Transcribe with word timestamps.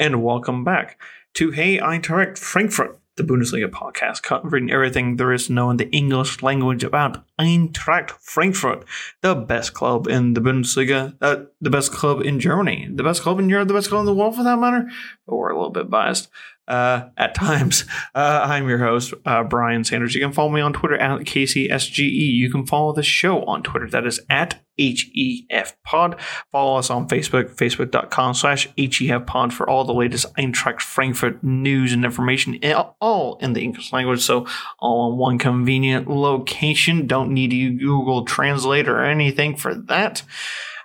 and 0.00 0.22
welcome 0.22 0.64
back 0.64 0.98
to 1.34 1.50
Hey 1.50 1.78
Eintracht 1.78 2.38
Frankfurt, 2.38 2.98
the 3.16 3.22
Bundesliga 3.22 3.68
podcast 3.68 4.22
covering 4.22 4.70
everything 4.70 5.16
there 5.16 5.30
is 5.30 5.48
to 5.48 5.52
know 5.52 5.68
in 5.68 5.76
the 5.76 5.90
English 5.90 6.42
language 6.42 6.82
about 6.82 7.22
Eintracht 7.38 8.12
Frankfurt, 8.12 8.86
the 9.20 9.34
best 9.34 9.74
club 9.74 10.08
in 10.08 10.32
the 10.32 10.40
Bundesliga, 10.40 11.14
uh, 11.20 11.44
the 11.60 11.68
best 11.68 11.92
club 11.92 12.22
in 12.22 12.40
Germany, 12.40 12.88
the 12.90 13.02
best 13.02 13.20
club 13.20 13.38
in 13.38 13.50
Europe, 13.50 13.68
the 13.68 13.74
best 13.74 13.90
club 13.90 14.00
in 14.00 14.06
the 14.06 14.14
world 14.14 14.36
for 14.36 14.42
that 14.42 14.58
matter. 14.58 14.88
But 15.26 15.36
we're 15.36 15.50
a 15.50 15.54
little 15.54 15.68
bit 15.68 15.90
biased 15.90 16.30
uh, 16.70 17.08
at 17.16 17.34
times. 17.34 17.84
Uh, 18.12 18.40
I'm 18.44 18.68
your 18.68 18.78
host, 18.78 19.14
uh, 19.24 19.44
Brian 19.44 19.84
Sanders. 19.84 20.14
You 20.14 20.20
can 20.20 20.32
follow 20.32 20.50
me 20.50 20.60
on 20.60 20.72
Twitter 20.72 20.96
at 20.96 21.20
KCSGE. 21.20 22.10
You 22.10 22.50
can 22.50 22.66
follow 22.66 22.92
the 22.92 23.02
show 23.02 23.44
on 23.44 23.62
Twitter. 23.62 23.88
That 23.88 24.06
is 24.06 24.20
at 24.28 24.60
HEF 24.78 25.76
Pod. 25.84 26.20
Follow 26.50 26.78
us 26.78 26.90
on 26.90 27.08
Facebook, 27.08 27.54
facebook.com 27.54 28.34
slash 28.34 28.68
HEF 28.76 29.26
Pod 29.26 29.54
for 29.54 29.68
all 29.68 29.84
the 29.84 29.94
latest 29.94 30.34
Eintracht 30.34 30.80
Frankfurt 30.80 31.42
news 31.44 31.92
and 31.92 32.04
information, 32.04 32.58
all 33.00 33.36
in 33.36 33.52
the 33.52 33.62
English 33.62 33.92
language. 33.92 34.22
So 34.22 34.46
all 34.78 35.12
in 35.12 35.18
one 35.18 35.38
convenient 35.38 36.08
location. 36.08 37.06
Don't 37.06 37.32
need 37.32 37.50
to 37.50 37.70
Google 37.78 38.24
Translate 38.24 38.88
or 38.88 39.04
anything 39.04 39.56
for 39.56 39.74
that. 39.74 40.22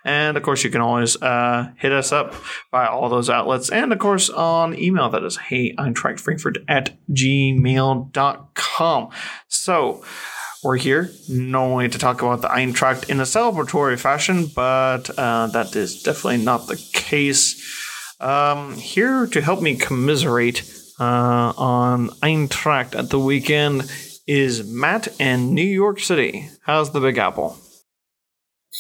And 0.06 0.38
of 0.38 0.44
course, 0.44 0.64
you 0.64 0.70
can 0.70 0.82
always 0.82 1.22
uh, 1.22 1.72
hit 1.78 1.92
us 1.92 2.12
up 2.12 2.36
by 2.72 2.86
all 2.86 3.10
those 3.10 3.30
outlets. 3.30 3.70
And 3.70 3.92
of 3.92 4.00
course, 4.00 4.30
on 4.30 4.78
email, 4.80 5.10
that 5.10 5.24
is 5.24 5.36
hey, 5.36 5.76
Frankfurt 5.76 6.58
at 6.68 6.98
gmail.com. 7.10 9.10
So, 9.48 10.04
we're 10.64 10.78
here 10.78 11.12
normally 11.30 11.90
to 11.90 12.00
talk 12.00 12.24
about 12.24 12.42
the 12.42 12.48
Eintracht 12.48 13.08
in 13.08 13.20
a 13.20 13.24
celebratory 13.24 14.00
fashion, 14.00 14.48
but 14.48 15.12
uh, 15.16 15.46
that 15.48 15.76
is 15.76 16.02
definitely 16.02 16.44
not 16.44 16.66
the 16.66 16.84
case. 16.92 17.62
Um, 18.20 18.76
here 18.76 19.28
to 19.28 19.42
help 19.42 19.62
me 19.62 19.76
commiserate 19.76 20.64
uh, 21.00 21.54
on 21.56 22.10
Eintracht 22.24 22.98
at 22.98 23.12
the 23.12 23.20
weekend 23.20 23.92
is 24.26 24.68
Matt 24.68 25.08
in 25.20 25.54
New 25.54 25.62
York 25.62 26.00
City. 26.00 26.50
How's 26.64 26.92
the 26.92 27.00
Big 27.00 27.20
Apple? 27.20 27.60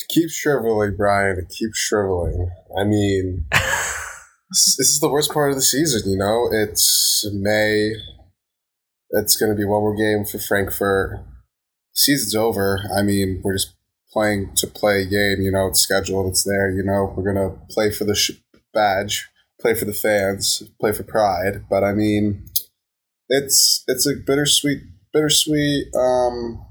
Keep 0.09 0.29
shriveling, 0.29 0.95
Brian. 0.97 1.45
Keep 1.49 1.71
shriveling. 1.73 2.49
I 2.79 2.83
mean, 2.83 3.45
this, 3.51 4.75
this 4.77 4.89
is 4.89 4.99
the 4.99 5.09
worst 5.09 5.31
part 5.31 5.51
of 5.51 5.55
the 5.55 5.61
season. 5.61 6.09
You 6.09 6.17
know, 6.17 6.49
it's 6.51 7.27
May. 7.33 7.93
It's 9.11 9.37
going 9.37 9.51
to 9.51 9.57
be 9.57 9.65
one 9.65 9.81
more 9.81 9.95
game 9.95 10.25
for 10.25 10.39
Frankfurt. 10.39 11.19
Season's 11.93 12.35
over. 12.35 12.81
I 12.97 13.01
mean, 13.03 13.41
we're 13.43 13.53
just 13.53 13.75
playing 14.11 14.51
to 14.55 14.67
play 14.67 15.03
a 15.03 15.05
game. 15.05 15.41
You 15.41 15.51
know, 15.51 15.67
it's 15.67 15.81
scheduled. 15.81 16.27
It's 16.27 16.43
there. 16.43 16.69
You 16.69 16.83
know, 16.83 17.13
we're 17.15 17.33
going 17.33 17.49
to 17.49 17.57
play 17.69 17.91
for 17.91 18.03
the 18.03 18.15
sh- 18.15 18.31
badge, 18.73 19.29
play 19.61 19.73
for 19.73 19.85
the 19.85 19.93
fans, 19.93 20.63
play 20.79 20.91
for 20.91 21.03
pride. 21.03 21.65
But 21.69 21.83
I 21.83 21.93
mean, 21.93 22.45
it's 23.29 23.83
it's 23.87 24.07
a 24.07 24.15
bittersweet, 24.15 24.81
bittersweet. 25.13 25.87
Um, 25.95 26.65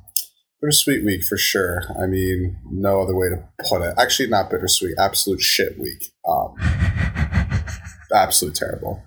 bittersweet 0.64 1.04
week 1.04 1.22
for 1.24 1.36
sure. 1.36 1.82
I 2.02 2.06
mean, 2.06 2.56
no 2.70 3.02
other 3.02 3.14
way 3.14 3.28
to 3.28 3.44
put 3.68 3.82
it. 3.82 3.94
Actually, 3.98 4.28
not 4.28 4.50
bittersweet. 4.50 4.94
Absolute 4.98 5.40
shit 5.40 5.78
week. 5.78 6.12
Um, 6.26 6.54
absolute 8.14 8.54
terrible. 8.54 9.02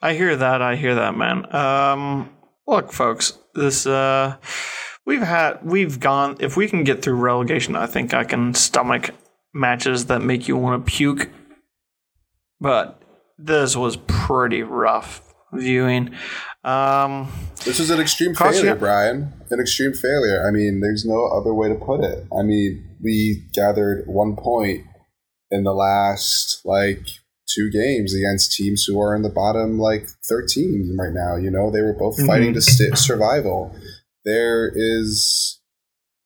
I 0.00 0.14
hear 0.14 0.36
that. 0.36 0.62
I 0.62 0.76
hear 0.76 0.94
that, 0.94 1.16
man. 1.16 1.52
Um, 1.54 2.30
look, 2.66 2.92
folks, 2.92 3.38
this 3.54 3.86
uh, 3.86 4.36
we've 5.04 5.22
had 5.22 5.58
we've 5.64 5.98
gone. 5.98 6.36
If 6.40 6.56
we 6.56 6.68
can 6.68 6.84
get 6.84 7.02
through 7.02 7.16
relegation, 7.16 7.74
I 7.74 7.86
think 7.86 8.14
I 8.14 8.24
can 8.24 8.54
stomach 8.54 9.10
matches 9.52 10.06
that 10.06 10.22
make 10.22 10.46
you 10.46 10.56
want 10.56 10.84
to 10.84 10.92
puke. 10.92 11.30
But 12.60 13.02
this 13.38 13.76
was 13.76 13.96
pretty 13.96 14.62
rough 14.62 15.22
viewing. 15.52 16.14
Um, 16.64 17.32
this 17.64 17.80
is 17.80 17.90
an 17.90 18.00
extreme 18.00 18.34
failure, 18.34 18.74
Brian. 18.74 19.32
An 19.50 19.60
extreme 19.60 19.92
failure. 19.92 20.46
I 20.46 20.50
mean, 20.50 20.80
there's 20.80 21.04
no 21.04 21.26
other 21.26 21.52
way 21.52 21.68
to 21.68 21.74
put 21.74 22.04
it. 22.04 22.26
I 22.36 22.42
mean, 22.42 22.96
we 23.02 23.42
gathered 23.52 24.06
one 24.06 24.36
point 24.36 24.84
in 25.50 25.64
the 25.64 25.74
last 25.74 26.60
like 26.64 27.04
two 27.48 27.70
games 27.70 28.14
against 28.14 28.52
teams 28.52 28.84
who 28.84 29.00
are 29.00 29.14
in 29.14 29.22
the 29.22 29.28
bottom 29.28 29.78
like 29.78 30.08
13 30.28 30.96
right 30.98 31.12
now. 31.12 31.36
You 31.36 31.50
know, 31.50 31.70
they 31.70 31.82
were 31.82 31.92
both 31.92 32.16
mm-hmm. 32.16 32.26
fighting 32.26 32.54
to 32.54 32.62
st- 32.62 32.96
survival. 32.98 33.74
There 34.24 34.70
is, 34.74 35.60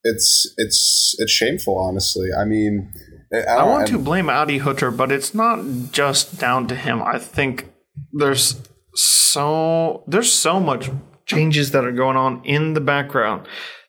it's 0.04 0.52
it's 0.58 1.16
it's 1.18 1.32
shameful, 1.32 1.78
honestly. 1.78 2.28
I 2.32 2.44
mean, 2.44 2.92
I, 3.32 3.38
I 3.38 3.62
want 3.64 3.88
to 3.88 3.98
blame 3.98 4.28
Adi 4.28 4.58
Hutter, 4.58 4.90
but 4.90 5.10
it's 5.10 5.34
not 5.34 5.92
just 5.92 6.38
down 6.38 6.68
to 6.68 6.74
him. 6.74 7.02
I 7.02 7.18
think 7.18 7.72
there's 8.12 8.60
so 8.98 10.02
there's 10.06 10.32
so 10.32 10.60
much 10.60 10.90
changes 11.26 11.72
that 11.72 11.84
are 11.84 11.92
going 11.92 12.16
on 12.16 12.44
in 12.44 12.74
the 12.74 12.80
background 12.80 13.46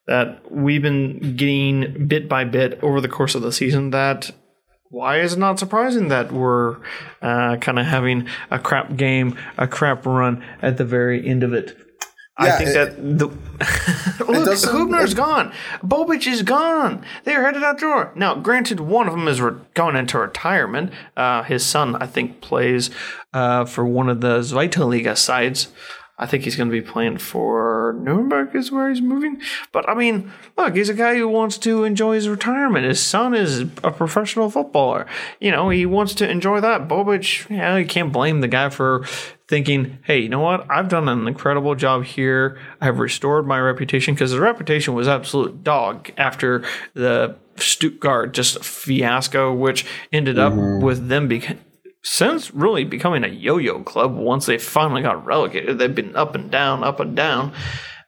that 0.08 0.52
we've 0.52 0.82
been 0.82 1.36
getting 1.36 2.08
bit 2.08 2.28
by 2.30 2.44
bit 2.44 2.80
over 2.82 3.02
the 3.02 3.10
course 3.10 3.36
of 3.36 3.42
the 3.42 3.52
season 3.52 3.92
that 3.92 4.32
why 4.90 5.20
is 5.20 5.34
it 5.34 5.40
not 5.40 5.60
surprising 5.60 6.08
that 6.08 6.32
we're 6.32 6.78
uh, 7.22 7.58
kind 7.58 7.78
of 7.78 7.86
having 7.86 8.28
a 8.50 8.58
crap 8.58 8.96
game, 8.96 9.38
a 9.58 9.68
crap 9.68 10.06
run 10.06 10.44
at 10.62 10.78
the 10.78 10.86
very 10.86 11.28
end 11.28 11.44
of 11.44 11.54
it? 11.54 11.78
Yeah, 12.40 12.46
I 12.46 12.58
think 12.58 12.70
it, 12.70 12.74
that 12.74 13.18
the 13.18 13.28
look, 14.26 14.58
Hubner's 14.60 15.14
gone, 15.16 15.52
Bobic 15.84 16.28
is 16.28 16.44
gone. 16.44 17.04
They're 17.24 17.44
headed 17.44 17.64
out 17.64 17.78
the 17.78 17.82
door. 17.82 18.12
Now, 18.16 18.36
granted, 18.36 18.80
one 18.80 19.08
of 19.08 19.14
them 19.14 19.28
is 19.28 19.42
re- 19.42 19.60
going 19.74 19.96
into 19.96 20.20
retirement. 20.20 20.92
Uh, 21.16 21.42
his 21.44 21.66
son, 21.66 21.96
I 21.96 22.06
think, 22.06 22.42
plays 22.42 22.92
uh, 23.34 23.66
for 23.66 23.86
one 23.86 24.10
of 24.10 24.22
the 24.22 24.40
Zweite 24.40 25.18
sides. 25.18 25.70
I 26.20 26.26
think 26.26 26.44
he's 26.44 26.56
going 26.56 26.70
to 26.70 26.74
be 26.74 26.82
playing 26.82 27.20
for 27.20 27.96
Nuremberg, 28.00 28.56
is 28.56 28.72
where 28.72 28.90
he's 28.90 29.02
moving. 29.02 29.40
But 29.72 29.88
I 29.88 29.94
mean, 29.94 30.32
look, 30.58 30.76
he's 30.76 30.90
a 30.90 30.96
guy 30.96 31.16
who 31.16 31.28
wants 31.28 31.58
to 31.60 31.84
enjoy 31.84 32.16
his 32.16 32.28
retirement. 32.28 32.86
His 32.86 33.00
son 33.00 33.36
is 33.36 33.62
a 33.84 33.92
professional 33.92 34.50
footballer. 34.50 35.06
You 35.40 35.52
know, 35.52 35.70
he 35.70 35.86
wants 35.86 36.16
to 36.16 36.30
enjoy 36.30 36.60
that. 36.62 36.88
Bobic, 36.88 37.48
yeah, 37.50 37.78
you 37.78 37.86
can't 37.86 38.12
blame 38.12 38.42
the 38.42 38.48
guy 38.48 38.70
for 38.70 39.06
thinking, 39.48 40.00
hey, 40.04 40.20
you 40.20 40.30
know 40.30 40.40
what? 40.40 40.66
I've 40.70 40.90
done 40.90 41.08
an 41.08 41.28
incredible 41.28 41.76
job 41.76 42.04
here. 42.04 42.60
I've 42.82 43.00
restored 43.00 43.46
my 43.46 43.60
reputation 43.60 44.14
because 44.14 44.32
the 44.32 44.42
reputation 44.42 44.94
was 44.94 45.08
absolute 45.08 45.64
dog 45.64 46.12
after 46.18 46.64
the 46.94 47.36
Stuttgart 47.58 48.34
just 48.34 48.64
fiasco, 48.64 49.54
which 49.54 49.86
ended 50.12 50.38
up 50.38 50.54
mm-hmm. 50.54 50.84
with 50.84 51.08
them 51.08 51.28
becoming 51.28 51.64
since 52.04 52.54
really 52.54 52.84
becoming 52.84 53.24
a 53.24 53.28
yo-yo 53.28 53.84
club 53.84 54.16
once 54.16 54.46
they 54.46 54.58
finally 54.58 55.02
got 55.02 55.26
relegated. 55.26 55.78
They've 55.78 55.94
been 55.94 56.16
up 56.16 56.36
and 56.36 56.50
down, 56.50 56.84
up 56.84 57.00
and 57.00 57.16
down. 57.16 57.54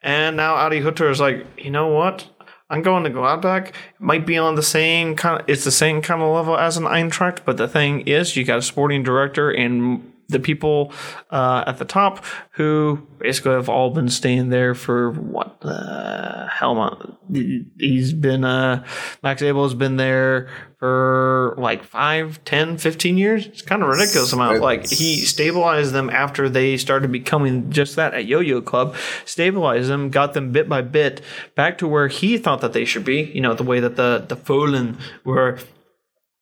And 0.01 0.38
now 0.38 0.55
Adi 0.55 0.79
Hutter 0.79 1.09
is 1.09 1.19
like, 1.19 1.45
you 1.57 1.72
know 1.72 1.88
what? 1.88 2.28
I'm 2.69 2.81
going 2.83 3.03
to 3.03 3.09
Gladbach. 3.09 3.69
It 3.69 3.73
might 3.97 4.28
be 4.28 4.38
on 4.38 4.55
the 4.55 4.63
same 4.63 5.16
kind 5.16 5.41
of, 5.41 5.49
it's 5.49 5.63
the 5.63 5.72
same 5.72 6.01
kind 6.01 6.22
of 6.22 6.33
level 6.33 6.57
as 6.57 6.78
an 6.78 6.83
Eintracht, 6.83 7.39
but 7.44 7.57
the 7.57 7.67
thing 7.67 8.01
is, 8.01 8.35
you 8.35 8.45
got 8.45 8.59
a 8.59 8.61
sporting 8.61 9.01
director 9.01 9.49
and 9.49 10.09
the 10.29 10.40
people 10.40 10.94
uh, 11.31 11.63
at 11.66 11.78
the 11.79 11.85
top 11.85 12.23
who 12.51 13.07
basically 13.17 13.51
have 13.51 13.67
all 13.67 13.90
been 13.90 14.09
staying 14.09 14.50
there 14.50 14.75
for 14.75 15.12
what 15.12 15.59
the 15.62 16.47
hell? 16.51 17.19
He's 17.78 18.13
been 18.13 18.44
uh, 18.44 18.85
Max 19.23 19.41
Eberl 19.41 19.63
has 19.63 19.73
been 19.73 19.97
there 19.97 20.50
for 20.78 21.56
like 21.57 21.84
5, 21.84 22.44
10, 22.45 22.78
15 22.78 23.17
years. 23.17 23.47
It's 23.47 23.63
kind 23.63 23.81
of 23.81 23.90
ridiculous 23.90 24.31
amount. 24.31 24.62
Like 24.62 24.88
he 24.88 25.17
stabilized 25.25 25.94
them 25.94 26.09
after 26.09 26.47
they 26.47 26.78
started 26.78 27.11
becoming 27.11 27.72
just 27.72 27.96
that 27.96 28.14
at 28.14 28.26
yo-yo 28.26 28.61
club. 28.61 28.96
Stabilized 29.26 29.90
them, 29.90 30.09
got 30.09 30.34
them 30.34 30.52
bit 30.52 30.70
by 30.70 30.81
bit 30.81 31.22
back 31.55 31.79
to 31.79 31.87
where 31.87 32.08
he 32.08 32.37
thought 32.37 32.61
that 32.61 32.73
they 32.73 32.85
should 32.85 33.03
be. 33.03 33.23
You 33.34 33.41
know 33.41 33.55
the 33.55 33.64
way 33.64 33.79
that 33.79 33.96
the 33.96 34.23
the 34.28 34.37
Fohlen 34.37 34.97
were 35.26 35.58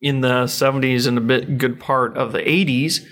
in 0.01 0.22
the 0.22 0.44
70s 0.44 1.07
and 1.07 1.18
a 1.18 1.22
bit 1.22 1.57
good 1.57 1.80
part 1.80 2.16
of 2.18 2.31
the 2.31 2.39
80s 2.39 3.04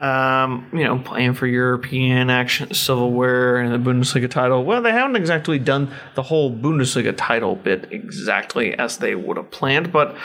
um, 0.00 0.68
you 0.72 0.84
know, 0.84 0.98
playing 0.98 1.34
for 1.34 1.46
European 1.46 2.28
action 2.28 2.74
silverware 2.74 3.56
and 3.56 3.72
the 3.72 3.90
Bundesliga 3.90 4.30
title. 4.30 4.64
Well, 4.64 4.82
they 4.82 4.92
haven't 4.92 5.16
exactly 5.16 5.58
done 5.58 5.90
the 6.14 6.22
whole 6.22 6.54
Bundesliga 6.54 7.14
title 7.16 7.56
bit 7.56 7.88
exactly 7.90 8.74
as 8.74 8.98
they 8.98 9.14
would 9.14 9.36
have 9.36 9.50
planned, 9.50 9.92
but 9.92 10.16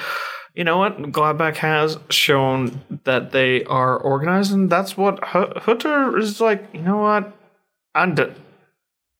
you 0.54 0.66
know 0.66 0.78
what? 0.78 0.98
Gladbach 1.02 1.56
has 1.58 1.98
shown 2.10 2.82
that 3.06 3.32
they 3.32 3.64
are 3.64 3.98
organized, 3.98 4.52
and 4.52 4.70
that's 4.70 4.98
what 4.98 5.24
Hutter 5.24 6.18
is 6.18 6.42
like. 6.42 6.68
You 6.74 6.82
know 6.82 6.98
what? 6.98 7.34
I'm 7.96 8.16
done. 8.16 8.36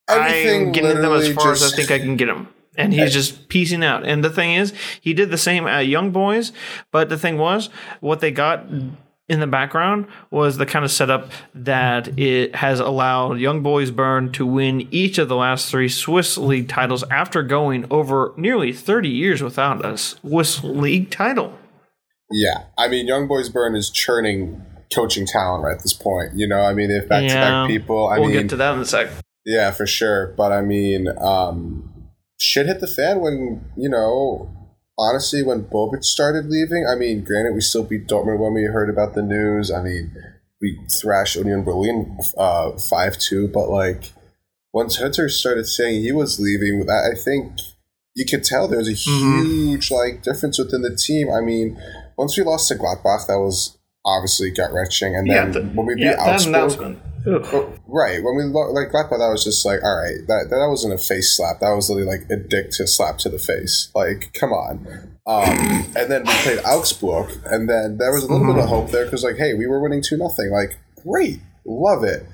I'm 0.10 0.74
getting 0.74 1.02
them 1.02 1.14
as 1.14 1.32
far 1.32 1.54
just... 1.54 1.64
as 1.64 1.74
I 1.74 1.76
think 1.78 1.92
I 1.92 2.00
can 2.00 2.18
get 2.18 2.26
them 2.26 2.50
and 2.78 2.94
he's 2.94 3.14
just 3.14 3.50
piecing 3.50 3.84
out. 3.84 4.06
And 4.06 4.24
the 4.24 4.30
thing 4.30 4.56
is, 4.56 4.74
he 5.00 5.14
did 5.14 5.32
the 5.32 5.38
same 5.38 5.68
at 5.68 5.88
Young 5.88 6.12
Boys, 6.12 6.52
but 6.92 7.10
the 7.10 7.18
thing 7.18 7.38
was, 7.38 7.70
what 8.00 8.20
they 8.20 8.32
got 8.32 8.66
in 9.32 9.40
the 9.40 9.48
background 9.48 10.06
was 10.30 10.58
the 10.58 10.66
kind 10.66 10.84
of 10.84 10.92
setup 10.92 11.32
that 11.56 12.20
it 12.20 12.54
has 12.54 12.82
allowed 12.82 13.40
Young 13.40 13.64
Boys 13.64 13.90
Bern 13.90 14.30
to 14.34 14.46
win 14.46 14.90
each 14.92 15.18
of 15.18 15.30
the 15.30 15.38
last 15.38 15.72
three 15.72 15.88
Swiss 15.88 16.38
League 16.38 16.68
titles 16.68 17.04
after 17.10 17.42
going 17.42 17.86
over 17.90 18.34
nearly 18.36 18.74
30 18.74 19.08
years 19.08 19.42
without 19.42 19.86
a 19.86 19.98
Swiss 19.98 20.62
League 20.66 21.10
title. 21.10 21.58
Yeah, 22.30 22.66
I 22.78 22.90
mean, 22.90 23.08
Young 23.08 23.28
Boys 23.28 23.48
Bern 23.48 23.74
is 23.74 23.90
churning 23.90 24.66
coaching 24.94 25.26
talent 25.26 25.64
right 25.64 25.78
at 25.78 25.82
this 25.82 25.94
point. 25.94 26.34
You 26.36 26.48
know, 26.48 26.62
I 26.62 26.74
mean, 26.74 26.92
if 26.92 27.08
back 27.08 27.28
to 27.28 27.34
back 27.34 27.68
people, 27.68 28.08
I 28.08 28.20
we'll 28.20 28.30
mean, 28.30 28.42
get 28.42 28.50
to 28.50 28.58
that 28.58 28.76
in 28.76 28.82
a 28.82 28.86
sec. 28.86 29.10
Yeah, 29.46 29.72
for 29.72 29.88
sure. 29.88 30.34
But 30.38 30.52
I 30.52 30.62
mean, 30.62 31.08
um, 31.20 32.10
shit 32.38 32.68
hit 32.68 32.82
the 32.82 32.88
fan 32.88 33.22
when 33.22 33.66
you 33.78 33.90
know. 33.90 34.52
Honestly, 35.02 35.42
when 35.42 35.64
Bobic 35.64 36.04
started 36.04 36.46
leaving, 36.46 36.86
I 36.88 36.94
mean, 36.94 37.24
granted, 37.24 37.56
we 37.56 37.62
still 37.62 37.84
beat 37.84 38.08
Dortmund 38.08 38.38
when 38.38 38.54
we 38.54 38.66
heard 38.66 38.88
about 38.88 39.16
the 39.16 39.24
news. 39.24 39.72
I 39.72 39.82
mean, 39.82 40.12
we 40.62 40.80
thrashed 41.02 41.36
Union 41.36 41.64
Berlin 41.64 42.20
uh, 42.38 42.78
five 42.78 43.18
two, 43.18 43.48
but 43.48 43.68
like 43.70 44.12
once 44.74 44.98
Hutter 44.98 45.28
started 45.28 45.66
saying 45.66 46.04
he 46.04 46.12
was 46.12 46.40
leaving, 46.40 46.88
I 46.88 47.18
think 47.18 47.54
you 48.14 48.26
could 48.26 48.44
tell 48.44 48.68
there 48.68 48.78
was 48.78 48.88
a 48.88 48.92
mm-hmm. 48.92 49.44
huge 49.44 49.90
like 49.90 50.22
difference 50.22 50.60
within 50.60 50.84
the 50.84 50.96
team. 50.96 51.32
I 51.32 51.42
mean, 51.42 51.82
once 52.16 52.38
we 52.38 52.44
lost 52.44 52.68
to 52.68 52.76
Gladbach, 52.76 53.26
that 53.26 53.40
was 53.40 53.80
obviously 54.06 54.52
gut 54.52 54.72
wrenching, 54.72 55.16
and 55.16 55.28
then 55.28 55.48
yeah, 55.48 55.60
the, 55.60 55.62
when 55.70 55.88
we 55.88 55.96
beat 55.96 56.04
yeah, 56.04 56.22
Augsburg, 56.22 57.00
right 57.88 58.24
when 58.24 58.36
we 58.36 58.44
like 58.44 58.92
that 58.92 59.30
was 59.32 59.44
just 59.44 59.66
like 59.66 59.84
all 59.84 59.98
right, 59.98 60.26
that 60.28 60.48
that 60.50 60.68
wasn't 60.70 60.94
a 60.94 60.98
face 60.98 61.36
slap. 61.36 61.60
That 61.60 61.72
was 61.72 61.90
literally 61.90 62.10
like 62.10 62.30
a 62.30 62.36
dick 62.36 62.72
to 62.72 62.88
slap 62.88 63.18
to 63.20 63.30
the 63.30 63.40
face. 63.40 63.92
Like, 63.94 64.34
come 64.34 64.52
on. 64.52 64.88
Um, 65.28 65.86
and 65.96 66.12
then 66.12 66.24
we 66.26 66.34
played 66.34 66.60
Augsburg, 66.66 67.30
and 67.46 67.70
then 67.70 67.98
there 67.98 68.12
was 68.12 68.24
a 68.24 68.28
little 68.28 68.48
mm-hmm. 68.48 68.56
bit 68.56 68.64
of 68.64 68.70
hope 68.70 68.92
there 68.92 69.06
because 69.06 69.24
like, 69.24 69.38
hey, 69.38 69.54
we 69.54 69.68
were 69.68 69.82
winning 69.82 70.02
two 70.02 70.18
nothing. 70.18 70.52
Like, 70.52 70.78
great, 71.04 71.40
love 71.66 72.04
it. 72.04 72.26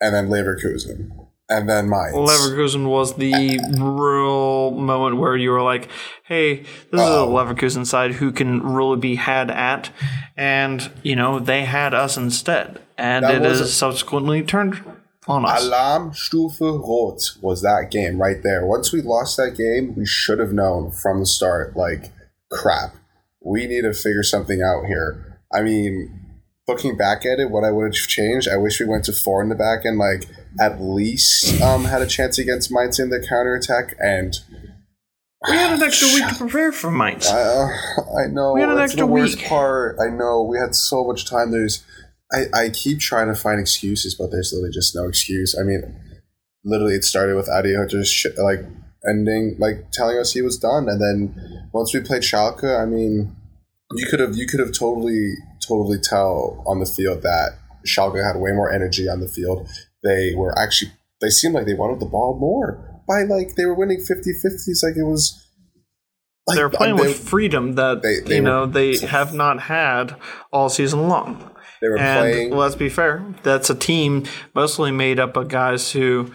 And 0.00 0.14
then 0.14 0.28
Leverkusen 0.28 1.21
and 1.52 1.68
then 1.68 1.88
Mainz. 1.88 2.14
Leverkusen 2.14 2.88
was 2.88 3.14
the 3.14 3.58
real 3.78 4.70
moment 4.72 5.18
where 5.18 5.36
you 5.36 5.50
were 5.50 5.62
like, 5.62 5.88
"Hey, 6.24 6.62
this 6.90 7.00
Uh-oh. 7.00 7.04
is 7.04 7.10
a 7.10 7.20
oh. 7.20 7.28
Leverkusen 7.28 7.86
side 7.86 8.12
who 8.14 8.32
can 8.32 8.62
really 8.62 8.96
be 8.96 9.16
had 9.16 9.50
at," 9.50 9.90
and 10.36 10.90
you 11.02 11.14
know 11.14 11.38
they 11.38 11.64
had 11.64 11.94
us 11.94 12.16
instead, 12.16 12.80
and 12.96 13.24
that 13.24 13.36
it 13.36 13.42
is 13.44 13.74
subsequently 13.74 14.42
turned 14.42 14.82
on 15.28 15.44
us. 15.44 15.64
Alarmstufe 15.64 16.60
Rot 16.60 17.20
was 17.40 17.62
that 17.62 17.90
game 17.90 18.20
right 18.20 18.42
there. 18.42 18.66
Once 18.66 18.92
we 18.92 19.02
lost 19.02 19.36
that 19.36 19.56
game, 19.56 19.94
we 19.94 20.06
should 20.06 20.38
have 20.38 20.52
known 20.52 20.90
from 20.90 21.20
the 21.20 21.26
start, 21.26 21.76
like, 21.76 22.12
crap, 22.50 22.94
we 23.40 23.66
need 23.66 23.82
to 23.82 23.92
figure 23.92 24.22
something 24.22 24.62
out 24.62 24.86
here. 24.86 25.38
I 25.52 25.62
mean, 25.62 26.22
looking 26.66 26.96
back 26.96 27.24
at 27.26 27.38
it, 27.38 27.50
what 27.50 27.64
I 27.64 27.70
would 27.70 27.94
have 27.94 28.08
changed, 28.08 28.48
I 28.48 28.56
wish 28.56 28.80
we 28.80 28.86
went 28.86 29.04
to 29.04 29.12
four 29.12 29.42
in 29.42 29.48
the 29.48 29.54
back 29.54 29.84
and 29.84 29.98
like 29.98 30.26
at 30.60 30.80
least 30.80 31.60
um, 31.62 31.84
had 31.84 32.02
a 32.02 32.06
chance 32.06 32.38
against 32.38 32.70
Mainz 32.70 32.98
in 32.98 33.10
the 33.10 33.24
counterattack 33.26 33.94
and 33.98 34.36
we 35.48 35.56
had 35.56 35.72
an 35.72 35.82
extra 35.82 36.06
week 36.08 36.28
to 36.28 36.34
prepare 36.38 36.72
for 36.72 36.90
Mainz. 36.90 37.26
I, 37.26 37.40
uh, 37.40 37.68
I 38.16 38.26
know. 38.28 38.52
We 38.52 38.60
had 38.60 38.70
an 38.70 38.76
That's 38.76 38.92
extra 38.92 39.06
the 39.06 39.12
worst 39.12 39.38
week. 39.38 39.46
part. 39.46 39.96
I 40.00 40.08
know. 40.08 40.42
We 40.42 40.58
had 40.58 40.74
so 40.74 41.04
much 41.04 41.28
time. 41.28 41.50
There's, 41.50 41.84
I, 42.32 42.44
I 42.54 42.68
keep 42.70 43.00
trying 43.00 43.26
to 43.28 43.34
find 43.34 43.58
excuses, 43.60 44.14
but 44.14 44.30
there's 44.30 44.52
literally 44.52 44.72
just 44.72 44.94
no 44.94 45.08
excuse. 45.08 45.56
I 45.58 45.64
mean, 45.64 45.82
literally, 46.64 46.94
it 46.94 47.04
started 47.04 47.34
with 47.34 47.48
Adi 47.48 47.74
just 47.88 48.12
sh- 48.14 48.26
like 48.38 48.60
ending, 49.08 49.56
like 49.58 49.90
telling 49.92 50.18
us 50.18 50.32
he 50.32 50.42
was 50.42 50.58
done, 50.58 50.88
and 50.88 51.00
then 51.00 51.68
once 51.72 51.92
we 51.92 52.00
played 52.00 52.22
Schalke, 52.22 52.80
I 52.80 52.86
mean, 52.86 53.34
you 53.94 54.06
could 54.06 54.20
have 54.20 54.36
you 54.36 54.46
could 54.46 54.60
have 54.60 54.72
totally 54.72 55.34
totally 55.66 55.98
tell 55.98 56.62
on 56.66 56.78
the 56.80 56.86
field 56.86 57.22
that 57.22 57.58
Schalke 57.86 58.24
had 58.24 58.40
way 58.40 58.52
more 58.52 58.72
energy 58.72 59.08
on 59.08 59.20
the 59.20 59.28
field. 59.28 59.68
They 60.02 60.34
were 60.36 60.56
actually 60.58 60.92
they 61.20 61.30
seemed 61.30 61.54
like 61.54 61.66
they 61.66 61.74
wanted 61.74 62.00
the 62.00 62.06
ball 62.06 62.36
more 62.38 63.00
by 63.06 63.22
like 63.22 63.54
they 63.56 63.64
were 63.64 63.74
winning 63.74 63.98
50-50s 63.98 64.82
like 64.82 64.96
it 64.96 65.04
was 65.04 65.46
like, 66.46 66.56
they're 66.56 66.68
playing 66.68 66.96
they, 66.96 67.02
with 67.02 67.18
freedom 67.18 67.74
that 67.74 68.02
they, 68.02 68.20
they 68.20 68.36
you 68.36 68.42
know 68.42 68.62
were, 68.62 68.66
they 68.66 68.98
have 68.98 69.32
not 69.32 69.60
had 69.60 70.16
all 70.52 70.68
season 70.68 71.08
long. 71.08 71.50
They 71.80 71.88
were 71.88 71.98
and 71.98 72.20
playing. 72.20 72.56
Let's 72.56 72.74
be 72.74 72.88
fair. 72.88 73.24
That's 73.42 73.70
a 73.70 73.74
team 73.74 74.24
mostly 74.54 74.90
made 74.90 75.18
up 75.18 75.36
of 75.36 75.48
guys 75.48 75.92
who 75.92 76.32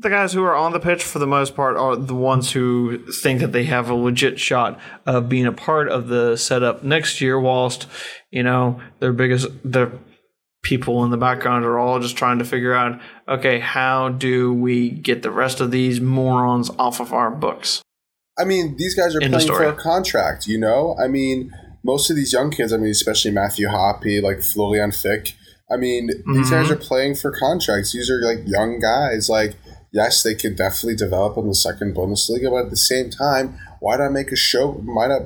the 0.00 0.10
guys 0.10 0.32
who 0.32 0.44
are 0.44 0.54
on 0.54 0.72
the 0.72 0.80
pitch 0.80 1.02
for 1.02 1.18
the 1.18 1.26
most 1.26 1.54
part 1.54 1.76
are 1.76 1.96
the 1.96 2.14
ones 2.14 2.52
who 2.52 3.06
think 3.22 3.40
that 3.40 3.52
they 3.52 3.64
have 3.64 3.88
a 3.88 3.94
legit 3.94 4.38
shot 4.38 4.78
of 5.06 5.28
being 5.28 5.46
a 5.46 5.52
part 5.52 5.88
of 5.88 6.08
the 6.08 6.36
setup 6.36 6.82
next 6.82 7.20
year 7.20 7.40
whilst 7.40 7.86
you 8.30 8.42
know 8.42 8.80
their 8.98 9.12
biggest 9.12 9.48
the 9.64 9.90
people 10.62 11.04
in 11.04 11.10
the 11.10 11.16
background 11.16 11.64
are 11.64 11.78
all 11.78 11.98
just 11.98 12.16
trying 12.16 12.38
to 12.38 12.44
figure 12.44 12.74
out 12.74 13.00
okay 13.28 13.58
how 13.58 14.08
do 14.08 14.52
we 14.52 14.90
get 14.90 15.22
the 15.22 15.30
rest 15.30 15.60
of 15.60 15.70
these 15.70 16.00
morons 16.00 16.70
off 16.78 17.00
of 17.00 17.12
our 17.12 17.30
books 17.30 17.82
i 18.38 18.44
mean 18.44 18.76
these 18.76 18.94
guys 18.94 19.14
are 19.16 19.20
in 19.20 19.32
playing 19.32 19.48
for 19.48 19.64
a 19.64 19.74
contract 19.74 20.46
you 20.46 20.58
know 20.58 20.96
i 21.02 21.08
mean 21.08 21.52
most 21.84 22.10
of 22.10 22.16
these 22.16 22.32
young 22.32 22.50
kids 22.50 22.72
i 22.72 22.76
mean 22.76 22.90
especially 22.90 23.30
matthew 23.30 23.68
hoppe 23.68 24.22
like 24.22 24.40
florian 24.42 24.92
flick 24.92 25.34
I 25.72 25.76
mean, 25.76 26.10
mm-hmm. 26.10 26.34
these 26.34 26.50
guys 26.50 26.66
mm-hmm. 26.66 26.74
are 26.74 26.76
playing 26.76 27.14
for 27.14 27.30
contracts. 27.30 27.92
These 27.92 28.10
are 28.10 28.20
like 28.20 28.46
young 28.46 28.78
guys. 28.78 29.28
Like, 29.28 29.56
yes, 29.92 30.22
they 30.22 30.34
can 30.34 30.54
definitely 30.54 30.96
develop 30.96 31.36
in 31.38 31.48
the 31.48 31.54
second 31.54 31.94
Bundesliga, 31.94 32.50
but 32.50 32.66
at 32.66 32.70
the 32.70 32.76
same 32.76 33.10
time, 33.10 33.58
why 33.80 33.96
not 33.96 34.12
make 34.12 34.32
a 34.32 34.36
show? 34.36 34.72
Why 34.72 35.06
not 35.08 35.22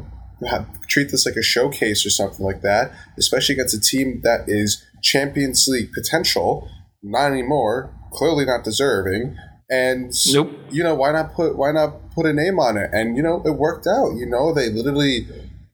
have, 0.49 0.87
treat 0.87 1.11
this 1.11 1.27
like 1.27 1.37
a 1.37 1.43
showcase 1.43 2.07
or 2.07 2.11
something 2.11 2.45
like 2.45 2.63
that? 2.63 2.93
Especially 3.19 3.55
against 3.55 3.75
a 3.75 3.81
team 3.81 4.21
that 4.23 4.45
is 4.47 4.86
Champions 5.07 5.67
League 5.69 5.93
potential, 5.93 6.69
not 7.03 7.33
anymore, 7.33 7.95
clearly 8.13 8.45
not 8.45 8.65
deserving. 8.65 9.37
And 9.69 10.13
nope. 10.33 10.53
you 10.71 10.83
know 10.83 10.95
why 10.95 11.13
not 11.13 11.35
put 11.35 11.57
why 11.57 11.73
not 11.73 12.11
put 12.15 12.27
a 12.27 12.33
name 12.33 12.59
on 12.59 12.77
it? 12.77 12.91
And 12.93 13.17
you 13.17 13.23
know 13.23 13.43
it 13.45 13.57
worked 13.57 13.87
out. 13.87 14.15
You 14.17 14.27
know 14.27 14.53
they 14.53 14.71
literally 14.71 15.27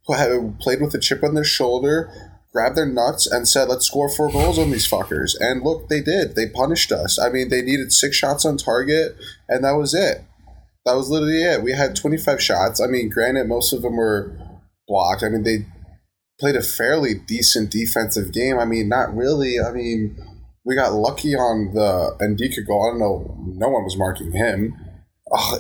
played 0.04 0.80
with 0.80 0.94
a 0.94 0.98
chip 0.98 1.22
on 1.22 1.34
their 1.34 1.44
shoulder 1.44 2.10
grabbed 2.52 2.76
their 2.76 2.86
nuts 2.86 3.26
and 3.26 3.48
said, 3.48 3.68
let's 3.68 3.86
score 3.86 4.10
four 4.10 4.30
goals 4.30 4.58
on 4.58 4.70
these 4.70 4.88
fuckers. 4.88 5.34
And 5.40 5.62
look, 5.62 5.88
they 5.88 6.02
did. 6.02 6.36
They 6.36 6.48
punished 6.48 6.92
us. 6.92 7.18
I 7.18 7.30
mean, 7.30 7.48
they 7.48 7.62
needed 7.62 7.92
six 7.92 8.14
shots 8.14 8.44
on 8.44 8.58
target, 8.58 9.16
and 9.48 9.64
that 9.64 9.72
was 9.72 9.94
it. 9.94 10.24
That 10.84 10.94
was 10.94 11.08
literally 11.08 11.42
it. 11.42 11.62
We 11.62 11.72
had 11.72 11.96
25 11.96 12.42
shots. 12.42 12.80
I 12.80 12.86
mean, 12.88 13.08
granted, 13.08 13.48
most 13.48 13.72
of 13.72 13.82
them 13.82 13.96
were 13.96 14.36
blocked. 14.86 15.22
I 15.22 15.28
mean, 15.28 15.44
they 15.44 15.64
played 16.42 16.56
a 16.56 16.62
fairly 16.62 17.14
decent 17.14 17.70
defensive 17.70 18.32
game. 18.32 18.58
I 18.58 18.64
mean, 18.64 18.88
not 18.88 19.14
really. 19.14 19.60
I 19.60 19.70
mean, 19.70 20.16
we 20.64 20.74
got 20.74 20.92
lucky 20.92 21.36
on 21.36 21.72
the 21.72 22.16
Ndicka 22.20 22.66
goal. 22.66 22.84
I 22.84 22.90
don't 22.90 22.98
know. 22.98 23.36
No 23.46 23.68
one 23.68 23.84
was 23.84 23.96
marking 23.96 24.32
him. 24.32 24.74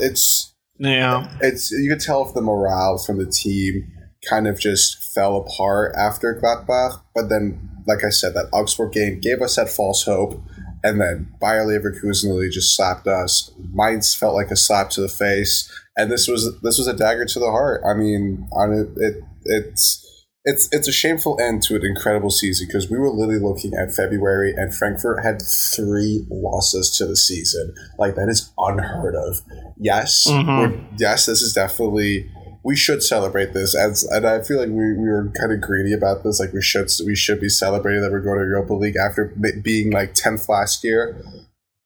it's 0.00 0.52
yeah. 0.78 1.32
It's 1.40 1.70
you 1.70 1.88
could 1.88 2.00
tell 2.00 2.26
if 2.26 2.34
the 2.34 2.40
morale 2.40 2.98
from 2.98 3.18
the 3.18 3.30
team 3.30 3.92
kind 4.28 4.48
of 4.48 4.58
just 4.58 5.14
fell 5.14 5.36
apart 5.36 5.94
after 5.96 6.34
Gladbach. 6.34 7.00
But 7.14 7.28
then, 7.28 7.70
like 7.86 8.02
I 8.04 8.10
said, 8.10 8.34
that 8.34 8.48
Augsburg 8.52 8.90
game 8.90 9.20
gave 9.20 9.40
us 9.40 9.54
that 9.54 9.68
false 9.70 10.02
hope. 10.02 10.42
And 10.82 11.00
then 11.00 11.32
Bayer 11.40 11.64
Leverkusen 11.64 12.24
really 12.24 12.50
just 12.50 12.74
slapped 12.74 13.06
us. 13.06 13.52
Mainz 13.72 14.16
felt 14.16 14.34
like 14.34 14.50
a 14.50 14.56
slap 14.56 14.90
to 14.90 15.00
the 15.00 15.08
face, 15.08 15.70
and 15.96 16.10
this 16.10 16.26
was 16.26 16.60
this 16.62 16.76
was 16.76 16.88
a 16.88 16.92
dagger 16.92 17.24
to 17.24 17.38
the 17.38 17.52
heart. 17.52 17.82
I 17.88 17.94
mean, 17.94 18.48
on 18.52 18.72
it, 18.72 18.88
it 18.96 19.22
it's 19.44 20.01
it's 20.44 20.68
it's 20.72 20.88
a 20.88 20.92
shameful 20.92 21.38
end 21.40 21.62
to 21.62 21.76
an 21.76 21.84
incredible 21.84 22.30
season 22.30 22.66
because 22.66 22.90
we 22.90 22.98
were 22.98 23.10
literally 23.10 23.40
looking 23.40 23.74
at 23.74 23.94
February 23.94 24.52
and 24.56 24.74
Frankfurt 24.74 25.22
had 25.24 25.40
three 25.40 26.26
losses 26.30 26.96
to 26.98 27.06
the 27.06 27.16
season. 27.16 27.74
Like 27.98 28.16
that 28.16 28.28
is 28.28 28.52
unheard 28.58 29.14
of. 29.14 29.42
Yes, 29.76 30.26
mm-hmm. 30.28 30.94
yes, 30.98 31.26
this 31.26 31.42
is 31.42 31.52
definitely 31.52 32.28
we 32.64 32.76
should 32.76 33.02
celebrate 33.02 33.52
this 33.52 33.76
as 33.76 34.04
and 34.04 34.26
I 34.26 34.40
feel 34.42 34.58
like 34.58 34.68
we, 34.68 34.92
we 34.94 35.08
were 35.08 35.32
kind 35.38 35.52
of 35.52 35.60
greedy 35.60 35.92
about 35.92 36.22
this 36.22 36.40
like 36.40 36.52
we 36.52 36.62
should 36.62 36.88
we 37.06 37.14
should 37.14 37.40
be 37.40 37.48
celebrating 37.48 38.02
that 38.02 38.10
we're 38.10 38.20
going 38.20 38.38
to 38.38 38.44
Europa 38.44 38.74
League 38.74 38.96
after 38.96 39.34
being 39.62 39.90
like 39.90 40.14
10th 40.14 40.48
last 40.48 40.84
year 40.84 41.20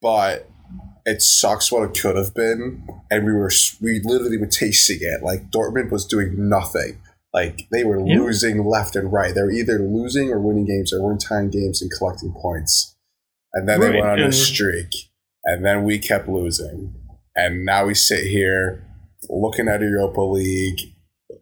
but 0.02 0.48
it 1.06 1.22
sucks 1.22 1.72
what 1.72 1.82
it 1.82 1.98
could 1.98 2.16
have 2.16 2.34
been 2.34 2.86
and 3.10 3.24
we 3.24 3.32
were 3.32 3.50
we 3.80 4.00
literally 4.04 4.36
were 4.36 4.46
tasting 4.46 4.98
it 5.00 5.22
like 5.22 5.50
Dortmund 5.50 5.90
was 5.90 6.04
doing 6.04 6.48
nothing 6.48 6.98
like 7.36 7.68
they 7.70 7.84
were 7.84 8.04
yeah. 8.04 8.18
losing 8.18 8.64
left 8.64 8.96
and 8.96 9.12
right 9.12 9.34
they 9.36 9.42
were 9.42 9.52
either 9.52 9.78
losing 9.78 10.32
or 10.32 10.40
winning 10.40 10.66
games 10.66 10.92
or 10.92 11.00
winning 11.02 11.18
tying 11.18 11.50
games 11.50 11.80
and 11.80 11.90
collecting 11.96 12.32
points 12.32 12.96
and 13.52 13.68
then 13.68 13.80
right. 13.80 13.92
they 13.92 14.00
went 14.00 14.08
on 14.08 14.20
a 14.20 14.32
streak 14.32 14.90
and 15.44 15.64
then 15.64 15.84
we 15.84 16.00
kept 16.00 16.28
losing 16.28 16.92
and 17.36 17.64
now 17.64 17.86
we 17.86 17.94
sit 17.94 18.24
here 18.24 18.82
looking 19.28 19.68
at 19.68 19.80
Europa 19.80 20.20
League, 20.20 20.80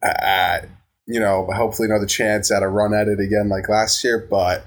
at 0.03 0.69
you 1.07 1.21
know, 1.21 1.47
hopefully 1.55 1.87
another 1.87 2.07
chance 2.07 2.51
at 2.51 2.63
a 2.63 2.69
run 2.69 2.95
at 2.95 3.09
it 3.09 3.21
again 3.21 3.49
like 3.49 3.69
last 3.69 4.03
year, 4.03 4.19
but 4.19 4.67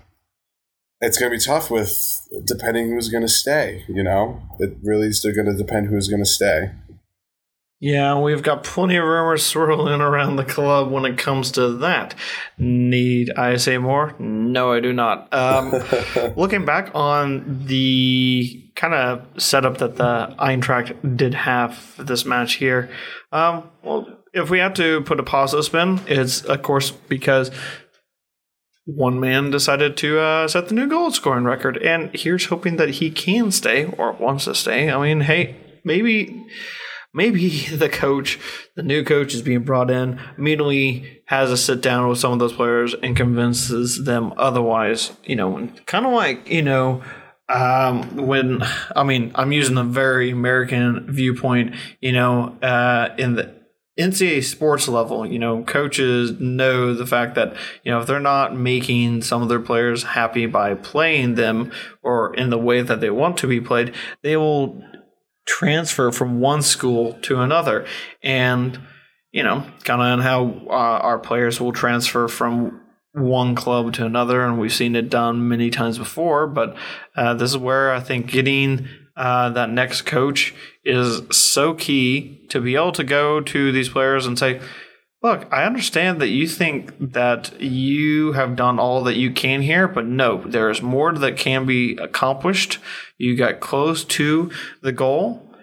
it's 1.01 1.17
going 1.17 1.31
to 1.31 1.38
be 1.38 1.43
tough 1.43 1.69
with 1.69 2.27
depending 2.46 2.89
who's 2.89 3.10
going 3.10 3.24
to 3.24 3.29
stay. 3.29 3.84
You 3.89 4.03
know, 4.03 4.41
it 4.60 4.77
really 4.84 5.07
is 5.07 5.19
going 5.19 5.48
to 5.48 5.57
depend 5.57 5.88
who's 5.88 6.07
going 6.07 6.24
to 6.24 6.29
stay. 6.29 6.72
Yeah, 7.79 8.19
we've 8.19 8.41
got 8.41 8.63
plenty 8.63 8.96
of 8.96 9.03
rumors 9.03 9.46
swirling 9.46 10.01
around 10.01 10.38
the 10.38 10.43
club 10.43 10.89
when 10.89 11.05
it 11.05 11.19
comes 11.19 11.51
to 11.51 11.74
that. 11.77 12.15
Need 12.57 13.29
I 13.38 13.57
say 13.57 13.77
more? 13.77 14.15
No, 14.17 14.72
I 14.72 14.79
do 14.79 14.93
not. 14.93 15.31
Um, 15.31 15.72
looking 16.36 16.65
back 16.65 16.89
on 16.96 17.65
the 17.67 18.72
kind 18.75 18.96
of 18.96 19.27
setup 19.41 19.77
that 19.77 19.98
the 19.98 20.36
Eintracht 20.39 21.15
did 21.15 21.36
have 21.36 21.75
for 21.75 22.03
this 22.03 22.25
match 22.25 22.55
here, 22.55 22.89
um, 23.31 23.69
well, 23.84 24.07
if 24.34 24.50
we 24.50 24.57
had 24.57 24.75
to 24.77 25.01
put 25.01 25.19
a 25.19 25.24
positive 25.24 25.65
spin, 25.65 26.00
it's 26.07 26.41
of 26.41 26.63
course 26.63 26.89
because 26.89 27.51
one 28.86 29.19
man 29.19 29.51
decided 29.51 29.98
to 29.98 30.19
uh, 30.19 30.48
set 30.48 30.69
the 30.69 30.74
new 30.74 30.88
goal 30.88 31.12
scoring 31.12 31.43
record, 31.43 31.77
and 31.77 32.10
here's 32.15 32.46
hoping 32.46 32.77
that 32.77 32.89
he 32.89 33.12
can 33.12 33.51
stay 33.51 33.86
or 33.86 34.13
wants 34.13 34.46
to 34.46 34.55
stay. 34.55 34.89
I 34.89 35.00
mean, 35.00 35.22
hey, 35.22 35.57
maybe 35.84 36.48
maybe 37.17 37.50
the 37.75 37.89
coach, 37.89 38.39
the 38.75 38.83
new 38.83 39.03
coach 39.03 39.33
is 39.33 39.41
being 39.41 39.63
brought 39.63 39.91
in, 39.91 40.21
immediately 40.38 41.21
has 41.25 41.51
a 41.51 41.57
sit 41.57 41.81
down 41.81 42.07
with 42.07 42.19
some 42.19 42.31
of 42.31 42.39
those 42.39 42.53
players 42.53 42.95
and 43.03 43.17
convinces 43.17 44.05
them 44.05 44.33
otherwise. 44.38 45.12
You 45.25 45.36
know, 45.36 45.69
kind 45.86 46.05
of 46.05 46.13
like, 46.13 46.50
you 46.50 46.62
know, 46.62 47.03
um, 47.50 48.27
when, 48.27 48.62
I 48.95 49.03
mean, 49.03 49.31
I'm 49.36 49.51
using 49.51 49.77
a 49.77 49.83
very 49.83 50.31
American 50.31 51.12
viewpoint, 51.12 51.75
you 52.00 52.12
know, 52.13 52.57
uh, 52.62 53.15
in 53.17 53.36
the 53.36 53.57
NCAA 53.97 54.43
sports 54.43 54.88
level, 54.88 55.25
you 55.25 55.39
know, 55.39 55.63
coaches 55.63 56.39
know 56.39 56.93
the 56.93 57.07
fact 57.07 57.33
that, 57.36 57.55
you 57.83 57.91
know, 57.91 58.00
if 58.00 58.05
they're 58.05 58.19
not 58.19 58.55
making 58.55 59.24
some 59.24 59.41
of 59.41 59.50
their 59.50 59.59
players 59.59 60.03
happy 60.03 60.45
by 60.45 60.75
playing 60.75 61.33
them 61.33 61.71
or 62.03 62.36
in 62.36 62.51
the 62.51 62.59
way 62.59 62.81
that 62.81 63.01
they 63.01 63.09
want 63.09 63.38
to 63.38 63.47
be 63.47 63.59
played, 63.59 63.95
they 64.21 64.38
will 64.38 64.83
transfer 65.47 66.11
from 66.11 66.39
one 66.39 66.61
school 66.61 67.13
to 67.23 67.41
another. 67.41 67.87
And, 68.21 68.79
you 69.31 69.41
know, 69.41 69.65
kind 69.83 70.01
of 70.01 70.07
on 70.07 70.19
how 70.19 70.67
uh, 70.67 70.99
our 71.01 71.17
players 71.17 71.59
will 71.59 71.73
transfer 71.73 72.27
from 72.27 72.81
one 73.13 73.55
club 73.55 73.93
to 73.93 74.05
another. 74.05 74.43
And 74.43 74.59
we've 74.59 74.73
seen 74.73 74.95
it 74.95 75.09
done 75.09 75.47
many 75.47 75.71
times 75.71 75.97
before. 75.97 76.45
But 76.45 76.77
uh, 77.15 77.33
this 77.33 77.51
is 77.51 77.57
where 77.57 77.91
I 77.91 77.99
think 77.99 78.29
getting 78.29 78.87
uh, 79.15 79.49
that 79.49 79.71
next 79.71 80.03
coach 80.03 80.53
is 80.85 81.21
so 81.35 81.73
key 81.73 82.45
to 82.49 82.61
be 82.61 82.75
able 82.75 82.91
to 82.91 83.03
go 83.03 83.41
to 83.41 83.71
these 83.71 83.89
players 83.89 84.27
and 84.27 84.37
say, 84.37 84.61
Look, 85.27 85.51
I 85.51 85.65
understand 85.65 86.22
that 86.22 86.29
you 86.29 86.48
think 86.48 87.12
that 87.12 87.60
you 87.62 88.31
have 88.31 88.55
done 88.55 88.79
all 88.79 89.03
that 89.03 89.17
you 89.17 89.29
can 89.29 89.62
here, 89.62 89.86
but 89.86 90.05
no, 90.05 90.41
there 90.46 90.69
is 90.69 90.81
more 90.81 91.12
that 91.12 91.36
can 91.36 91.65
be 91.65 91.98
accomplished. 91.98 92.79
You 93.17 93.36
got 93.36 93.60
close 93.60 94.05
to 94.05 94.50
the 94.81 94.93
goal, 94.93 95.53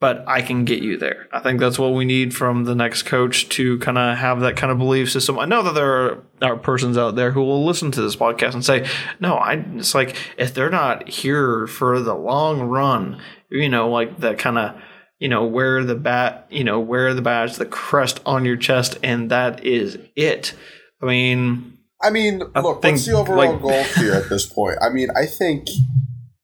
but 0.00 0.24
I 0.26 0.42
can 0.42 0.64
get 0.64 0.82
you 0.82 0.96
there. 0.96 1.28
I 1.32 1.38
think 1.38 1.60
that's 1.60 1.78
what 1.78 1.94
we 1.94 2.04
need 2.04 2.34
from 2.34 2.64
the 2.64 2.74
next 2.74 3.04
coach 3.04 3.48
to 3.50 3.78
kind 3.78 3.96
of 3.96 4.18
have 4.18 4.40
that 4.40 4.56
kind 4.56 4.72
of 4.72 4.78
belief 4.78 5.12
system. 5.12 5.38
I 5.38 5.44
know 5.44 5.62
that 5.62 5.74
there 5.74 5.92
are, 5.92 6.24
are 6.42 6.56
persons 6.56 6.98
out 6.98 7.14
there 7.14 7.30
who 7.30 7.42
will 7.42 7.64
listen 7.64 7.92
to 7.92 8.02
this 8.02 8.16
podcast 8.16 8.54
and 8.54 8.64
say, 8.64 8.88
no, 9.20 9.36
I, 9.36 9.64
it's 9.76 9.94
like 9.94 10.16
if 10.36 10.52
they're 10.52 10.68
not 10.68 11.08
here 11.08 11.68
for 11.68 12.00
the 12.00 12.16
long 12.16 12.62
run, 12.62 13.20
you 13.50 13.68
know, 13.68 13.88
like 13.88 14.18
that 14.18 14.36
kind 14.36 14.58
of 14.58 14.74
you 15.18 15.28
know, 15.28 15.44
wear 15.44 15.84
the 15.84 15.94
bat, 15.94 16.46
you 16.50 16.64
know, 16.64 16.80
wear 16.80 17.14
the 17.14 17.22
badge, 17.22 17.56
the 17.56 17.66
crest 17.66 18.20
on 18.26 18.44
your 18.44 18.56
chest, 18.56 18.98
and 19.02 19.30
that 19.30 19.64
is 19.64 19.98
it. 20.14 20.54
I 21.02 21.06
mean, 21.06 21.78
I 22.02 22.10
mean, 22.10 22.42
I 22.54 22.60
look, 22.60 22.82
what's 22.82 23.06
the 23.06 23.12
overall 23.12 23.52
like, 23.52 23.62
goal 23.62 23.82
here 23.96 24.14
at 24.14 24.28
this 24.28 24.46
point? 24.46 24.76
I 24.82 24.90
mean, 24.90 25.08
I 25.16 25.26
think 25.26 25.68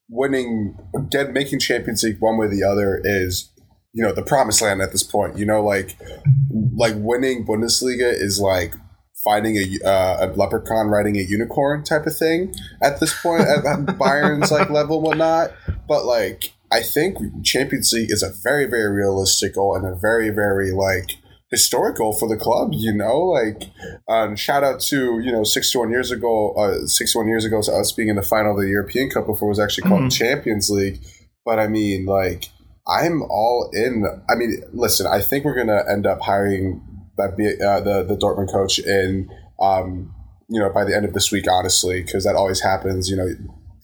winning, 0.08 0.76
get 1.10 1.32
making 1.32 1.58
Champions 1.58 2.02
League 2.02 2.20
one 2.20 2.38
way 2.38 2.46
or 2.46 2.48
the 2.48 2.64
other 2.64 3.00
is, 3.04 3.50
you 3.92 4.02
know, 4.02 4.12
the 4.12 4.22
promised 4.22 4.62
land 4.62 4.80
at 4.80 4.92
this 4.92 5.02
point. 5.02 5.36
You 5.36 5.46
know, 5.46 5.62
like, 5.62 5.96
like 6.74 6.94
winning 6.96 7.46
Bundesliga 7.46 8.12
is 8.12 8.40
like 8.40 8.74
finding 9.22 9.56
a, 9.56 9.86
uh, 9.86 10.26
a 10.26 10.32
leprechaun 10.34 10.88
riding 10.88 11.16
a 11.16 11.22
unicorn 11.22 11.84
type 11.84 12.06
of 12.06 12.16
thing 12.16 12.54
at 12.82 12.98
this 13.00 13.20
point 13.22 13.42
at, 13.42 13.64
at 13.64 13.98
Bayern's 13.98 14.50
like 14.50 14.70
level 14.70 14.96
and 14.96 15.06
whatnot. 15.06 15.52
But 15.86 16.04
like 16.04 16.52
I 16.72 16.80
think 16.80 17.18
Champions 17.44 17.92
League 17.92 18.10
is 18.10 18.22
a 18.22 18.32
very, 18.42 18.66
very 18.66 18.90
realistic 18.90 19.54
goal 19.54 19.76
and 19.76 19.86
a 19.86 19.94
very, 19.94 20.30
very 20.30 20.72
like 20.72 21.18
historical 21.50 22.14
for 22.14 22.28
the 22.28 22.36
club. 22.36 22.70
You 22.72 22.94
know, 22.94 23.18
like 23.20 23.70
um, 24.08 24.34
shout 24.36 24.64
out 24.64 24.80
to 24.88 25.20
you 25.20 25.30
know 25.30 25.44
sixty 25.44 25.78
one 25.78 25.90
years 25.90 26.10
ago, 26.10 26.54
uh, 26.54 26.86
sixty 26.86 27.18
one 27.18 27.28
years 27.28 27.44
ago 27.44 27.60
to 27.62 27.72
us 27.72 27.92
being 27.92 28.08
in 28.08 28.16
the 28.16 28.22
final 28.22 28.52
of 28.52 28.60
the 28.60 28.68
European 28.68 29.10
Cup 29.10 29.26
before 29.26 29.48
it 29.48 29.50
was 29.50 29.60
actually 29.60 29.88
called 29.88 30.00
mm-hmm. 30.00 30.08
Champions 30.08 30.70
League. 30.70 31.04
But 31.44 31.58
I 31.58 31.68
mean, 31.68 32.06
like 32.06 32.46
I'm 32.88 33.22
all 33.22 33.70
in. 33.72 34.04
I 34.28 34.34
mean, 34.34 34.62
listen, 34.72 35.06
I 35.06 35.20
think 35.20 35.44
we're 35.44 35.54
gonna 35.54 35.82
end 35.90 36.06
up 36.06 36.22
hiring 36.22 36.80
that 37.18 37.36
be, 37.36 37.46
uh, 37.46 37.80
the 37.80 38.02
the 38.02 38.16
Dortmund 38.16 38.50
coach 38.50 38.78
in. 38.78 39.28
Um, 39.60 40.14
you 40.48 40.60
know, 40.60 40.70
by 40.70 40.84
the 40.84 40.94
end 40.94 41.06
of 41.06 41.14
this 41.14 41.30
week, 41.30 41.46
honestly, 41.50 42.02
because 42.02 42.24
that 42.24 42.34
always 42.34 42.60
happens. 42.60 43.08
You 43.08 43.16
know, 43.16 43.28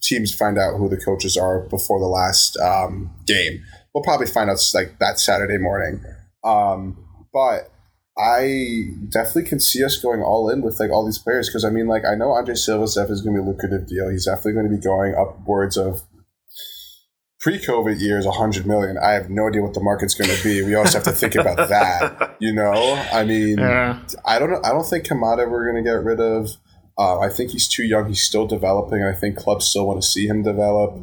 teams 0.03 0.35
find 0.35 0.59
out 0.59 0.77
who 0.77 0.89
the 0.89 0.97
coaches 0.97 1.37
are 1.37 1.61
before 1.69 2.01
the 2.01 2.07
last 2.07 2.57
um, 2.59 3.11
game. 3.27 3.63
We'll 3.95 4.05
probably 4.05 4.27
find 4.27 4.51
out 4.51 4.59
like 4.75 4.99
that 4.99 5.19
Saturday 5.19 5.59
morning. 5.59 6.03
Um, 6.45 7.05
but 7.33 7.71
I 8.19 8.83
definitely 9.11 9.49
can 9.49 9.61
see 9.61 9.85
us 9.85 9.97
going 9.97 10.23
all 10.23 10.51
in 10.51 10.63
with 10.63 10.81
like 10.81 10.91
all 10.91 11.05
these 11.05 11.19
players 11.19 11.49
because 11.49 11.65
I 11.65 11.71
mean, 11.71 11.87
like 11.87 12.05
I 12.05 12.15
know 12.15 12.31
Andre 12.31 12.55
Silva's 12.55 12.95
definitely 12.95 13.15
is 13.15 13.21
going 13.23 13.37
to 13.37 13.43
be 13.43 13.47
a 13.47 13.51
lucrative 13.51 13.87
deal. 13.87 14.09
He's 14.09 14.27
definitely 14.27 14.55
going 14.55 14.71
to 14.71 14.77
be 14.77 14.83
going 14.83 15.15
upwards 15.15 15.77
of 15.77 16.03
pre-COVID 17.41 18.01
years, 18.01 18.27
a 18.27 18.33
hundred 18.33 18.67
million. 18.67 18.99
I 18.99 19.13
have 19.13 19.31
no 19.31 19.49
idea 19.49 19.63
what 19.63 19.75
the 19.75 19.81
market's 19.81 20.15
going 20.15 20.31
to 20.31 20.43
be. 20.43 20.63
We 20.63 20.75
always 20.75 20.95
have 20.95 21.05
to 21.05 21.13
think 21.13 21.35
about 21.35 21.69
that. 21.69 22.27
You 22.41 22.53
know, 22.53 22.95
I 23.13 23.25
mean, 23.25 23.59
yeah. 23.59 23.99
I 24.25 24.39
don't. 24.39 24.65
I 24.65 24.71
don't 24.71 24.85
think 24.85 25.05
Kamada 25.05 25.51
we're 25.51 25.73
going 25.73 25.83
to 25.83 25.91
get 25.91 26.05
rid 26.05 26.21
of. 26.21 26.49
Uh, 26.99 27.21
I 27.21 27.29
think 27.29 27.53
he's 27.53 27.69
too 27.69 27.85
young. 27.85 28.09
He's 28.09 28.23
still 28.23 28.47
developing. 28.47 29.05
I 29.05 29.15
think 29.15 29.37
clubs 29.37 29.67
still 29.67 29.87
want 29.87 30.03
to 30.03 30.07
see 30.07 30.27
him 30.27 30.43
develop. 30.43 30.95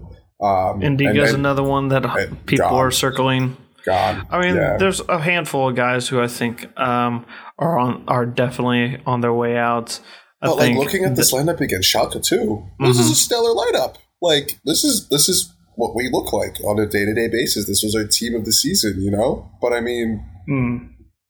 Um, 0.42 0.82
Ndicka's 0.82 1.30
and, 1.30 1.40
another 1.40 1.64
one 1.64 1.88
that 1.90 2.04
people 2.46 2.70
gone. 2.70 2.74
are 2.74 2.92
circling. 2.92 3.58
God, 3.86 4.26
I 4.30 4.42
mean, 4.42 4.56
yeah. 4.56 4.78
there's 4.78 5.00
a 5.02 5.20
handful 5.20 5.70
of 5.70 5.76
guys 5.76 6.08
who 6.08 6.20
I 6.20 6.28
think 6.28 6.68
um, 6.78 7.26
are 7.58 7.78
on 7.78 8.04
are 8.08 8.26
definitely 8.26 9.02
on 9.06 9.22
their 9.22 9.34
way 9.34 9.58
out. 9.58 10.00
I 10.42 10.48
but 10.48 10.58
like 10.58 10.76
looking 10.76 11.06
at 11.06 11.16
this 11.16 11.32
lineup 11.32 11.62
against 11.62 11.94
Schalke 11.94 12.22
too, 12.22 12.66
this 12.80 12.90
mm-hmm. 12.90 13.00
is 13.00 13.12
a 13.12 13.16
stellar 13.16 13.52
lineup. 13.52 13.96
Like 14.22 14.60
this 14.66 14.84
is 14.84 15.08
this 15.10 15.30
is 15.30 15.54
what 15.76 15.96
we 15.96 16.10
look 16.12 16.34
like 16.34 16.60
on 16.64 16.80
a 16.80 16.86
day 16.86 17.06
to 17.06 17.14
day 17.14 17.28
basis. 17.28 17.68
This 17.68 17.84
was 17.84 17.96
our 17.96 18.06
team 18.06 18.36
of 18.36 18.44
the 18.44 18.54
season, 18.54 19.02
you 19.02 19.12
know. 19.12 19.52
But 19.62 19.72
I 19.72 19.82
mean, 19.82 20.26
mm. 20.50 20.90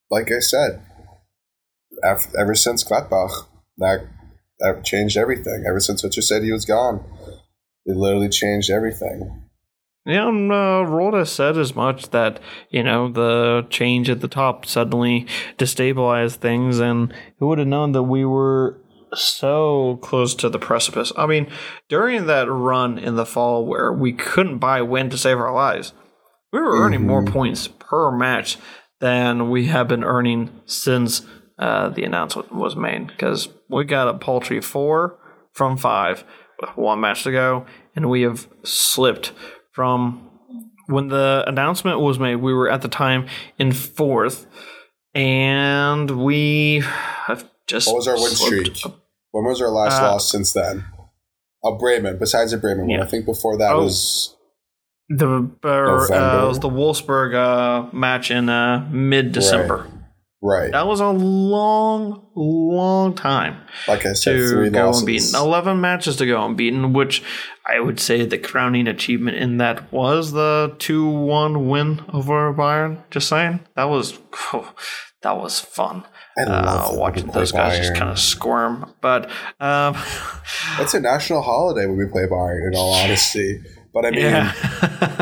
like 0.09 0.31
I 0.31 0.39
said, 0.39 0.81
ever 2.03 2.55
since 2.55 2.83
Gladbach, 2.83 3.47
that 3.77 4.07
that 4.59 4.83
changed 4.83 5.17
everything. 5.17 5.63
Ever 5.67 5.79
since 5.79 6.03
Hütter 6.03 6.23
said 6.23 6.43
he 6.43 6.51
was 6.51 6.65
gone, 6.65 7.03
it 7.85 7.95
literally 7.95 8.29
changed 8.29 8.69
everything. 8.69 9.43
Yeah, 10.05 10.27
and 10.27 10.51
uh, 10.51 10.85
Rode 10.85 11.27
said 11.27 11.57
as 11.57 11.75
much 11.75 12.11
that 12.11 12.39
you 12.69 12.83
know 12.83 13.11
the 13.11 13.65
change 13.69 14.09
at 14.09 14.21
the 14.21 14.27
top 14.27 14.65
suddenly 14.65 15.25
destabilized 15.57 16.35
things, 16.35 16.79
and 16.79 17.13
who 17.39 17.47
would 17.47 17.57
have 17.57 17.67
known 17.67 17.93
that 17.93 18.03
we 18.03 18.23
were 18.23 18.79
so 19.13 19.97
close 20.03 20.35
to 20.35 20.49
the 20.49 20.59
precipice? 20.59 21.11
I 21.17 21.25
mean, 21.25 21.47
during 21.89 22.27
that 22.27 22.49
run 22.49 22.99
in 22.99 23.15
the 23.15 23.25
fall 23.25 23.65
where 23.65 23.91
we 23.91 24.13
couldn't 24.13 24.59
buy 24.59 24.81
win 24.83 25.09
to 25.09 25.17
save 25.17 25.39
our 25.39 25.53
lives, 25.53 25.93
we 26.51 26.59
were 26.59 26.79
earning 26.79 26.99
mm-hmm. 26.99 27.09
more 27.09 27.25
points 27.25 27.67
per 27.67 28.15
match 28.15 28.57
than 28.99 29.49
we 29.49 29.67
have 29.67 29.87
been 29.87 30.03
earning 30.03 30.49
since 30.65 31.23
uh, 31.57 31.89
the 31.89 32.03
announcement 32.03 32.53
was 32.53 32.75
made 32.75 33.07
because 33.07 33.49
we 33.69 33.85
got 33.85 34.07
a 34.07 34.17
paltry 34.17 34.61
four 34.61 35.17
from 35.53 35.77
five 35.77 36.23
with 36.59 36.75
one 36.75 36.99
match 36.99 37.23
to 37.23 37.31
go, 37.31 37.65
and 37.95 38.09
we 38.09 38.21
have 38.23 38.47
slipped 38.63 39.31
from 39.71 40.29
when 40.87 41.07
the 41.07 41.43
announcement 41.47 41.99
was 41.99 42.19
made. 42.19 42.35
We 42.37 42.53
were 42.53 42.69
at 42.69 42.81
the 42.81 42.87
time 42.87 43.27
in 43.57 43.71
fourth, 43.71 44.47
and 45.13 46.11
we 46.23 46.83
have 47.25 47.49
just. 47.67 47.87
What 47.87 47.97
was 47.97 48.07
our 48.07 48.15
win 48.15 48.31
streak? 48.31 48.77
When 49.31 49.45
was 49.45 49.61
our 49.61 49.69
last 49.69 50.01
uh, 50.01 50.11
loss 50.11 50.31
since 50.31 50.53
then? 50.53 50.85
Oh, 51.63 51.77
Bremen. 51.77 52.17
Besides 52.19 52.53
a 52.53 52.57
Bremen 52.57 52.89
yeah. 52.89 52.99
one, 52.99 53.07
I 53.07 53.09
think 53.09 53.25
before 53.25 53.57
that 53.57 53.73
oh, 53.73 53.83
was 53.83 54.35
the 55.09 55.49
uh, 55.63 56.47
was 56.47 56.59
the 56.59 56.69
Wolfsburg 56.69 57.33
uh, 57.33 57.95
match 57.95 58.31
in 58.31 58.49
uh, 58.49 58.87
mid 58.91 59.31
December. 59.31 59.87
Right. 59.89 59.94
Right. 60.45 60.71
That 60.71 60.85
was 60.85 60.99
a 60.99 61.09
long, 61.09 62.27
long 62.35 63.15
time. 63.15 63.61
Like 63.87 64.05
I 64.05 64.13
said, 64.13 64.33
to 64.33 64.69
go 64.69 64.85
losses. 64.85 65.01
unbeaten. 65.01 65.35
Eleven 65.35 65.81
matches 65.81 66.17
to 66.17 66.27
go 66.27 66.45
unbeaten, 66.45 66.93
which 66.93 67.23
I 67.65 67.79
would 67.79 67.99
say 67.99 68.23
the 68.27 68.37
crowning 68.37 68.87
achievement 68.87 69.37
in 69.37 69.57
that 69.57 69.91
was 69.91 70.33
the 70.33 70.75
two-one 70.77 71.67
win 71.67 72.05
over 72.13 72.53
Bayern. 72.53 73.01
Just 73.09 73.27
saying, 73.27 73.61
that 73.75 73.85
was 73.85 74.19
oh, 74.53 74.71
that 75.23 75.35
was 75.35 75.59
fun. 75.59 76.05
I 76.37 76.43
love 76.43 76.93
uh, 76.93 76.99
watching 76.99 77.25
those 77.25 77.51
guys 77.51 77.73
Bayern. 77.73 77.81
just 77.81 77.95
kind 77.95 78.11
of 78.11 78.19
squirm. 78.19 78.93
But 79.01 79.31
um, 79.59 79.95
it's 80.79 80.93
a 80.93 80.99
national 80.99 81.41
holiday 81.41 81.87
when 81.87 81.97
we 81.97 82.05
play 82.05 82.27
Bayern. 82.27 82.67
In 82.67 82.75
all 82.75 82.93
honesty. 82.93 83.63
But 83.95 84.05
I 84.05 84.11
mean, 84.11 84.21
yeah. 84.21 84.53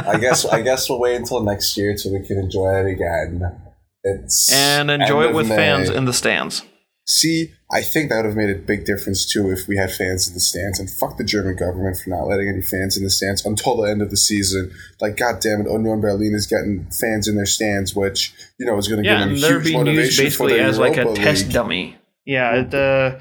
I 0.05 0.17
guess 0.19 0.43
I 0.43 0.61
guess 0.63 0.89
we'll 0.89 0.99
wait 0.99 1.15
until 1.15 1.41
next 1.43 1.77
year 1.77 1.95
till 1.95 2.11
we 2.11 2.27
can 2.27 2.39
enjoy 2.39 2.73
it 2.73 2.91
again. 2.91 3.62
It's 4.03 4.51
and 4.51 4.91
enjoy 4.91 5.25
it 5.25 5.33
with 5.33 5.49
May. 5.49 5.55
fans 5.55 5.89
in 5.89 6.05
the 6.05 6.13
stands. 6.13 6.63
See, 7.05 7.51
I 7.69 7.81
think 7.81 8.09
that 8.09 8.17
would 8.17 8.25
have 8.25 8.35
made 8.35 8.49
a 8.49 8.59
big 8.59 8.85
difference 8.85 9.25
too 9.25 9.51
if 9.51 9.67
we 9.67 9.75
had 9.75 9.91
fans 9.91 10.27
in 10.27 10.33
the 10.33 10.39
stands. 10.39 10.79
And 10.79 10.89
fuck 10.89 11.17
the 11.17 11.23
German 11.25 11.57
government 11.57 11.97
for 11.97 12.09
not 12.09 12.27
letting 12.27 12.47
any 12.47 12.61
fans 12.61 12.95
in 12.95 13.03
the 13.03 13.09
stands 13.09 13.45
until 13.45 13.77
the 13.77 13.89
end 13.89 14.01
of 14.01 14.09
the 14.09 14.15
season. 14.17 14.71
Like, 15.01 15.17
god 15.17 15.41
damn 15.41 15.61
it, 15.61 15.69
Union 15.69 15.99
Berlin 15.99 16.33
is 16.33 16.47
getting 16.47 16.87
fans 16.91 17.27
in 17.27 17.35
their 17.35 17.45
stands, 17.45 17.93
which 17.93 18.33
you 18.57 18.65
know 18.65 18.77
is 18.77 18.87
going 18.87 19.03
to 19.03 19.09
yeah, 19.09 19.27
give 19.27 19.41
them 19.41 19.61
huge 19.63 19.73
motivation 19.73 20.25
basically 20.25 20.53
for 20.53 20.63
as 20.63 20.77
Europa 20.77 20.97
like 20.97 21.05
a 21.05 21.09
League. 21.09 21.17
test 21.17 21.49
dummy. 21.51 21.97
Yeah, 22.25 22.61
it, 22.61 22.73
uh, 22.73 23.19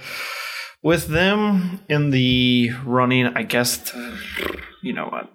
with 0.83 1.07
them 1.09 1.81
in 1.89 2.11
the 2.11 2.71
running, 2.85 3.27
I 3.27 3.43
guess, 3.43 3.93
you 4.81 4.93
know 4.93 5.07
what? 5.07 5.32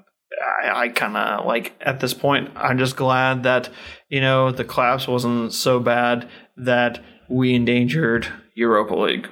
I, 0.67 0.83
I 0.83 0.89
kind 0.89 1.17
of 1.17 1.45
like 1.45 1.75
at 1.81 1.99
this 1.99 2.13
point, 2.13 2.51
I'm 2.55 2.77
just 2.77 2.95
glad 2.95 3.43
that, 3.43 3.69
you 4.09 4.21
know, 4.21 4.51
the 4.51 4.63
collapse 4.63 5.07
wasn't 5.07 5.53
so 5.53 5.79
bad 5.79 6.29
that 6.57 7.03
we 7.29 7.53
endangered 7.53 8.27
Europa 8.55 8.95
League. 8.95 9.29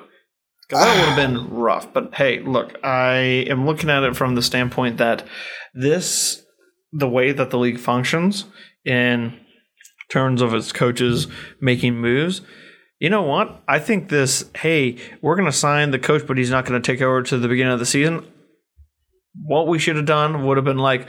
That 0.69 0.95
would 0.95 1.05
have 1.05 1.15
been 1.15 1.49
rough. 1.55 1.93
But 1.93 2.15
hey, 2.15 2.39
look, 2.39 2.77
I 2.83 3.45
am 3.49 3.65
looking 3.65 3.89
at 3.89 4.03
it 4.03 4.15
from 4.15 4.35
the 4.35 4.41
standpoint 4.41 4.97
that 4.97 5.23
this, 5.73 6.43
the 6.91 7.09
way 7.09 7.31
that 7.31 7.49
the 7.49 7.59
league 7.59 7.79
functions 7.79 8.45
in 8.83 9.39
terms 10.09 10.41
of 10.41 10.53
its 10.53 10.71
coaches 10.71 11.27
making 11.59 11.95
moves, 11.95 12.41
you 12.99 13.09
know 13.09 13.23
what? 13.23 13.61
I 13.67 13.79
think 13.79 14.09
this, 14.09 14.49
hey, 14.55 14.97
we're 15.21 15.35
going 15.35 15.51
to 15.51 15.57
sign 15.57 15.91
the 15.91 15.99
coach, 15.99 16.25
but 16.25 16.37
he's 16.37 16.49
not 16.49 16.65
going 16.65 16.81
to 16.81 16.91
take 16.91 17.01
over 17.01 17.21
to 17.23 17.37
the 17.37 17.47
beginning 17.47 17.73
of 17.73 17.79
the 17.79 17.85
season. 17.85 18.25
What 19.43 19.67
we 19.67 19.79
should 19.79 19.95
have 19.95 20.05
done 20.05 20.45
would 20.45 20.57
have 20.57 20.65
been 20.65 20.77
like, 20.77 21.07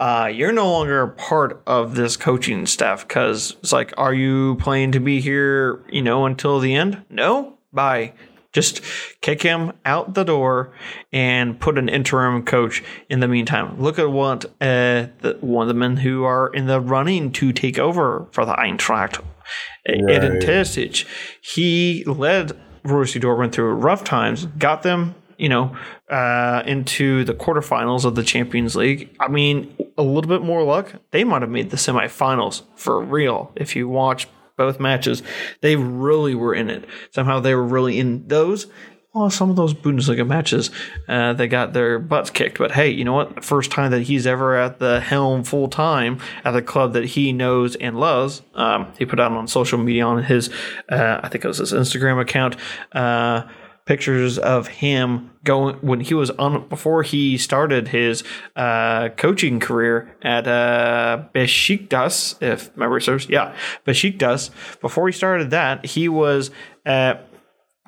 uh, 0.00 0.26
you're 0.26 0.52
no 0.52 0.70
longer 0.70 1.06
part 1.06 1.62
of 1.66 1.94
this 1.94 2.16
coaching 2.16 2.66
staff 2.66 3.06
because 3.06 3.56
it's 3.60 3.72
like, 3.72 3.92
are 3.96 4.14
you 4.14 4.56
planning 4.56 4.92
to 4.92 5.00
be 5.00 5.20
here, 5.20 5.84
you 5.90 6.02
know, 6.02 6.26
until 6.26 6.58
the 6.58 6.74
end? 6.74 7.04
No? 7.08 7.58
Bye. 7.72 8.14
Just 8.52 8.82
kick 9.22 9.42
him 9.42 9.72
out 9.84 10.14
the 10.14 10.24
door 10.24 10.74
and 11.12 11.58
put 11.58 11.78
an 11.78 11.88
interim 11.88 12.44
coach 12.44 12.82
in 13.08 13.20
the 13.20 13.28
meantime. 13.28 13.80
Look 13.80 13.98
at 13.98 14.10
what 14.10 14.44
uh, 14.60 15.06
the, 15.20 15.38
one 15.40 15.62
of 15.62 15.68
the 15.68 15.78
men 15.78 15.96
who 15.96 16.24
are 16.24 16.48
in 16.48 16.66
the 16.66 16.80
running 16.80 17.32
to 17.32 17.52
take 17.52 17.78
over 17.78 18.26
for 18.32 18.44
the 18.44 18.52
Eintracht, 18.52 19.24
right. 19.88 20.10
Edin 20.10 20.40
Terzic. 20.40 21.06
He 21.40 22.04
led 22.04 22.60
Borussia 22.84 23.22
Dortmund 23.22 23.52
through 23.52 23.72
rough 23.72 24.04
times, 24.04 24.46
got 24.58 24.82
them 24.82 25.14
you 25.42 25.48
know, 25.48 25.76
uh, 26.08 26.62
into 26.66 27.24
the 27.24 27.34
quarterfinals 27.34 28.04
of 28.04 28.14
the 28.14 28.22
Champions 28.22 28.76
League. 28.76 29.10
I 29.18 29.26
mean, 29.26 29.76
a 29.98 30.02
little 30.02 30.28
bit 30.28 30.42
more 30.42 30.62
luck, 30.62 30.92
they 31.10 31.24
might 31.24 31.42
have 31.42 31.50
made 31.50 31.70
the 31.70 31.76
semifinals 31.76 32.62
for 32.76 33.02
real. 33.02 33.50
If 33.56 33.74
you 33.74 33.88
watch 33.88 34.28
both 34.56 34.78
matches, 34.78 35.24
they 35.60 35.74
really 35.74 36.36
were 36.36 36.54
in 36.54 36.70
it. 36.70 36.84
Somehow 37.10 37.40
they 37.40 37.56
were 37.56 37.64
really 37.64 37.98
in 37.98 38.28
those. 38.28 38.68
Well, 39.14 39.30
some 39.30 39.50
of 39.50 39.56
those 39.56 39.74
Bundesliga 39.74 40.24
matches, 40.24 40.70
uh, 41.08 41.32
they 41.32 41.48
got 41.48 41.72
their 41.72 41.98
butts 41.98 42.30
kicked. 42.30 42.56
But 42.56 42.70
hey, 42.70 42.90
you 42.90 43.04
know 43.04 43.12
what? 43.12 43.44
First 43.44 43.72
time 43.72 43.90
that 43.90 44.02
he's 44.02 44.28
ever 44.28 44.56
at 44.56 44.78
the 44.78 45.00
helm 45.00 45.42
full 45.42 45.68
time 45.68 46.20
at 46.44 46.52
the 46.52 46.62
club 46.62 46.92
that 46.92 47.04
he 47.04 47.32
knows 47.32 47.74
and 47.74 47.98
loves. 47.98 48.42
Um, 48.54 48.92
he 48.96 49.04
put 49.04 49.18
out 49.18 49.32
on 49.32 49.48
social 49.48 49.78
media 49.78 50.06
on 50.06 50.22
his, 50.22 50.50
uh, 50.88 51.20
I 51.20 51.28
think 51.28 51.44
it 51.44 51.48
was 51.48 51.58
his 51.58 51.72
Instagram 51.72 52.20
account, 52.20 52.56
uh, 52.92 53.42
pictures 53.84 54.38
of 54.38 54.68
him 54.68 55.30
going 55.44 55.76
when 55.76 56.00
he 56.00 56.14
was 56.14 56.30
on 56.30 56.68
before 56.68 57.02
he 57.02 57.36
started 57.36 57.88
his 57.88 58.22
uh, 58.56 59.08
coaching 59.10 59.58
career 59.60 60.14
at 60.22 60.46
uh, 60.46 61.24
Besiktas, 61.34 62.40
if 62.40 62.76
memory 62.76 63.02
serves. 63.02 63.28
Yeah, 63.28 63.54
Besiktas. 63.86 64.50
Before 64.80 65.08
he 65.08 65.12
started 65.12 65.50
that, 65.50 65.84
he 65.84 66.08
was, 66.08 66.50
uh, 66.86 67.14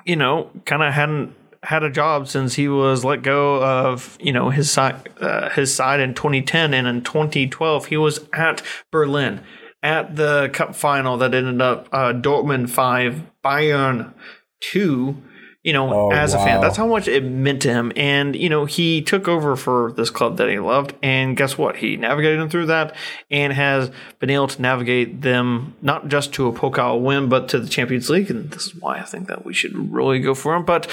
you 0.05 0.15
know, 0.15 0.49
kind 0.65 0.83
of 0.83 0.93
hadn't 0.93 1.35
had 1.63 1.83
a 1.83 1.89
job 1.89 2.27
since 2.27 2.53
he 2.55 2.67
was 2.67 3.03
let 3.03 3.23
go 3.23 3.63
of 3.63 4.17
you 4.21 4.31
know 4.31 4.49
his 4.51 4.69
side 4.69 5.09
uh, 5.19 5.49
his 5.49 5.73
side 5.73 5.99
in 5.99 6.13
2010 6.13 6.75
and 6.75 6.87
in 6.87 7.01
2012 7.03 7.87
he 7.87 7.97
was 7.97 8.19
at 8.33 8.61
Berlin 8.91 9.41
at 9.81 10.15
the 10.15 10.49
cup 10.53 10.75
final 10.75 11.17
that 11.17 11.33
ended 11.33 11.61
up 11.61 11.89
uh, 11.91 12.13
Dortmund 12.13 12.69
5 12.69 13.23
Bayern 13.43 14.13
2 14.59 15.21
you 15.65 15.73
know, 15.73 15.91
oh, 15.91 16.11
as 16.11 16.35
wow. 16.35 16.41
a 16.41 16.45
fan. 16.45 16.61
That's 16.61 16.77
how 16.77 16.85
much 16.85 17.07
it 17.07 17.23
meant 17.23 17.63
to 17.63 17.69
him. 17.69 17.91
And, 17.95 18.35
you 18.35 18.49
know, 18.49 18.65
he 18.65 19.01
took 19.01 19.27
over 19.27 19.55
for 19.55 19.93
this 19.93 20.11
club 20.11 20.37
that 20.37 20.47
he 20.47 20.59
loved. 20.59 20.93
And 21.01 21.35
guess 21.35 21.57
what? 21.57 21.77
He 21.77 21.97
navigated 21.97 22.39
them 22.39 22.49
through 22.49 22.67
that 22.67 22.95
and 23.31 23.51
has 23.51 23.89
been 24.19 24.29
able 24.29 24.47
to 24.47 24.61
navigate 24.61 25.23
them 25.23 25.73
not 25.81 26.07
just 26.07 26.33
to 26.33 26.47
a 26.47 26.53
Pokal 26.53 27.01
win, 27.01 27.29
but 27.29 27.49
to 27.49 27.59
the 27.59 27.67
Champions 27.67 28.11
League. 28.11 28.29
And 28.29 28.51
this 28.51 28.67
is 28.67 28.75
why 28.75 28.99
I 28.99 29.01
think 29.01 29.27
that 29.27 29.43
we 29.43 29.55
should 29.55 29.73
really 29.91 30.19
go 30.19 30.35
for 30.35 30.53
him. 30.53 30.65
But 30.65 30.87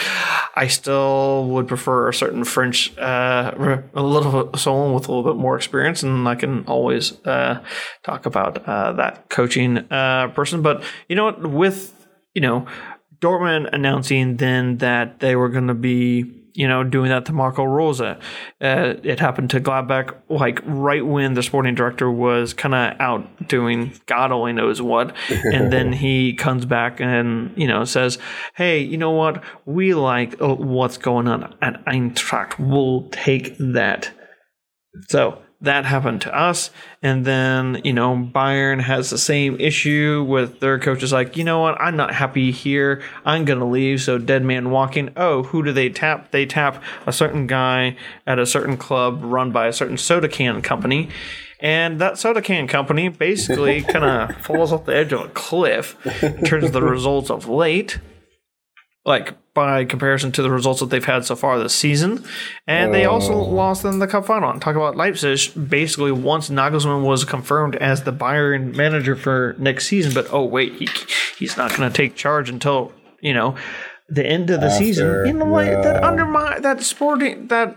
I 0.56 0.68
still 0.68 1.48
would 1.48 1.68
prefer 1.68 2.08
a 2.08 2.14
certain 2.14 2.44
French, 2.44 2.96
uh, 2.96 3.82
a 3.92 4.02
little 4.02 4.54
someone 4.56 4.94
with 4.94 5.06
a 5.06 5.12
little 5.12 5.34
bit 5.34 5.38
more 5.38 5.54
experience. 5.54 6.02
And 6.02 6.26
I 6.26 6.34
can 6.34 6.64
always 6.64 7.20
uh, 7.26 7.62
talk 8.04 8.24
about 8.24 8.66
uh, 8.66 8.92
that 8.94 9.28
coaching 9.28 9.76
uh, 9.92 10.28
person. 10.28 10.62
But, 10.62 10.82
you 11.10 11.16
know 11.16 11.26
what? 11.26 11.46
With, 11.46 12.08
you 12.32 12.40
know, 12.40 12.66
Dortmund 13.22 13.72
announcing 13.72 14.36
then 14.36 14.78
that 14.78 15.20
they 15.20 15.36
were 15.36 15.48
going 15.48 15.68
to 15.68 15.74
be, 15.74 16.24
you 16.54 16.66
know, 16.66 16.82
doing 16.82 17.08
that 17.10 17.24
to 17.26 17.32
Marco 17.32 17.62
Rose. 17.62 18.00
Uh, 18.00 18.18
it 18.60 19.20
happened 19.20 19.50
to 19.50 19.60
Gladbach, 19.60 20.14
like 20.28 20.60
right 20.64 21.06
when 21.06 21.34
the 21.34 21.42
sporting 21.42 21.76
director 21.76 22.10
was 22.10 22.52
kind 22.52 22.74
of 22.74 23.00
out 23.00 23.48
doing 23.48 23.92
God 24.06 24.32
only 24.32 24.52
knows 24.52 24.82
what, 24.82 25.14
and 25.52 25.72
then 25.72 25.92
he 25.92 26.34
comes 26.34 26.66
back 26.66 27.00
and 27.00 27.52
you 27.56 27.68
know 27.68 27.84
says, 27.84 28.18
"Hey, 28.54 28.80
you 28.80 28.98
know 28.98 29.12
what? 29.12 29.42
We 29.64 29.94
like 29.94 30.40
uh, 30.42 30.54
what's 30.54 30.98
going 30.98 31.28
on 31.28 31.54
at 31.62 31.84
Eintracht. 31.86 32.58
We'll 32.58 33.08
take 33.10 33.56
that." 33.58 34.10
So 35.08 35.41
that 35.62 35.84
happened 35.84 36.20
to 36.22 36.36
us. 36.36 36.70
And 37.02 37.24
then, 37.24 37.80
you 37.84 37.92
know, 37.92 38.16
Bayern 38.16 38.82
has 38.82 39.10
the 39.10 39.18
same 39.18 39.58
issue 39.60 40.24
with 40.28 40.60
their 40.60 40.78
coaches 40.78 41.12
like, 41.12 41.36
you 41.36 41.44
know 41.44 41.60
what, 41.60 41.80
I'm 41.80 41.96
not 41.96 42.14
happy 42.14 42.50
here. 42.50 43.02
I'm 43.24 43.44
going 43.44 43.60
to 43.60 43.64
leave. 43.64 44.02
So, 44.02 44.18
dead 44.18 44.44
man 44.44 44.70
walking. 44.70 45.10
Oh, 45.16 45.44
who 45.44 45.62
do 45.62 45.72
they 45.72 45.88
tap? 45.88 46.30
They 46.32 46.46
tap 46.46 46.82
a 47.06 47.12
certain 47.12 47.46
guy 47.46 47.96
at 48.26 48.38
a 48.38 48.46
certain 48.46 48.76
club 48.76 49.20
run 49.22 49.52
by 49.52 49.68
a 49.68 49.72
certain 49.72 49.96
soda 49.96 50.28
can 50.28 50.62
company. 50.62 51.08
And 51.60 52.00
that 52.00 52.18
soda 52.18 52.42
can 52.42 52.66
company 52.66 53.08
basically 53.08 53.82
kind 53.88 54.04
of 54.04 54.36
falls 54.38 54.72
off 54.72 54.84
the 54.84 54.96
edge 54.96 55.12
of 55.12 55.20
a 55.20 55.28
cliff 55.28 55.96
in 56.22 56.44
terms 56.44 56.64
of 56.64 56.72
the 56.72 56.82
results 56.82 57.30
of 57.30 57.48
late 57.48 57.98
like 59.04 59.34
by 59.54 59.84
comparison 59.84 60.32
to 60.32 60.42
the 60.42 60.50
results 60.50 60.80
that 60.80 60.86
they've 60.86 61.04
had 61.04 61.24
so 61.24 61.36
far 61.36 61.58
this 61.58 61.74
season. 61.74 62.24
And 62.66 62.94
they 62.94 63.04
also 63.04 63.34
oh. 63.34 63.44
lost 63.44 63.84
in 63.84 63.98
the 63.98 64.06
cup 64.06 64.26
final. 64.26 64.58
Talk 64.58 64.76
about 64.76 64.96
Leipzig. 64.96 65.68
Basically, 65.68 66.12
once 66.12 66.48
Nagelsmann 66.48 67.04
was 67.04 67.24
confirmed 67.24 67.76
as 67.76 68.04
the 68.04 68.12
Bayern 68.12 68.74
manager 68.74 69.14
for 69.14 69.54
next 69.58 69.88
season, 69.88 70.14
but 70.14 70.26
oh 70.32 70.44
wait, 70.44 70.74
he 70.74 70.88
he's 71.38 71.56
not 71.56 71.76
going 71.76 71.90
to 71.90 71.94
take 71.94 72.14
charge 72.14 72.48
until 72.48 72.92
you 73.20 73.34
know 73.34 73.56
the 74.08 74.26
end 74.26 74.50
of 74.50 74.60
the 74.60 74.66
After, 74.66 74.84
season. 74.84 75.26
In 75.26 75.40
a 75.40 75.44
way 75.44 75.70
yeah. 75.70 75.80
that 75.80 76.04
undermine 76.04 76.62
that 76.62 76.82
sporting 76.82 77.48
that 77.48 77.76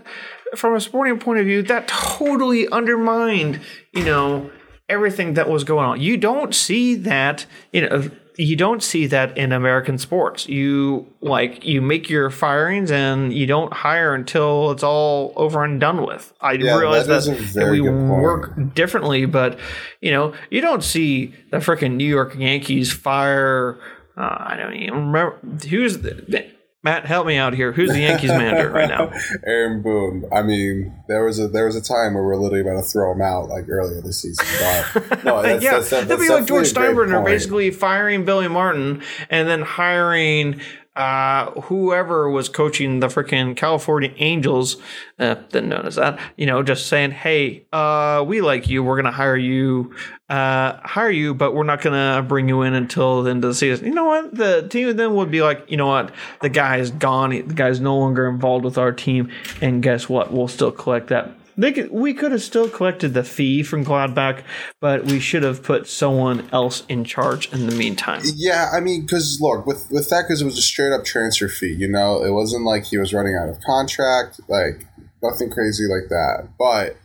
from 0.56 0.76
a 0.76 0.80
sporting 0.80 1.20
point 1.20 1.40
of 1.40 1.46
view 1.46 1.62
that 1.64 1.88
totally 1.88 2.70
undermined 2.70 3.60
you 3.94 4.06
know 4.06 4.50
everything 4.88 5.34
that 5.34 5.50
was 5.50 5.64
going 5.64 5.86
on. 5.86 6.00
You 6.00 6.16
don't 6.18 6.56
see 6.56 6.96
that 6.96 7.46
you 7.74 7.82
know 7.82 8.10
you 8.38 8.56
don't 8.56 8.84
see 8.84 9.08
that 9.08 9.38
in 9.38 9.52
American 9.52 9.98
sports. 9.98 10.48
You 10.48 11.08
like 11.21 11.63
you 11.65 11.82
make 11.82 12.10
your 12.10 12.30
firings 12.30 12.91
and 12.91 13.34
you 13.34 13.45
don't 13.45 13.74
hire 13.74 14.13
until 14.13 14.71
it's 14.71 14.84
all 14.84 15.34
over 15.36 15.63
and 15.63 15.80
done 15.80 16.06
with. 16.06 16.34
I 16.41 16.54
yeah, 16.54 16.78
realize 16.78 17.08
that, 17.08 17.24
that 17.56 17.71
we 17.71 17.82
work 17.82 18.74
differently, 18.74 19.26
but 19.26 19.60
you 20.02 20.12
know 20.12 20.34
you 20.50 20.62
don't 20.62 20.84
see 20.84 21.34
the 21.52 21.58
freaking 21.58 21.95
New 21.95 22.06
York 22.06 22.36
Yankees 22.36 22.91
fire. 22.91 23.78
Uh, 24.17 24.36
I 24.39 24.56
don't 24.56 24.76
even 24.76 25.12
remember 25.12 25.38
who's 25.67 26.00
the, 26.00 26.50
Matt, 26.86 27.08
help 27.08 27.26
me 27.26 27.36
out 27.36 27.56
here. 27.56 27.71
Who's 27.71 27.89
the 27.89 28.02
Yankees 28.02 28.30
manager 28.30 28.69
right 28.69 28.88
now? 28.88 29.12
Aaron 29.43 29.82
Boone. 29.82 30.24
I 30.32 30.43
mean, 30.43 30.93
there 31.08 31.26
was 31.26 31.39
a 31.39 31.48
there 31.48 31.65
was 31.65 31.76
a 31.76 31.82
time 31.82 32.13
where 32.13 32.24
we 32.24 32.32
are 32.32 32.38
literally 32.38 32.62
about 32.62 32.80
to 32.80 32.88
throw 32.88 33.12
him 33.12 33.24
out, 33.24 33.50
like 33.50 33.67
earlier 33.67 34.02
this 34.02 34.21
season. 34.21 34.45
But 34.93 35.24
no, 35.24 35.41
that's, 35.41 35.63
yeah, 35.63 35.71
that's, 35.71 35.89
that's, 35.89 36.08
that'd 36.08 36.19
be 36.19 36.30
like 36.30 36.45
George 36.45 36.71
Steinbrenner 36.71 37.26
basically 37.26 37.71
firing 37.71 38.24
Billy 38.24 38.48
Martin 38.48 39.02
and 39.32 39.48
then 39.48 39.63
hiring 39.63 40.62
uh, 40.95 41.51
whoever 41.62 42.29
was 42.29 42.47
coaching 42.47 42.99
the 42.99 43.08
freaking 43.08 43.55
California 43.55 44.13
Angels, 44.17 44.77
uh, 45.19 45.36
then 45.49 45.69
known 45.69 45.86
as 45.86 45.95
that, 45.95 46.19
you 46.38 46.45
know, 46.45 46.63
just 46.63 46.88
saying, 46.88 47.12
"Hey, 47.12 47.65
uh, 47.73 48.23
we 48.25 48.41
like 48.41 48.69
you. 48.69 48.84
We're 48.84 48.95
gonna 48.95 49.12
hire 49.12 49.36
you, 49.36 49.93
uh, 50.29 50.77
hire 50.84 51.12
you, 51.12 51.34
but 51.34 51.53
we're 51.53 51.63
not 51.63 51.81
gonna 51.81 52.23
bring 52.25 52.47
you 52.47 52.62
in 52.62 52.73
until 52.73 53.23
the 53.23 53.31
end 53.31 53.43
of 53.43 53.49
the 53.49 53.55
season." 53.55 53.88
You 53.88 53.93
know 53.93 54.05
what? 54.05 54.36
The 54.36 54.67
team 54.69 54.95
then 54.95 55.15
would 55.15 55.31
be 55.31 55.41
like, 55.41 55.69
"You 55.69 55.77
know 55.77 55.88
what? 55.88 56.12
The 56.41 56.49
guy 56.49 56.77
is 56.77 56.91
gone. 56.91 57.31
The 57.31 57.53
guy's 57.53 57.79
no 57.81 57.97
longer 57.97 58.27
involved 58.27 58.63
with 58.63 58.77
our 58.77 58.91
team, 58.91 59.29
and 59.62 59.84
guess 59.84 60.08
what? 60.08 60.31
We'll 60.31 60.47
still 60.47 60.71
collect 60.71 61.08
that 61.08 61.31
they 61.58 61.72
could, 61.72 61.91
we 61.91 62.13
could 62.13 62.32
have 62.32 62.41
still 62.41 62.70
collected 62.70 63.13
the 63.13 63.24
fee 63.24 63.63
from 63.63 63.86
Gladbach, 63.86 64.44
but 64.82 65.06
we 65.06 65.20
should 65.20 65.44
have 65.44 65.63
put 65.63 65.88
someone 65.88 66.48
else 66.52 66.84
in 66.88 67.04
charge 67.04 67.52
in 67.54 67.68
the 67.68 67.76
meantime. 67.76 68.22
Yeah, 68.36 68.70
I 68.74 68.80
mean, 68.80 69.02
because 69.02 69.39
look, 69.41 69.65
with 69.65 69.88
with 69.89 70.10
that, 70.10 70.24
because 70.24 70.41
it 70.41 70.46
was 70.46 70.58
a 70.58 70.62
straight 70.62 70.91
up 70.91 71.06
transfer 71.06 71.48
fee. 71.48 71.74
You 71.74 71.88
know, 71.88 72.24
it 72.24 72.32
wasn't 72.32 72.65
like 72.65 72.86
he 72.86 72.98
was 72.98 73.13
running 73.13 73.38
out 73.41 73.50
of 73.50 73.60
contract, 73.62 74.39
like 74.48 74.86
nothing 75.24 75.50
crazy 75.50 75.84
like 75.84 76.10
that. 76.10 76.50
But 76.60 76.98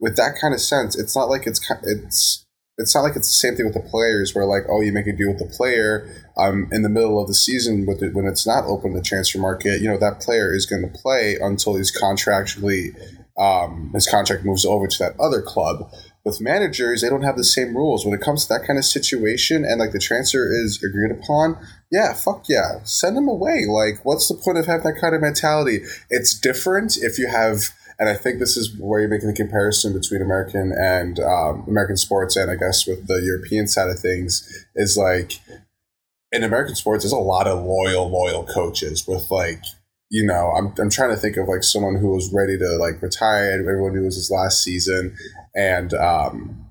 with 0.00 0.16
that 0.16 0.36
kind 0.40 0.54
of 0.54 0.60
sense, 0.60 0.96
it's 0.96 1.16
not 1.16 1.28
like 1.28 1.46
it's 1.46 1.60
it's 1.82 2.44
it's 2.76 2.94
not 2.94 3.02
like 3.02 3.16
it's 3.16 3.28
the 3.28 3.34
same 3.34 3.54
thing 3.54 3.66
with 3.66 3.74
the 3.74 3.88
players 3.88 4.34
where 4.34 4.44
like 4.44 4.64
oh 4.68 4.80
you 4.80 4.92
make 4.92 5.06
a 5.06 5.12
deal 5.12 5.28
with 5.28 5.38
the 5.38 5.56
player 5.56 6.08
um 6.36 6.68
in 6.72 6.82
the 6.82 6.88
middle 6.88 7.20
of 7.20 7.28
the 7.28 7.34
season 7.34 7.86
with 7.86 8.02
it 8.02 8.14
when 8.14 8.26
it's 8.26 8.46
not 8.46 8.64
open 8.64 8.94
the 8.94 9.00
transfer 9.00 9.38
market 9.38 9.80
you 9.80 9.88
know 9.88 9.96
that 9.98 10.20
player 10.20 10.52
is 10.52 10.66
going 10.66 10.82
to 10.82 10.98
play 10.98 11.36
until 11.40 11.76
he's 11.76 11.96
contractually 11.96 12.92
um 13.38 13.90
his 13.94 14.06
contract 14.06 14.44
moves 14.44 14.64
over 14.64 14.86
to 14.86 14.98
that 14.98 15.18
other 15.18 15.42
club. 15.42 15.90
With 16.24 16.40
managers 16.40 17.02
they 17.02 17.08
don't 17.08 17.22
have 17.22 17.36
the 17.36 17.44
same 17.44 17.76
rules. 17.76 18.04
When 18.04 18.14
it 18.14 18.20
comes 18.20 18.46
to 18.46 18.54
that 18.54 18.66
kind 18.66 18.78
of 18.78 18.84
situation 18.84 19.64
and 19.64 19.78
like 19.78 19.92
the 19.92 19.98
transfer 19.98 20.48
is 20.50 20.82
agreed 20.82 21.10
upon 21.10 21.58
yeah 21.90 22.14
fuck 22.14 22.44
yeah. 22.48 22.82
Send 22.84 23.16
him 23.16 23.28
away. 23.28 23.64
Like 23.68 24.04
what's 24.04 24.28
the 24.28 24.34
point 24.34 24.58
of 24.58 24.66
having 24.66 24.84
that 24.84 25.00
kind 25.00 25.14
of 25.14 25.20
mentality? 25.20 25.80
It's 26.10 26.38
different 26.38 26.96
if 26.96 27.18
you 27.18 27.28
have 27.28 27.70
and 27.98 28.08
I 28.08 28.14
think 28.14 28.38
this 28.38 28.56
is 28.56 28.76
where 28.78 29.00
you're 29.00 29.08
making 29.08 29.28
the 29.28 29.34
comparison 29.34 29.92
between 29.92 30.20
American 30.20 30.72
and 30.76 31.20
um, 31.20 31.64
American 31.68 31.96
sports, 31.96 32.36
and 32.36 32.50
I 32.50 32.56
guess 32.56 32.86
with 32.86 33.06
the 33.06 33.22
European 33.22 33.68
side 33.68 33.88
of 33.88 33.98
things, 33.98 34.66
is 34.74 34.96
like 34.96 35.40
in 36.32 36.42
American 36.42 36.74
sports, 36.74 37.04
there's 37.04 37.12
a 37.12 37.16
lot 37.16 37.46
of 37.46 37.64
loyal, 37.64 38.08
loyal 38.08 38.44
coaches 38.44 39.06
with 39.06 39.30
like, 39.30 39.62
you 40.14 40.24
know, 40.24 40.52
I'm, 40.56 40.72
I'm 40.78 40.90
trying 40.90 41.10
to 41.10 41.16
think 41.16 41.36
of 41.36 41.48
like 41.48 41.64
someone 41.64 41.96
who 41.96 42.12
was 42.12 42.32
ready 42.32 42.56
to 42.56 42.76
like 42.76 43.02
retire. 43.02 43.50
Everyone 43.50 43.94
knew 43.94 44.02
it 44.02 44.04
was 44.04 44.14
his 44.14 44.30
last 44.30 44.62
season, 44.62 45.16
and 45.56 45.92
um, 45.92 46.70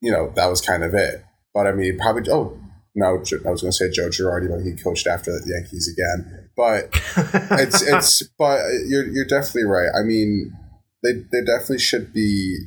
you 0.00 0.10
know 0.10 0.32
that 0.34 0.46
was 0.46 0.60
kind 0.60 0.82
of 0.82 0.92
it. 0.92 1.24
But 1.54 1.68
I 1.68 1.72
mean, 1.72 2.00
probably 2.00 2.28
oh 2.32 2.58
no, 2.96 3.06
I 3.06 3.12
was 3.12 3.30
going 3.30 3.54
to 3.54 3.72
say 3.72 3.92
Joe 3.92 4.08
Girardi, 4.08 4.48
but 4.50 4.64
he 4.64 4.74
coached 4.74 5.06
after 5.06 5.30
the 5.30 5.54
Yankees 5.54 5.88
again. 5.88 6.50
But 6.56 6.88
it's 7.60 7.82
it's 7.82 8.22
but 8.36 8.58
you're 8.88 9.06
you're 9.06 9.24
definitely 9.24 9.70
right. 9.70 9.90
I 9.96 10.02
mean, 10.02 10.52
they 11.04 11.12
they 11.12 11.44
definitely 11.46 11.78
should 11.78 12.12
be 12.12 12.58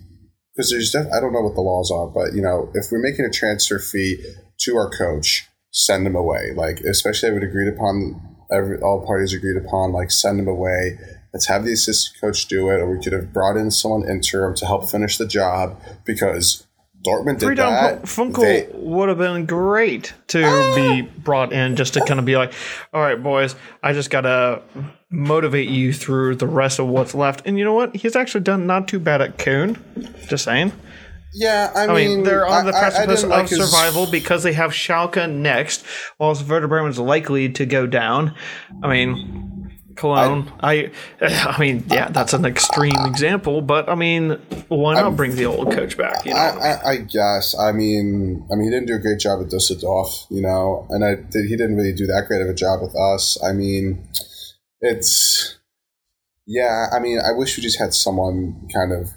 because 0.55 0.71
there's 0.71 0.91
def- 0.91 1.11
I 1.11 1.19
don't 1.19 1.33
know 1.33 1.41
what 1.41 1.55
the 1.55 1.61
laws 1.61 1.91
are, 1.91 2.07
but 2.07 2.33
you 2.33 2.41
know, 2.41 2.71
if 2.75 2.93
we're 2.93 3.03
making 3.03 3.25
a 3.25 3.29
transfer 3.29 3.77
fee 3.77 4.23
to 4.59 4.77
our 4.77 4.89
coach, 4.89 5.49
send 5.73 6.07
him 6.07 6.15
away. 6.15 6.53
Like 6.55 6.79
especially 6.79 7.27
I 7.27 7.33
would 7.33 7.43
agreed 7.43 7.73
upon 7.73 8.28
every 8.51 8.79
all 8.81 9.05
parties 9.05 9.33
agreed 9.33 9.57
upon 9.57 9.91
like 9.91 10.11
send 10.11 10.39
him 10.39 10.47
away. 10.47 10.97
Let's 11.33 11.47
have 11.47 11.63
the 11.63 11.73
assistant 11.73 12.19
coach 12.19 12.47
do 12.47 12.69
it, 12.69 12.79
or 12.79 12.89
we 12.89 13.03
could 13.03 13.13
have 13.13 13.31
brought 13.31 13.55
in 13.55 13.69
someone 13.69 14.09
interim 14.09 14.55
to 14.55 14.65
help 14.65 14.89
finish 14.89 15.17
the 15.17 15.27
job 15.27 15.79
because 16.03 16.65
Dortmund 17.05 17.39
did 17.39 17.57
that. 17.57 18.03
Funkel 18.03 18.41
they, 18.41 18.67
would 18.73 19.09
have 19.09 19.19
been 19.19 19.45
great 19.45 20.13
to 20.27 20.43
uh, 20.43 20.75
be 20.75 21.01
brought 21.01 21.53
in 21.53 21.75
just 21.75 21.93
to 21.93 22.03
kind 22.03 22.19
of 22.19 22.25
be 22.25 22.35
like, 22.35 22.51
all 22.93 23.01
right, 23.01 23.21
boys, 23.21 23.55
I 23.81 23.93
just 23.93 24.09
got 24.09 24.21
to 24.21 24.63
motivate 25.09 25.69
you 25.69 25.93
through 25.93 26.35
the 26.35 26.47
rest 26.47 26.79
of 26.79 26.87
what's 26.87 27.15
left. 27.15 27.43
And 27.45 27.57
you 27.57 27.63
know 27.63 27.73
what? 27.73 27.95
He's 27.95 28.15
actually 28.15 28.41
done 28.41 28.67
not 28.67 28.87
too 28.87 28.99
bad 28.99 29.21
at 29.21 29.37
Köln. 29.37 29.77
Just 30.27 30.43
saying. 30.43 30.73
Yeah, 31.33 31.71
I, 31.75 31.83
I 31.83 31.87
mean, 31.87 31.95
mean, 31.95 32.23
they're 32.23 32.47
on 32.47 32.65
the 32.65 32.71
precipice 32.71 33.23
I, 33.23 33.27
of 33.27 33.29
like 33.29 33.47
survival 33.47 34.03
his... 34.03 34.11
because 34.11 34.43
they 34.43 34.53
have 34.53 34.71
Schalke 34.71 35.31
next, 35.31 35.85
whilst 36.17 36.47
Werder 36.47 36.67
Bremen's 36.67 36.99
likely 36.99 37.49
to 37.49 37.65
go 37.65 37.85
down. 37.85 38.35
I 38.81 38.87
mean, 38.87 39.59
Cologne. 39.99 40.51
I, 40.61 40.91
I, 41.21 41.53
I 41.55 41.59
mean, 41.59 41.83
yeah, 41.87 42.09
that's 42.09 42.33
an 42.33 42.45
extreme 42.45 43.05
example, 43.05 43.61
but 43.61 43.89
I 43.89 43.95
mean, 43.95 44.39
why 44.69 44.95
not 44.95 45.05
I'm, 45.05 45.15
bring 45.15 45.35
the 45.35 45.45
old 45.45 45.71
coach 45.71 45.97
back? 45.97 46.25
You 46.25 46.33
know? 46.33 46.39
I, 46.39 46.97
guess. 46.97 47.55
I 47.59 47.73
mean, 47.73 48.47
I 48.51 48.55
mean, 48.55 48.63
he 48.63 48.69
didn't 48.71 48.87
do 48.87 48.95
a 48.95 48.99
great 48.99 49.19
job 49.19 49.41
at 49.41 49.49
Dusseldorf, 49.49 50.25
you 50.29 50.41
know, 50.41 50.87
and 50.89 51.03
I 51.03 51.15
did, 51.15 51.45
he 51.47 51.55
didn't 51.57 51.75
really 51.75 51.93
do 51.93 52.07
that 52.07 52.25
great 52.27 52.41
of 52.41 52.47
a 52.47 52.53
job 52.53 52.81
with 52.81 52.95
us. 52.95 53.37
I 53.43 53.51
mean, 53.51 54.07
it's 54.81 55.57
yeah. 56.47 56.87
I 56.91 56.99
mean, 56.99 57.19
I 57.19 57.33
wish 57.37 57.57
we 57.57 57.63
just 57.63 57.77
had 57.77 57.93
someone 57.93 58.69
kind 58.73 58.93
of 58.93 59.09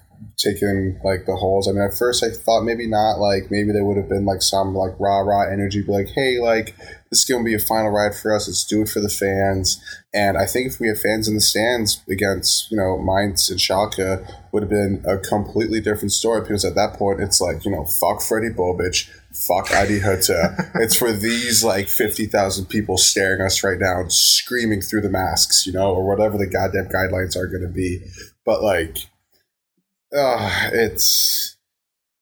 taking 0.43 0.99
like 1.05 1.27
the 1.27 1.37
holes. 1.37 1.69
I 1.69 1.73
mean, 1.73 1.83
at 1.83 1.97
first 1.97 2.23
I 2.23 2.31
thought 2.31 2.63
maybe 2.63 2.87
not. 2.87 3.19
Like 3.19 3.51
maybe 3.51 3.73
there 3.73 3.85
would 3.85 3.97
have 3.97 4.09
been 4.09 4.25
like 4.25 4.43
some 4.43 4.75
like 4.75 4.99
rah 4.99 5.21
rah 5.21 5.51
energy, 5.51 5.83
like 5.87 6.09
hey, 6.09 6.39
like 6.41 6.77
this 7.11 7.21
is 7.21 7.25
gonna 7.25 7.45
be 7.45 7.55
a 7.55 7.59
final 7.59 7.91
ride 7.91 8.15
for 8.15 8.35
us. 8.35 8.49
Let's 8.49 8.65
do 8.65 8.83
it 8.83 8.89
for 8.89 9.01
the 9.01 9.09
fans. 9.09 9.83
And 10.15 10.37
I 10.37 10.47
think 10.47 10.67
if 10.67 10.81
we 10.81 10.89
had 10.89 10.99
fans 10.99 11.29
in 11.29 11.35
the 11.35 11.41
stands 11.41 12.03
against 12.09 12.71
you 12.71 12.77
know 12.77 12.99
Mainz 12.99 13.51
and 13.51 13.61
Schalke, 13.61 14.27
would 14.53 14.63
have 14.63 14.71
been 14.71 15.03
a 15.07 15.19
completely 15.19 15.81
different 15.81 16.13
story 16.13 16.41
because 16.41 16.65
at 16.65 16.75
that 16.75 16.95
point 16.95 17.21
it's 17.21 17.41
like 17.41 17.65
you 17.65 17.71
know 17.71 17.87
fuck 18.01 18.19
Fredi 18.19 18.55
Bobic. 18.55 19.09
Fuck 19.33 19.75
Adi 19.75 19.99
Hütter. 19.99 20.71
it's 20.75 20.95
for 20.95 21.11
these 21.11 21.65
like 21.65 21.89
50,000 21.89 22.67
people 22.67 22.99
staring 22.99 23.41
us 23.41 23.65
right 23.65 23.79
now 23.79 24.05
screaming 24.09 24.83
through 24.83 25.01
the 25.01 25.09
masks, 25.09 25.67
you 25.67 25.73
know, 25.73 25.95
or 25.95 26.07
whatever 26.07 26.37
the 26.37 26.47
goddamn 26.47 26.89
guidelines 26.89 27.35
are 27.35 27.47
going 27.47 27.63
to 27.63 27.69
be. 27.73 28.01
But 28.45 28.63
like, 28.63 28.99
uh, 30.17 30.71
it's 30.73 31.57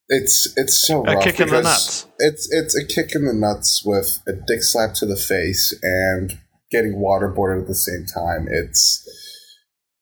it's 0.09 0.53
it's 0.57 0.87
so 0.87 1.05
a 1.05 1.23
kick 1.23 1.41
in 1.41 1.49
the 1.49 1.63
nuts. 1.63 2.07
It's 2.19 2.49
it's 2.53 2.77
a 2.77 2.85
kick 2.85 3.15
in 3.15 3.25
the 3.25 3.33
nuts 3.33 3.83
with 3.85 4.21
a 4.27 4.33
dick 4.33 4.63
slap 4.63 4.95
to 4.95 5.07
the 5.07 5.17
face 5.17 5.73
and 5.83 6.39
getting 6.71 6.95
waterboarded 6.95 7.63
at 7.63 7.69
the 7.69 7.75
same 7.75 8.07
time. 8.07 8.49
It's 8.51 9.09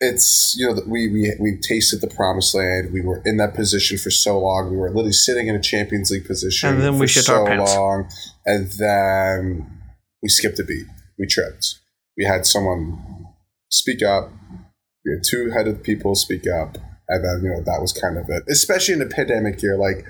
it's 0.01 0.57
you 0.59 0.67
know 0.67 0.81
we 0.87 1.09
we 1.09 1.33
we 1.39 1.59
tasted 1.61 2.01
the 2.01 2.09
promised 2.09 2.55
land. 2.55 2.91
We 2.93 3.03
were 3.03 3.23
in 3.25 3.37
that 3.37 3.55
position 3.55 3.99
for 3.99 4.11
so 4.11 4.39
long. 4.39 4.71
We 4.71 4.77
were 4.77 4.89
literally 4.89 5.13
sitting 5.13 5.49
in 5.49 5.55
a 5.55 5.63
Champions 5.63 6.11
League 6.11 6.27
position 6.27 6.71
and 6.71 6.81
then 6.81 6.99
we 6.99 7.07
for 7.07 7.21
so 7.21 7.45
long, 7.45 8.09
and 8.47 8.71
then 8.79 9.81
we 10.23 10.31
skipped 10.31 10.59
a 10.59 10.65
beat. 10.65 10.87
We 11.19 11.27
tripped. 11.27 11.81
We 12.17 12.25
had 12.25 12.47
someone 12.47 13.27
speak 13.71 14.03
up. 14.03 14.31
We 15.05 15.13
had 15.13 15.23
two 15.23 15.51
headed 15.51 15.83
people 15.83 16.15
speak 16.15 16.47
up 16.47 16.79
and 17.09 17.25
then 17.25 17.41
you 17.43 17.51
know 17.51 17.63
that 17.65 17.81
was 17.81 17.93
kind 17.93 18.19
of 18.19 18.29
it. 18.29 18.45
Especially 18.49 18.95
in 18.95 19.03
a 19.03 19.07
pandemic 19.07 19.63
year, 19.63 19.77
like 19.77 20.05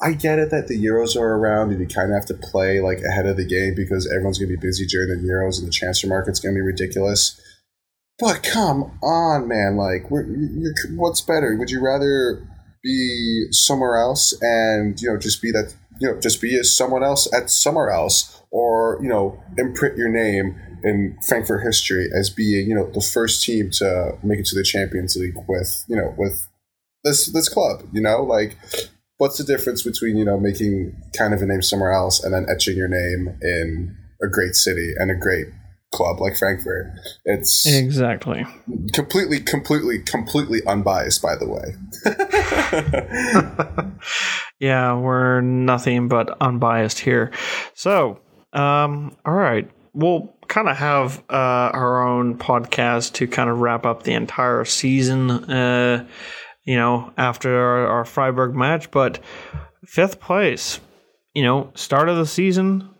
I 0.00 0.12
get 0.12 0.38
it 0.38 0.50
that 0.50 0.66
the 0.66 0.84
Euros 0.84 1.16
are 1.16 1.36
around 1.36 1.70
and 1.70 1.80
you 1.80 1.86
kind 1.86 2.10
of 2.10 2.16
have 2.16 2.26
to 2.26 2.34
play 2.34 2.80
like 2.80 2.98
ahead 2.98 3.26
of 3.26 3.36
the 3.36 3.46
game 3.46 3.74
because 3.76 4.10
everyone's 4.10 4.38
gonna 4.38 4.48
be 4.48 4.56
busy 4.56 4.86
during 4.86 5.08
the 5.08 5.28
Euros 5.28 5.58
and 5.58 5.68
the 5.68 5.72
transfer 5.72 6.08
market's 6.08 6.40
gonna 6.40 6.54
be 6.54 6.60
ridiculous. 6.60 7.40
But 8.18 8.42
come 8.42 8.98
on, 9.02 9.48
man! 9.48 9.76
Like, 9.76 10.06
what's 10.10 11.20
better? 11.20 11.56
Would 11.56 11.70
you 11.70 11.80
rather 11.80 12.46
be 12.82 13.46
somewhere 13.52 13.96
else 13.96 14.34
and 14.42 15.00
you 15.00 15.08
know 15.08 15.16
just 15.16 15.40
be 15.40 15.52
that 15.52 15.74
you 16.00 16.08
know 16.08 16.20
just 16.20 16.40
be 16.40 16.58
as 16.58 16.76
someone 16.76 17.04
else 17.04 17.32
at 17.32 17.48
somewhere 17.50 17.90
else, 17.90 18.42
or 18.50 18.98
you 19.00 19.08
know 19.08 19.42
imprint 19.56 19.96
your 19.96 20.08
name 20.08 20.56
in 20.84 21.16
Frankfurt 21.26 21.62
history 21.62 22.08
as 22.18 22.30
being, 22.30 22.68
you 22.68 22.74
know, 22.74 22.90
the 22.92 23.00
first 23.00 23.44
team 23.44 23.70
to 23.72 24.18
make 24.22 24.40
it 24.40 24.46
to 24.46 24.56
the 24.56 24.64
Champions 24.64 25.16
League 25.16 25.36
with, 25.48 25.84
you 25.88 25.96
know, 25.96 26.14
with 26.16 26.48
this 27.04 27.32
this 27.32 27.48
club. 27.48 27.82
You 27.92 28.00
know, 28.00 28.22
like 28.22 28.56
what's 29.18 29.38
the 29.38 29.44
difference 29.44 29.82
between 29.82 30.16
you 30.16 30.24
know 30.24 30.38
making 30.38 30.96
kind 31.16 31.34
of 31.34 31.42
a 31.42 31.46
name 31.46 31.62
somewhere 31.62 31.92
else 31.92 32.22
and 32.22 32.34
then 32.34 32.46
etching 32.52 32.76
your 32.76 32.88
name 32.88 33.38
in 33.40 33.96
a 34.22 34.28
great 34.28 34.54
city 34.54 34.92
and 34.96 35.10
a 35.10 35.14
great 35.14 35.46
club 35.92 36.20
like 36.20 36.36
Frankfurt? 36.36 36.92
It's 37.24 37.66
exactly 37.66 38.44
completely, 38.92 39.40
completely, 39.40 40.00
completely 40.00 40.60
unbiased. 40.66 41.22
By 41.22 41.36
the 41.36 41.48
way. 41.48 41.74
yeah, 44.58 44.94
we're 44.94 45.40
nothing 45.40 46.08
but 46.08 46.36
unbiased 46.40 46.98
here. 46.98 47.30
So, 47.74 48.20
um, 48.52 49.16
all 49.24 49.34
right 49.34 49.70
we'll 49.94 50.34
kind 50.48 50.68
of 50.68 50.76
have 50.76 51.18
uh, 51.30 51.70
our 51.72 52.06
own 52.06 52.38
podcast 52.38 53.14
to 53.14 53.26
kind 53.26 53.48
of 53.48 53.60
wrap 53.60 53.86
up 53.86 54.02
the 54.02 54.12
entire 54.12 54.64
season, 54.64 55.30
uh, 55.30 56.06
you 56.64 56.76
know, 56.76 57.12
after 57.16 57.54
our, 57.54 57.86
our 57.86 58.04
Freiburg 58.04 58.54
match. 58.54 58.90
But 58.90 59.20
fifth 59.86 60.20
place, 60.20 60.80
you 61.34 61.42
know, 61.42 61.70
start 61.74 62.08
of 62.08 62.16
the 62.16 62.26
season, 62.26 62.90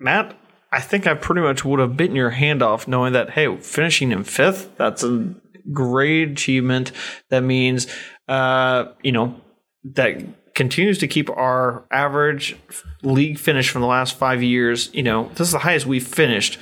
Matt, 0.00 0.36
I 0.72 0.80
think 0.80 1.06
I 1.06 1.14
pretty 1.14 1.40
much 1.40 1.64
would 1.64 1.80
have 1.80 1.96
bitten 1.96 2.16
your 2.16 2.30
hand 2.30 2.62
off 2.62 2.88
knowing 2.88 3.12
that, 3.14 3.30
hey, 3.30 3.56
finishing 3.56 4.12
in 4.12 4.24
fifth, 4.24 4.76
that's 4.76 5.02
a 5.02 5.34
great 5.72 6.30
achievement. 6.30 6.92
That 7.30 7.42
means, 7.42 7.86
uh, 8.28 8.86
you 9.02 9.12
know, 9.12 9.40
that 9.94 10.22
continues 10.58 10.98
to 10.98 11.06
keep 11.06 11.30
our 11.30 11.84
average 11.92 12.56
league 13.04 13.38
finish 13.38 13.70
from 13.70 13.80
the 13.80 13.86
last 13.86 14.16
five 14.18 14.42
years. 14.42 14.90
You 14.92 15.04
know, 15.04 15.28
this 15.30 15.46
is 15.46 15.52
the 15.52 15.60
highest 15.60 15.86
we've 15.86 16.06
finished, 16.06 16.58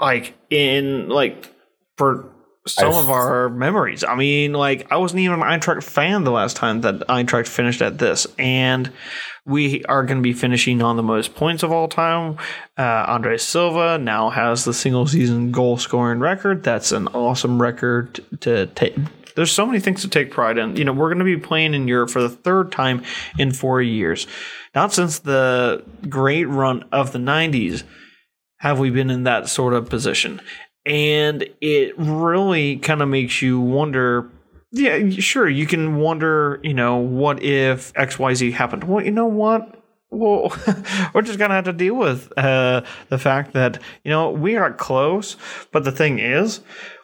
like 0.00 0.38
in 0.48 1.08
like 1.08 1.52
for 1.96 2.30
some 2.68 2.90
I've, 2.90 2.98
of 2.98 3.10
our 3.10 3.48
memories. 3.48 4.04
I 4.04 4.14
mean, 4.14 4.52
like 4.52 4.92
I 4.92 4.96
wasn't 4.96 5.20
even 5.20 5.42
an 5.42 5.60
Eintracht 5.60 5.82
fan 5.82 6.22
the 6.22 6.30
last 6.30 6.56
time 6.56 6.82
that 6.82 7.00
Eintracht 7.08 7.48
finished 7.48 7.82
at 7.82 7.98
this, 7.98 8.28
and 8.38 8.92
we 9.44 9.84
are 9.86 10.04
going 10.04 10.18
to 10.18 10.22
be 10.22 10.32
finishing 10.32 10.80
on 10.80 10.96
the 10.96 11.02
most 11.02 11.34
points 11.34 11.64
of 11.64 11.72
all 11.72 11.88
time. 11.88 12.36
Uh, 12.78 13.04
Andre 13.08 13.38
Silva 13.38 13.98
now 13.98 14.30
has 14.30 14.64
the 14.64 14.72
single 14.72 15.08
season 15.08 15.50
goal 15.50 15.78
scoring 15.78 16.20
record. 16.20 16.62
That's 16.62 16.92
an 16.92 17.08
awesome 17.08 17.60
record 17.60 18.20
to 18.42 18.66
take 18.66 18.94
there's 19.38 19.52
so 19.52 19.64
many 19.64 19.78
things 19.78 20.02
to 20.02 20.08
take 20.08 20.32
pride 20.32 20.58
in. 20.58 20.74
You 20.74 20.84
know, 20.84 20.92
we're 20.92 21.10
going 21.10 21.20
to 21.20 21.24
be 21.24 21.36
playing 21.36 21.72
in 21.72 21.86
Europe 21.86 22.10
for 22.10 22.20
the 22.20 22.28
third 22.28 22.72
time 22.72 23.04
in 23.38 23.52
four 23.52 23.80
years. 23.80 24.26
Not 24.74 24.92
since 24.92 25.20
the 25.20 25.84
great 26.08 26.46
run 26.46 26.84
of 26.90 27.12
the 27.12 27.20
90s 27.20 27.84
have 28.56 28.80
we 28.80 28.90
been 28.90 29.10
in 29.10 29.22
that 29.22 29.48
sort 29.48 29.74
of 29.74 29.88
position. 29.88 30.40
And 30.84 31.48
it 31.60 31.96
really 31.96 32.78
kind 32.78 33.00
of 33.00 33.08
makes 33.08 33.40
you 33.40 33.60
wonder 33.60 34.28
Yeah, 34.72 35.08
sure. 35.10 35.48
You 35.48 35.68
can 35.68 35.98
wonder, 35.98 36.58
you 36.64 36.74
know, 36.74 36.96
what 36.96 37.40
if 37.40 37.92
X 37.94 38.18
Y 38.18 38.34
Z 38.34 38.50
happened? 38.50 38.82
Well, 38.82 39.04
you 39.04 39.12
know 39.12 39.26
what? 39.26 39.72
Well, 40.10 40.52
we're 41.14 41.22
just 41.22 41.38
gonna 41.38 41.54
have 41.54 41.66
to 41.66 41.72
deal 41.72 41.94
with 41.94 42.36
uh, 42.36 42.82
the 43.08 43.18
fact 43.18 43.52
that 43.52 43.80
you 44.02 44.10
know 44.10 44.30
we 44.30 44.56
are 44.56 44.72
close, 44.72 45.36
but 45.70 45.84
the 45.84 45.92
thing 45.92 46.18
is, 46.18 46.60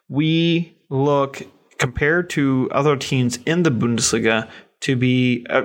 we 0.09 0.77
look 0.91 1.47
compared 1.85 2.31
to 2.31 2.67
other 2.73 2.97
teams 2.97 3.39
in 3.45 3.63
the 3.63 3.71
Bundesliga 3.71 4.49
to 4.81 4.97
be 4.97 5.45
a, 5.51 5.65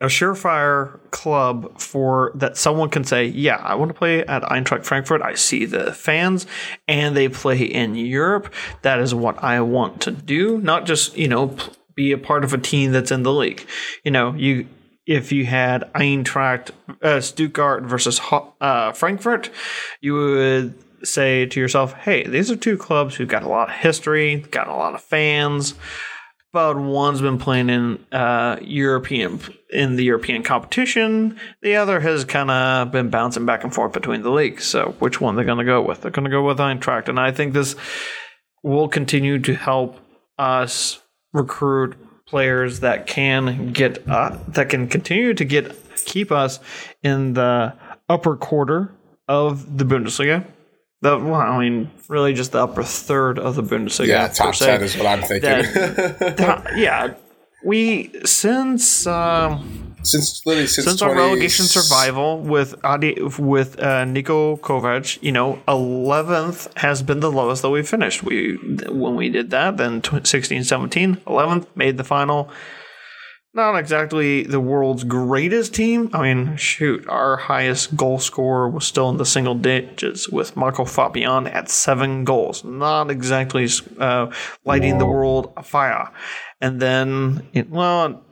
a 0.00 0.06
surefire 0.06 1.00
club 1.10 1.76
for 1.80 2.30
that 2.36 2.56
someone 2.56 2.88
can 2.88 3.02
say, 3.02 3.24
yeah, 3.26 3.56
I 3.56 3.74
want 3.74 3.88
to 3.88 3.98
play 3.98 4.24
at 4.24 4.42
Eintracht 4.42 4.84
Frankfurt. 4.84 5.20
I 5.20 5.34
see 5.34 5.64
the 5.64 5.92
fans 5.92 6.46
and 6.86 7.16
they 7.16 7.28
play 7.28 7.60
in 7.64 7.96
Europe. 7.96 8.54
That 8.82 9.00
is 9.00 9.12
what 9.12 9.42
I 9.42 9.60
want 9.60 10.00
to 10.02 10.12
do, 10.12 10.58
not 10.58 10.86
just, 10.86 11.16
you 11.16 11.26
know, 11.26 11.56
be 11.96 12.12
a 12.12 12.18
part 12.18 12.44
of 12.44 12.54
a 12.54 12.58
team 12.58 12.92
that's 12.92 13.10
in 13.10 13.24
the 13.24 13.32
league. 13.32 13.66
You 14.04 14.12
know, 14.12 14.34
you 14.34 14.68
if 15.04 15.32
you 15.32 15.46
had 15.46 15.92
Eintracht 15.94 16.70
uh, 17.02 17.20
Stuttgart 17.20 17.82
versus 17.86 18.20
uh, 18.60 18.92
Frankfurt, 18.92 19.50
you 20.00 20.14
would 20.14 20.74
say 21.04 21.46
to 21.46 21.60
yourself, 21.60 21.92
"Hey, 21.94 22.26
these 22.26 22.50
are 22.50 22.56
two 22.56 22.76
clubs 22.76 23.14
who've 23.14 23.28
got 23.28 23.42
a 23.42 23.48
lot 23.48 23.68
of 23.68 23.74
history, 23.76 24.44
got 24.50 24.68
a 24.68 24.74
lot 24.74 24.94
of 24.94 25.02
fans." 25.02 25.74
But 26.52 26.78
one's 26.78 27.20
been 27.20 27.38
playing 27.38 27.68
in 27.68 28.04
uh, 28.10 28.58
European 28.62 29.40
in 29.70 29.96
the 29.96 30.04
European 30.04 30.42
competition. 30.42 31.38
The 31.62 31.76
other 31.76 32.00
has 32.00 32.24
kind 32.24 32.50
of 32.50 32.90
been 32.90 33.10
bouncing 33.10 33.44
back 33.44 33.64
and 33.64 33.74
forth 33.74 33.92
between 33.92 34.22
the 34.22 34.30
leagues. 34.30 34.64
So, 34.64 34.94
which 34.98 35.20
one 35.20 35.36
they're 35.36 35.44
going 35.44 35.58
to 35.58 35.64
go 35.64 35.82
with? 35.82 36.00
They're 36.00 36.10
going 36.10 36.24
to 36.24 36.30
go 36.30 36.44
with 36.44 36.58
Eintracht, 36.58 37.08
and 37.08 37.20
I 37.20 37.32
think 37.32 37.52
this 37.52 37.76
will 38.62 38.88
continue 38.88 39.38
to 39.40 39.54
help 39.54 39.98
us 40.38 41.00
recruit 41.32 41.96
players 42.26 42.80
that 42.80 43.06
can 43.06 43.72
get 43.72 44.06
uh, 44.08 44.38
that 44.48 44.68
can 44.68 44.88
continue 44.88 45.34
to 45.34 45.44
get 45.44 45.74
keep 46.04 46.32
us 46.32 46.60
in 47.02 47.34
the 47.34 47.74
upper 48.08 48.36
quarter 48.36 48.94
of 49.26 49.78
the 49.78 49.84
Bundesliga. 49.84 50.46
The 51.00 51.16
well, 51.16 51.34
I 51.34 51.58
mean, 51.58 51.90
really, 52.08 52.32
just 52.32 52.52
the 52.52 52.62
upper 52.62 52.82
third 52.82 53.38
of 53.38 53.54
the 53.54 53.62
Bundesliga. 53.62 54.08
Yeah, 54.08 54.28
top 54.28 54.54
ten 54.54 54.82
is 54.82 54.96
what 54.96 55.06
I'm 55.06 55.22
thinking. 55.22 55.62
That, 55.62 56.72
yeah, 56.76 57.14
we 57.64 58.10
since. 58.24 59.06
Um, 59.06 59.94
since 60.02 60.44
literally 60.46 60.66
since, 60.66 60.86
since 60.86 61.00
20... 61.00 61.12
our 61.12 61.16
relegation 61.16 61.66
survival 61.66 62.40
with 62.40 62.74
Adi 62.84 63.20
with 63.38 63.78
uh, 63.78 64.04
Niko 64.04 64.58
Kovac, 64.58 65.22
you 65.22 65.30
know, 65.30 65.60
eleventh 65.68 66.68
has 66.78 67.02
been 67.02 67.20
the 67.20 67.30
lowest 67.30 67.62
that 67.62 67.70
we 67.70 67.82
finished. 67.82 68.24
We 68.24 68.56
when 68.88 69.14
we 69.14 69.28
did 69.28 69.50
that, 69.50 69.76
then 69.76 70.02
16, 70.02 70.64
17, 70.64 71.16
11th 71.16 71.66
made 71.76 71.96
the 71.96 72.04
final. 72.04 72.50
Not 73.58 73.74
exactly 73.74 74.44
the 74.44 74.60
world's 74.60 75.02
greatest 75.02 75.74
team. 75.74 76.10
I 76.12 76.32
mean, 76.32 76.56
shoot, 76.56 77.04
our 77.08 77.36
highest 77.36 77.96
goal 77.96 78.20
scorer 78.20 78.68
was 78.68 78.86
still 78.86 79.10
in 79.10 79.16
the 79.16 79.26
single 79.26 79.56
digits 79.56 80.28
with 80.28 80.56
Marco 80.56 80.84
Fabian 80.84 81.48
at 81.48 81.68
seven 81.68 82.22
goals. 82.22 82.62
Not 82.62 83.10
exactly 83.10 83.68
uh, 83.98 84.32
lighting 84.64 84.92
Whoa. 84.92 84.98
the 85.00 85.06
world 85.06 85.52
afire. 85.56 86.08
And 86.60 86.80
then, 86.80 87.48
it, 87.52 87.68
well, 87.68 88.22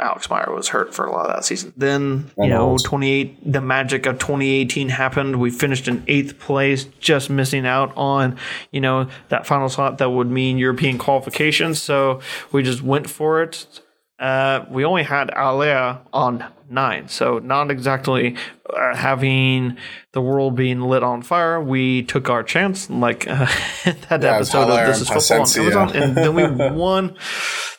Alex 0.00 0.28
Meier 0.28 0.52
was 0.52 0.66
hurt 0.66 0.92
for 0.92 1.06
a 1.06 1.12
lot 1.12 1.26
of 1.26 1.36
that 1.36 1.44
season. 1.44 1.72
Then, 1.76 2.32
you 2.36 2.48
know, 2.48 2.76
28, 2.84 3.52
the 3.52 3.60
magic 3.60 4.06
of 4.06 4.18
2018 4.18 4.88
happened. 4.88 5.38
We 5.38 5.52
finished 5.52 5.86
in 5.86 6.02
eighth 6.08 6.40
place, 6.40 6.86
just 6.98 7.30
missing 7.30 7.68
out 7.68 7.96
on, 7.96 8.36
you 8.72 8.80
know, 8.80 9.06
that 9.28 9.46
final 9.46 9.68
slot 9.68 9.98
that 9.98 10.10
would 10.10 10.28
mean 10.28 10.58
European 10.58 10.98
qualifications. 10.98 11.80
So 11.80 12.20
we 12.50 12.64
just 12.64 12.82
went 12.82 13.08
for 13.08 13.44
it. 13.44 13.80
Uh, 14.22 14.64
we 14.70 14.84
only 14.84 15.02
had 15.02 15.32
Haller 15.34 15.98
on 16.12 16.44
nine, 16.70 17.08
so 17.08 17.40
not 17.40 17.72
exactly 17.72 18.36
uh, 18.72 18.94
having 18.94 19.76
the 20.12 20.20
world 20.20 20.54
being 20.54 20.80
lit 20.80 21.02
on 21.02 21.22
fire. 21.22 21.60
We 21.60 22.04
took 22.04 22.30
our 22.30 22.44
chance, 22.44 22.88
like 22.88 23.28
uh, 23.28 23.46
that 23.84 24.22
yeah, 24.22 24.36
episode 24.36 24.70
of 24.70 24.86
This 24.86 25.00
Is 25.00 25.08
Football 25.08 25.40
on 25.40 25.74
Amazon, 25.74 25.96
and 25.96 26.16
then 26.16 26.34
we 26.36 26.70
won 26.70 27.16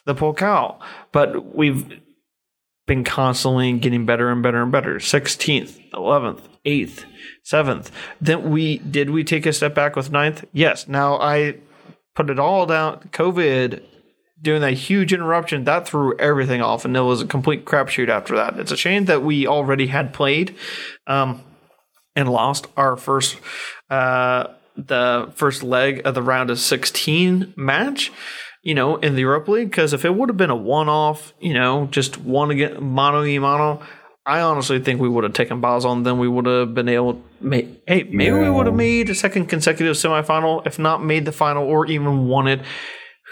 the 0.03 0.13
Pokal. 0.13 0.81
But 1.13 1.55
we've 1.55 2.01
been 2.87 3.05
constantly 3.05 3.71
getting 3.79 4.05
better 4.05 4.29
and 4.29 4.43
better 4.43 4.61
and 4.61 4.71
better. 4.71 4.95
16th, 4.95 5.79
11th, 5.91 6.41
8th, 6.65 7.05
7th. 7.45 7.89
Then 8.19 8.51
we 8.51 8.79
did 8.79 9.11
we 9.11 9.23
take 9.23 9.45
a 9.45 9.53
step 9.53 9.73
back 9.73 9.95
with 9.95 10.11
9th? 10.11 10.43
Yes. 10.51 10.89
Now 10.89 11.17
I 11.21 11.55
put 12.15 12.29
it 12.29 12.37
all 12.37 12.65
down. 12.65 13.09
COVID 13.13 13.81
doing 14.43 14.61
that 14.61 14.73
huge 14.73 15.13
interruption 15.13 15.63
that 15.63 15.87
threw 15.87 16.17
everything 16.17 16.61
off, 16.61 16.85
and 16.85 16.95
it 16.95 17.01
was 17.01 17.21
a 17.21 17.27
complete 17.27 17.65
crapshoot 17.65 18.09
after 18.09 18.35
that. 18.35 18.59
It's 18.59 18.71
a 18.71 18.77
shame 18.77 19.05
that 19.05 19.23
we 19.23 19.47
already 19.47 19.87
had 19.87 20.13
played 20.13 20.55
um, 21.07 21.41
and 22.15 22.29
lost 22.29 22.67
our 22.77 22.95
first. 22.97 23.37
Uh, 23.89 24.47
the 24.75 25.31
first 25.35 25.61
leg 25.61 26.01
of 26.03 26.15
the 26.15 26.21
round 26.23 26.49
of 26.49 26.57
16 26.57 27.53
match 27.55 28.11
you 28.63 28.73
know, 28.73 28.95
in 28.95 29.13
the 29.13 29.21
Europa 29.21 29.51
League. 29.51 29.69
Because 29.69 29.93
if 29.93 30.05
it 30.05 30.15
would 30.15 30.29
have 30.29 30.37
been 30.37 30.49
a 30.49 30.55
one 30.55 30.89
off, 30.89 31.33
you 31.39 31.53
know, 31.53 31.87
just 31.91 32.17
one 32.17 32.49
again, 32.49 32.81
mano 32.81 33.21
y 33.21 33.37
mano, 33.37 33.81
I 34.25 34.39
honestly 34.39 34.79
think 34.79 35.01
we 35.01 35.09
would 35.09 35.25
have 35.25 35.33
taken 35.33 35.59
balls 35.59 35.83
on 35.83 36.03
then 36.03 36.17
we 36.17 36.29
would 36.29 36.45
have 36.45 36.73
been 36.73 36.87
able. 36.87 37.21
Hey, 37.41 38.03
maybe 38.03 38.23
yeah. 38.23 38.39
we 38.39 38.49
would 38.49 38.67
have 38.67 38.75
made 38.75 39.09
a 39.09 39.15
second 39.15 39.47
consecutive 39.47 39.97
semifinal, 39.97 40.65
if 40.65 40.79
not 40.79 41.03
made 41.03 41.25
the 41.25 41.33
final 41.33 41.65
or 41.65 41.85
even 41.85 42.25
won 42.27 42.47
it. 42.47 42.61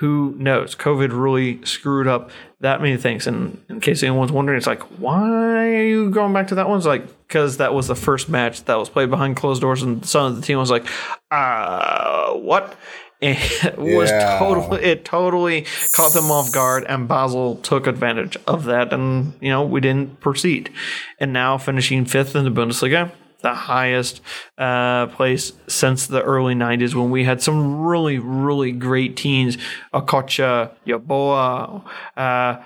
Who 0.02 0.34
knows? 0.40 0.74
COVID 0.76 1.10
really 1.12 1.64
screwed 1.64 2.08
up 2.08 2.32
that 2.60 2.82
many 2.82 2.98
things. 2.98 3.28
And 3.28 3.64
in 3.70 3.80
case 3.80 4.02
anyone's 4.02 4.32
wondering, 4.32 4.58
it's 4.58 4.66
like, 4.66 4.82
why 5.00 5.68
are 5.68 5.84
you 5.84 6.10
going 6.10 6.34
back 6.34 6.48
to 6.48 6.56
that 6.56 6.68
one? 6.68 6.78
It's 6.78 6.88
like, 6.88 7.06
because 7.28 7.58
that 7.58 7.76
was 7.76 7.88
the 7.88 7.96
first 7.96 8.28
match 8.28 8.64
that 8.66 8.80
was 8.80 8.90
played 8.90 9.12
behind 9.12 9.36
closed 9.36 9.62
doors, 9.62 9.84
and 9.84 10.04
some 10.04 10.26
of 10.26 10.36
the 10.38 10.42
team 10.42 10.58
was 10.58 10.72
like, 10.72 10.88
uh, 11.30 12.34
what? 12.34 12.76
it 13.22 13.78
was 13.78 14.10
yeah. 14.10 14.40
totally 14.40 14.82
it 14.82 15.06
totally 15.06 15.68
caught 15.94 16.12
them 16.12 16.32
off 16.32 16.52
guard 16.52 16.84
and 16.90 17.08
Basel 17.08 17.58
took 17.58 17.86
advantage 17.86 18.36
of 18.48 18.64
that 18.64 18.92
and 18.92 19.34
you 19.40 19.50
know 19.50 19.64
we 19.64 19.80
didn't 19.80 20.20
proceed 20.22 20.72
and 21.20 21.32
now 21.32 21.56
finishing 21.60 22.04
fifth 22.04 22.36
in 22.36 22.46
the 22.46 22.50
Bundesliga 22.50 23.12
the 23.42 23.54
highest 23.54 24.22
uh, 24.58 25.08
place 25.08 25.54
since 25.68 26.08
the 26.08 26.22
early 26.24 26.56
90s 26.56 26.96
when 26.96 27.12
we 27.12 27.24
had 27.24 27.42
some 27.42 27.82
really 27.82 28.20
really 28.20 28.72
great 28.72 29.18
teams 29.18 29.58
Okocha, 29.94 30.72
Yeboah 30.88 31.84
uh, 32.18 32.62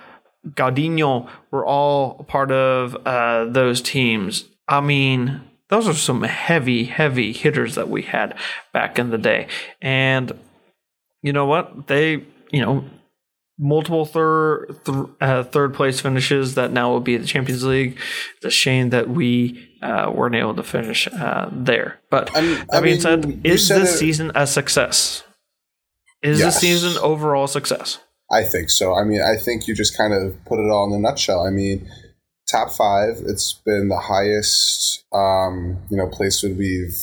Gaudino 0.47 1.29
were 1.51 1.65
all 1.65 2.23
part 2.25 2.51
of 2.51 2.95
uh, 3.05 3.45
those 3.45 3.81
teams 3.81 4.45
I 4.67 4.81
mean 4.81 5.41
those 5.69 5.87
are 5.87 5.93
some 5.93 6.23
heavy, 6.23 6.85
heavy 6.85 7.33
hitters 7.33 7.75
that 7.75 7.89
we 7.89 8.03
had 8.03 8.37
back 8.71 8.99
in 8.99 9.09
the 9.09 9.17
day. 9.17 9.47
And 9.81 10.31
you 11.21 11.33
know 11.33 11.45
what? 11.45 11.87
They, 11.87 12.23
you 12.51 12.61
know, 12.61 12.85
multiple 13.57 14.05
third 14.05 14.75
th- 14.85 15.07
uh, 15.21 15.43
third 15.43 15.73
place 15.73 15.99
finishes 15.99 16.55
that 16.55 16.71
now 16.71 16.91
will 16.91 16.99
be 16.99 17.15
at 17.15 17.21
the 17.21 17.27
Champions 17.27 17.63
League. 17.63 17.97
It's 18.37 18.45
a 18.45 18.51
shame 18.51 18.89
that 18.89 19.09
we 19.09 19.69
uh, 19.81 20.11
weren't 20.13 20.35
able 20.35 20.55
to 20.55 20.63
finish 20.63 21.07
uh, 21.07 21.49
there. 21.51 21.99
But 22.09 22.35
I 22.35 22.41
that 22.41 22.65
I 22.73 22.81
being 22.81 22.95
mean, 22.95 23.01
said, 23.01 23.41
is 23.43 23.67
said 23.67 23.81
this 23.81 23.95
it, 23.95 23.97
season 23.97 24.31
a 24.35 24.47
success? 24.47 25.23
Is 26.21 26.39
yes. 26.39 26.55
this 26.55 26.61
season 26.61 27.01
overall 27.01 27.47
success? 27.47 27.99
I 28.31 28.43
think 28.43 28.71
so. 28.71 28.95
I 28.95 29.03
mean, 29.03 29.21
I 29.21 29.37
think 29.37 29.67
you 29.67 29.75
just 29.75 29.95
kind 29.95 30.13
of 30.13 30.43
put 30.45 30.59
it 30.59 30.69
all 30.71 30.87
in 30.87 30.97
a 30.97 30.99
nutshell. 30.99 31.45
I 31.45 31.51
mean, 31.51 31.87
top 32.49 32.71
five. 32.71 33.17
It's 33.25 33.53
been 33.65 33.89
the 33.89 33.99
highest, 33.99 35.03
um, 35.13 35.77
you 35.89 35.97
know, 35.97 36.07
place 36.07 36.41
that 36.41 36.55
we've 36.57 36.97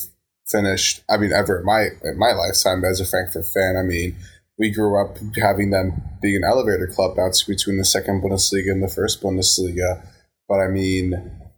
finished. 0.47 1.03
I 1.09 1.17
mean, 1.17 1.31
ever 1.31 1.59
in 1.59 1.65
my 1.65 1.87
in 2.03 2.19
my 2.19 2.33
lifetime 2.33 2.83
as 2.83 2.99
a 2.99 3.05
Frankfurt 3.05 3.45
fan. 3.47 3.77
I 3.77 3.83
mean, 3.83 4.15
we 4.57 4.71
grew 4.71 5.01
up 5.01 5.17
having 5.35 5.71
them 5.71 6.01
being 6.21 6.37
an 6.37 6.43
elevator 6.43 6.87
club 6.87 7.15
bouncing 7.15 7.53
between 7.53 7.77
the 7.77 7.85
second 7.85 8.21
Bundesliga 8.21 8.71
and 8.71 8.83
the 8.83 8.87
first 8.87 9.21
Bundesliga. 9.21 10.05
But 10.47 10.59
I 10.59 10.67
mean, 10.67 11.15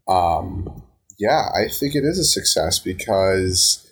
um, 0.08 0.84
yeah, 1.19 1.49
I 1.55 1.67
think 1.67 1.95
it 1.95 2.03
is 2.03 2.19
a 2.19 2.23
success 2.23 2.79
because, 2.79 3.86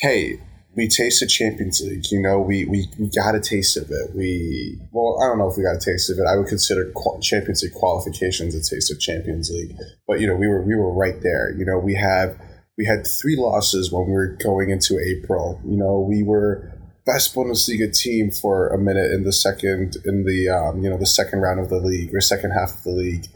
hey, 0.00 0.40
we 0.76 0.88
tasted 0.88 1.28
Champions 1.28 1.80
League. 1.80 2.04
You 2.10 2.20
know, 2.20 2.38
we, 2.38 2.64
we, 2.64 2.88
we 2.98 3.10
got 3.10 3.34
a 3.34 3.40
taste 3.40 3.76
of 3.76 3.90
it. 3.90 4.14
We 4.14 4.78
well, 4.92 5.18
I 5.20 5.26
don't 5.26 5.38
know 5.38 5.50
if 5.50 5.56
we 5.56 5.64
got 5.64 5.76
a 5.76 5.84
taste 5.84 6.10
of 6.10 6.18
it. 6.18 6.26
I 6.30 6.36
would 6.36 6.46
consider 6.46 6.92
Champions 7.20 7.62
League 7.62 7.74
qualifications 7.74 8.54
a 8.54 8.62
taste 8.62 8.92
of 8.92 9.00
Champions 9.00 9.50
League. 9.50 9.76
But 10.06 10.20
you 10.20 10.26
know, 10.26 10.36
we 10.36 10.46
were 10.46 10.62
we 10.62 10.74
were 10.74 10.92
right 10.92 11.20
there. 11.22 11.54
You 11.56 11.64
know, 11.64 11.78
we 11.78 11.94
have 11.94 12.40
we 12.78 12.86
had 12.86 13.06
three 13.06 13.36
losses 13.36 13.90
when 13.92 14.06
we 14.06 14.12
were 14.12 14.38
going 14.42 14.70
into 14.70 14.98
April. 14.98 15.60
You 15.66 15.76
know, 15.76 16.06
we 16.08 16.22
were 16.22 16.79
best 17.06 17.34
Bundesliga 17.34 17.96
team 17.96 18.30
for 18.30 18.68
a 18.68 18.78
minute 18.78 19.12
in 19.12 19.24
the 19.24 19.32
second 19.32 19.96
in 20.04 20.24
the 20.24 20.48
um, 20.48 20.82
you 20.82 20.90
know 20.90 20.98
the 20.98 21.06
second 21.06 21.40
round 21.40 21.60
of 21.60 21.68
the 21.68 21.80
league 21.80 22.14
or 22.14 22.20
second 22.20 22.52
half 22.52 22.76
of 22.78 22.82
the 22.84 22.90
league. 22.90 23.26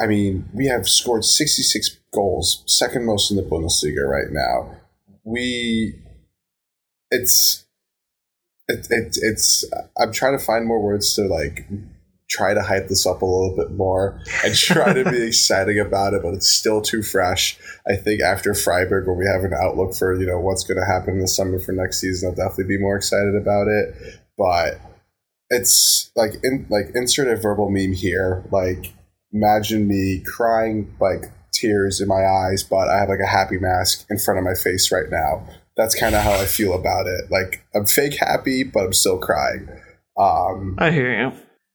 I 0.00 0.06
mean, 0.06 0.48
we 0.52 0.66
have 0.66 0.88
scored 0.88 1.24
66 1.24 1.98
goals, 2.12 2.64
second 2.66 3.06
most 3.06 3.30
in 3.30 3.36
the 3.36 3.44
Bundesliga 3.44 4.04
right 4.04 4.30
now. 4.30 4.76
We 5.22 5.94
it's 7.10 7.64
it, 8.68 8.86
it, 8.90 9.18
it's 9.20 9.64
I'm 10.00 10.12
trying 10.12 10.38
to 10.38 10.44
find 10.44 10.66
more 10.66 10.80
words 10.80 11.14
to 11.14 11.22
like 11.22 11.66
try 12.28 12.54
to 12.54 12.62
hype 12.62 12.88
this 12.88 13.06
up 13.06 13.22
a 13.22 13.26
little 13.26 13.54
bit 13.56 13.70
more 13.76 14.20
and 14.44 14.54
try 14.54 14.92
to 14.92 15.08
be 15.10 15.22
exciting 15.28 15.78
about 15.78 16.14
it, 16.14 16.22
but 16.22 16.34
it's 16.34 16.48
still 16.48 16.80
too 16.80 17.02
fresh. 17.02 17.58
I 17.88 17.96
think 17.96 18.22
after 18.22 18.54
Freiburg, 18.54 19.06
where 19.06 19.16
we 19.16 19.26
have 19.26 19.44
an 19.44 19.56
outlook 19.60 19.94
for 19.94 20.18
you 20.18 20.26
know 20.26 20.40
what's 20.40 20.64
going 20.64 20.78
to 20.78 20.92
happen 20.92 21.14
in 21.14 21.20
the 21.20 21.28
summer 21.28 21.58
for 21.58 21.72
next 21.72 22.00
season, 22.00 22.30
I'll 22.30 22.34
definitely 22.34 22.76
be 22.76 22.82
more 22.82 22.96
excited 22.96 23.34
about 23.34 23.68
it. 23.68 24.20
But 24.36 24.80
it's 25.50 26.10
like 26.16 26.32
in 26.42 26.66
like 26.70 26.86
insert 26.94 27.28
a 27.28 27.36
verbal 27.36 27.70
meme 27.70 27.92
here. 27.92 28.44
Like 28.50 28.92
imagine 29.32 29.86
me 29.86 30.22
crying 30.24 30.94
like 31.00 31.30
tears 31.52 32.00
in 32.00 32.08
my 32.08 32.24
eyes, 32.26 32.62
but 32.62 32.88
I 32.88 32.98
have 32.98 33.08
like 33.08 33.20
a 33.22 33.26
happy 33.26 33.58
mask 33.58 34.06
in 34.10 34.18
front 34.18 34.38
of 34.38 34.44
my 34.44 34.54
face 34.54 34.90
right 34.90 35.10
now. 35.10 35.46
That's 35.76 35.98
kind 35.98 36.14
of 36.14 36.22
how 36.22 36.32
I 36.32 36.46
feel 36.46 36.72
about 36.72 37.06
it. 37.06 37.30
Like 37.30 37.64
I'm 37.74 37.86
fake 37.86 38.16
happy, 38.18 38.64
but 38.64 38.86
I'm 38.86 38.92
still 38.92 39.18
crying. 39.18 39.68
Um, 40.16 40.76
I 40.78 40.90
hear 40.90 41.20
you. 41.20 41.32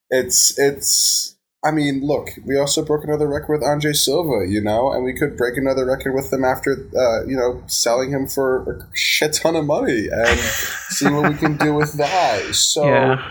It's 0.10 0.58
it's. 0.58 1.36
I 1.62 1.72
mean, 1.72 2.00
look, 2.02 2.30
we 2.46 2.58
also 2.58 2.86
broke 2.86 3.04
another 3.04 3.28
record 3.28 3.60
with 3.60 3.68
Andre 3.68 3.92
Silva, 3.92 4.48
you 4.48 4.62
know, 4.62 4.94
and 4.94 5.04
we 5.04 5.14
could 5.14 5.36
break 5.36 5.58
another 5.58 5.86
record 5.86 6.14
with 6.16 6.32
him 6.32 6.46
after, 6.46 6.88
uh, 6.98 7.26
you 7.28 7.36
know, 7.36 7.62
selling 7.68 8.12
him 8.12 8.28
for 8.28 8.64
a 8.72 8.98
shit 8.98 9.34
ton 9.34 9.58
of 9.58 9.66
money 9.66 10.08
and 10.10 10.40
see 10.40 11.10
what 11.12 11.30
we 11.30 11.38
can 11.38 11.58
do 11.58 11.74
with 11.74 11.92
that. 11.98 12.56
So, 12.56 12.86
Yeah. 12.86 13.22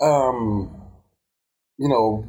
um, 0.00 0.68
you 1.78 1.88
know, 1.88 2.28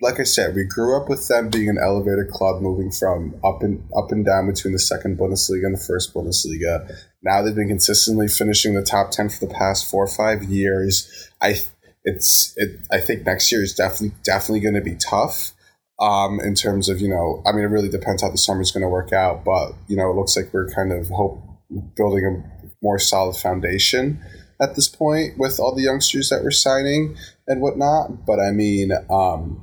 like 0.00 0.18
I 0.18 0.22
said, 0.22 0.54
we 0.54 0.64
grew 0.64 0.96
up 0.96 1.10
with 1.10 1.28
them 1.28 1.50
being 1.50 1.68
an 1.68 1.76
elevated 1.76 2.30
club, 2.30 2.62
moving 2.62 2.90
from 2.90 3.34
up 3.44 3.62
and 3.62 3.86
up 3.94 4.10
and 4.10 4.24
down 4.24 4.46
between 4.46 4.72
the 4.72 4.78
second 4.78 5.18
Bundesliga 5.18 5.66
and 5.66 5.76
the 5.76 5.84
first 5.86 6.14
Bundesliga. 6.14 6.90
Now 7.22 7.42
they've 7.42 7.54
been 7.54 7.68
consistently 7.68 8.28
finishing 8.28 8.72
the 8.72 8.82
top 8.82 9.10
ten 9.10 9.28
for 9.28 9.44
the 9.44 9.52
past 9.52 9.90
four 9.90 10.04
or 10.04 10.08
five 10.08 10.44
years. 10.44 11.28
I 11.42 11.60
it's 12.04 12.52
it. 12.56 12.86
I 12.90 12.98
think 12.98 13.26
next 13.26 13.50
year 13.52 13.62
is 13.62 13.74
definitely 13.74 14.16
definitely 14.24 14.60
going 14.60 14.74
to 14.74 14.80
be 14.80 14.96
tough. 14.96 15.52
Um, 15.98 16.40
in 16.40 16.54
terms 16.54 16.88
of 16.88 17.00
you 17.00 17.08
know, 17.08 17.42
I 17.46 17.52
mean, 17.52 17.64
it 17.64 17.68
really 17.68 17.90
depends 17.90 18.22
how 18.22 18.30
the 18.30 18.38
summer 18.38 18.62
is 18.62 18.70
going 18.70 18.82
to 18.82 18.88
work 18.88 19.12
out, 19.12 19.44
but 19.44 19.72
you 19.88 19.96
know, 19.96 20.10
it 20.10 20.14
looks 20.14 20.36
like 20.36 20.52
we're 20.52 20.70
kind 20.70 20.92
of 20.92 21.08
hope 21.08 21.42
building 21.96 22.24
a 22.24 22.68
more 22.82 22.98
solid 22.98 23.36
foundation 23.36 24.20
at 24.60 24.74
this 24.74 24.88
point 24.88 25.38
with 25.38 25.60
all 25.60 25.74
the 25.74 25.82
youngsters 25.82 26.28
that 26.30 26.42
we're 26.42 26.50
signing 26.50 27.16
and 27.46 27.60
whatnot. 27.60 28.26
But 28.26 28.40
I 28.40 28.50
mean, 28.50 28.92
um, 29.10 29.62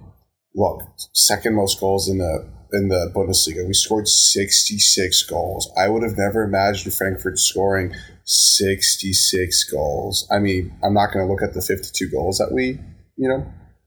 look, 0.56 0.84
second 1.14 1.56
most 1.56 1.80
goals 1.80 2.10
in 2.10 2.20
the 2.20 2.48
in 2.74 2.90
the 2.90 3.12
Bundesliga. 3.16 3.66
We 3.66 3.74
scored 3.74 4.08
66 4.08 5.24
goals. 5.24 5.72
I 5.78 5.88
would 5.88 6.04
have 6.04 6.18
never 6.18 6.44
imagined 6.44 6.94
Frankfurt 6.94 7.40
scoring 7.40 7.94
66 8.28 9.64
goals. 9.72 10.28
I 10.32 10.40
mean, 10.40 10.74
I'm 10.84 10.94
not 10.94 11.12
going 11.14 11.26
to 11.26 11.32
look 11.32 11.42
at 11.42 11.54
the 11.54 11.62
52 11.62 12.10
goals 12.10 12.38
that 12.38 12.52
we, 12.52 12.80
you 13.16 13.28
know, 13.30 13.46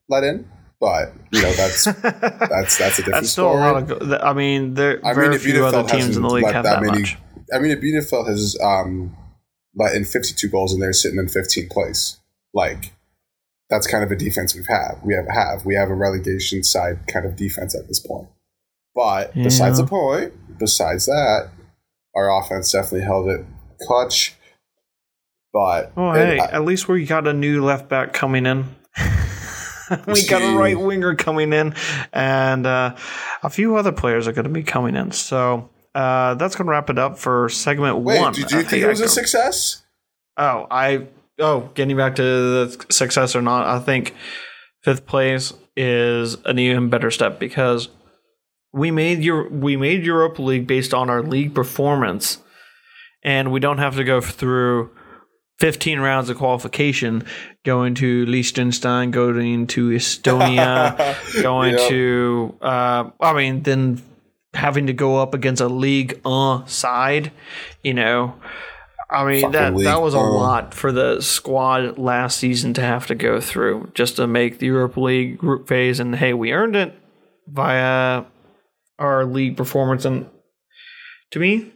let 0.08 0.24
in, 0.24 0.48
but 0.80 1.12
you 1.30 1.42
know 1.42 1.52
that's 1.52 1.84
that's 2.02 2.78
that's 2.78 2.98
a 2.98 3.02
different 3.02 3.12
That's 3.12 3.30
still 3.30 3.50
story. 3.50 3.62
a 3.62 3.72
lot 3.72 3.82
of. 3.90 4.08
Go- 4.08 4.18
I 4.22 4.32
mean, 4.32 4.74
there 4.74 5.00
I 5.04 5.12
very 5.14 5.28
mean, 5.30 5.38
few 5.38 5.64
other 5.64 5.86
teams 5.88 6.16
in 6.16 6.22
the 6.22 6.28
league 6.28 6.44
have 6.46 6.64
that 6.64 6.80
that, 6.80 6.82
many- 6.82 7.00
much. 7.02 7.18
I 7.54 7.58
mean, 7.58 7.72
if 7.72 7.80
Bielefeld 7.80 8.28
has 8.28 8.56
um, 8.62 9.16
let 9.74 9.94
in 9.94 10.04
52 10.04 10.48
goals 10.48 10.72
and 10.72 10.80
they're 10.82 10.92
sitting 10.92 11.18
in 11.18 11.26
15th 11.26 11.70
place, 11.70 12.18
like 12.54 12.92
that's 13.68 13.86
kind 13.86 14.02
of 14.04 14.10
a 14.10 14.16
defense 14.16 14.54
we've 14.54 14.66
had. 14.66 14.94
We 15.04 15.14
have 15.14 15.26
have 15.32 15.64
we 15.66 15.74
have 15.74 15.90
a 15.90 15.94
relegation 15.94 16.64
side 16.64 17.06
kind 17.08 17.26
of 17.26 17.36
defense 17.36 17.74
at 17.74 17.86
this 17.88 18.00
point. 18.00 18.28
But 18.94 19.34
besides 19.34 19.78
Yeah. 19.78 19.84
the 19.84 19.88
point, 19.88 20.32
besides 20.58 21.06
that, 21.06 21.50
our 22.16 22.30
offense 22.40 22.72
definitely 22.72 23.02
held 23.02 23.28
it 23.28 23.44
clutch. 23.86 24.36
But 25.52 25.92
Oh, 25.96 26.12
hey, 26.12 26.38
I- 26.38 26.52
at 26.52 26.64
least 26.64 26.88
we 26.88 27.04
got 27.04 27.26
a 27.26 27.32
new 27.32 27.64
left 27.64 27.88
back 27.88 28.12
coming 28.12 28.46
in. 28.46 28.76
we 30.06 30.26
got 30.26 30.42
a 30.42 30.56
right 30.56 30.78
winger 30.78 31.14
coming 31.14 31.52
in, 31.52 31.74
and 32.12 32.66
uh, 32.66 32.94
a 33.42 33.50
few 33.50 33.76
other 33.76 33.92
players 33.92 34.28
are 34.28 34.32
going 34.32 34.44
to 34.44 34.50
be 34.50 34.62
coming 34.62 34.94
in. 34.94 35.10
So 35.10 35.68
uh, 35.94 36.34
that's 36.34 36.54
going 36.54 36.66
to 36.66 36.70
wrap 36.70 36.90
it 36.90 36.98
up 36.98 37.18
for 37.18 37.48
segment 37.48 37.98
wait, 37.98 38.20
one. 38.20 38.32
did 38.32 38.50
you 38.52 38.62
think 38.62 38.82
it 38.84 38.88
was 38.88 39.00
a 39.00 39.08
success? 39.08 39.82
Oh, 40.36 40.66
I 40.70 41.08
oh, 41.40 41.70
getting 41.74 41.96
back 41.96 42.16
to 42.16 42.22
the 42.22 42.86
success 42.90 43.34
or 43.34 43.42
not, 43.42 43.66
I 43.66 43.80
think 43.80 44.14
fifth 44.82 45.06
place 45.06 45.52
is 45.76 46.34
an 46.44 46.58
even 46.58 46.90
better 46.90 47.10
step 47.10 47.38
because 47.38 47.88
we 48.72 48.90
made 48.90 49.24
your 49.24 49.48
we 49.48 49.76
made 49.76 50.04
Europa 50.04 50.42
League 50.42 50.66
based 50.66 50.94
on 50.94 51.10
our 51.10 51.22
league 51.22 51.54
performance, 51.54 52.38
and 53.22 53.52
we 53.52 53.60
don't 53.60 53.78
have 53.78 53.96
to 53.96 54.04
go 54.04 54.20
through. 54.20 54.90
15 55.58 56.00
rounds 56.00 56.30
of 56.30 56.38
qualification 56.38 57.22
going 57.66 57.94
to 57.96 58.24
Liechtenstein, 58.24 59.10
going 59.10 59.66
to 59.66 59.90
Estonia, 59.90 60.96
going 61.42 61.72
Yep. 61.76 61.88
to, 61.90 62.54
uh, 62.62 63.10
I 63.20 63.34
mean, 63.34 63.62
then 63.64 64.02
having 64.54 64.86
to 64.86 64.94
go 64.94 65.18
up 65.18 65.34
against 65.34 65.60
a 65.60 65.68
league 65.68 66.18
uh 66.24 66.64
side, 66.64 67.30
you 67.82 67.92
know. 67.92 68.36
I 69.10 69.24
mean 69.26 69.40
Fucking 69.42 69.52
that 69.52 69.74
League 69.74 69.84
that 69.84 70.00
was 70.00 70.14
a 70.14 70.18
uh. 70.18 70.30
lot 70.30 70.72
for 70.72 70.92
the 70.92 71.20
squad 71.20 71.98
last 71.98 72.38
season 72.38 72.72
to 72.74 72.80
have 72.80 73.06
to 73.08 73.14
go 73.14 73.38
through 73.40 73.90
just 73.92 74.16
to 74.16 74.26
make 74.26 74.60
the 74.60 74.66
Europa 74.66 75.00
League 75.00 75.36
group 75.36 75.68
phase, 75.68 76.00
and 76.00 76.14
hey, 76.16 76.32
we 76.32 76.52
earned 76.52 76.74
it 76.76 76.94
via 77.48 78.24
our 78.98 79.24
league 79.26 79.56
performance, 79.58 80.04
and 80.06 80.26
to 81.32 81.38
me, 81.38 81.70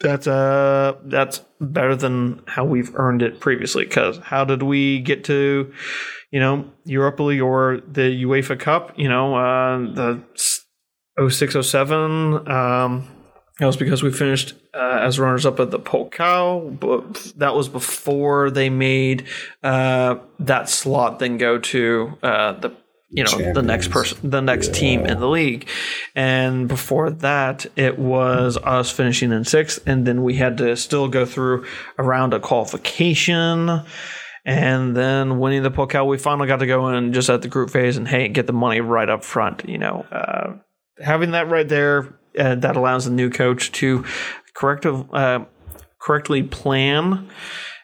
that's 0.00 0.26
uh 0.26 0.96
that's 1.04 1.40
better 1.60 1.96
than 1.96 2.42
how 2.46 2.64
we've 2.64 2.94
earned 2.94 3.22
it 3.22 3.40
previously. 3.40 3.84
Because 3.84 4.18
how 4.18 4.44
did 4.44 4.62
we 4.62 5.00
get 5.00 5.24
to, 5.24 5.72
you 6.30 6.40
know, 6.40 6.70
Europa 6.84 7.22
League 7.22 7.40
or 7.40 7.80
the 7.86 8.24
UEFA 8.24 8.58
Cup? 8.58 8.92
You 8.96 9.08
know, 9.08 9.34
uh, 9.34 9.78
the 9.78 10.22
0607 11.28 12.48
um 12.48 13.08
that 13.58 13.66
was 13.66 13.76
because 13.76 14.04
we 14.04 14.12
finished 14.12 14.54
uh, 14.72 15.00
as 15.00 15.18
runners 15.18 15.44
up 15.44 15.58
at 15.58 15.72
the 15.72 15.80
Pokal, 15.80 16.78
but 16.78 17.32
that 17.36 17.56
was 17.56 17.68
before 17.68 18.50
they 18.50 18.70
made 18.70 19.26
uh, 19.64 20.16
that 20.38 20.68
slot 20.68 21.18
then 21.18 21.38
go 21.38 21.58
to 21.58 22.16
uh, 22.22 22.52
the 22.52 22.70
you 23.10 23.24
know 23.24 23.52
the 23.52 23.62
next 23.62 23.90
person, 23.90 24.18
the 24.28 24.40
next 24.40 24.74
team 24.74 25.06
in 25.06 25.18
the 25.18 25.28
league, 25.28 25.68
and 26.14 26.68
before 26.68 27.10
that 27.10 27.66
it 27.76 27.98
was 27.98 28.56
us 28.58 28.90
finishing 28.90 29.32
in 29.32 29.44
sixth, 29.44 29.80
and 29.86 30.06
then 30.06 30.22
we 30.22 30.34
had 30.34 30.58
to 30.58 30.76
still 30.76 31.08
go 31.08 31.24
through 31.24 31.66
a 31.96 32.02
round 32.02 32.34
of 32.34 32.42
qualification. 32.42 33.82
And 34.44 34.96
then 34.96 35.40
winning 35.40 35.62
the 35.62 35.70
Pokal, 35.70 36.06
we 36.06 36.16
finally 36.16 36.48
got 36.48 36.60
to 36.60 36.66
go 36.66 36.88
in 36.88 37.12
just 37.12 37.28
at 37.28 37.42
the 37.42 37.48
group 37.48 37.68
phase 37.68 37.98
and 37.98 38.08
hey, 38.08 38.28
get 38.28 38.46
the 38.46 38.54
money 38.54 38.80
right 38.80 39.08
up 39.08 39.22
front. 39.22 39.68
You 39.68 39.76
know, 39.76 40.06
uh, 40.10 40.54
having 41.02 41.32
that 41.32 41.50
right 41.50 41.68
there 41.68 42.18
uh, 42.38 42.54
that 42.54 42.76
allows 42.76 43.04
the 43.04 43.10
new 43.10 43.28
coach 43.28 43.72
to 43.72 44.06
corrective 44.54 45.12
uh, 45.12 45.44
correctly 46.00 46.42
plan 46.42 47.28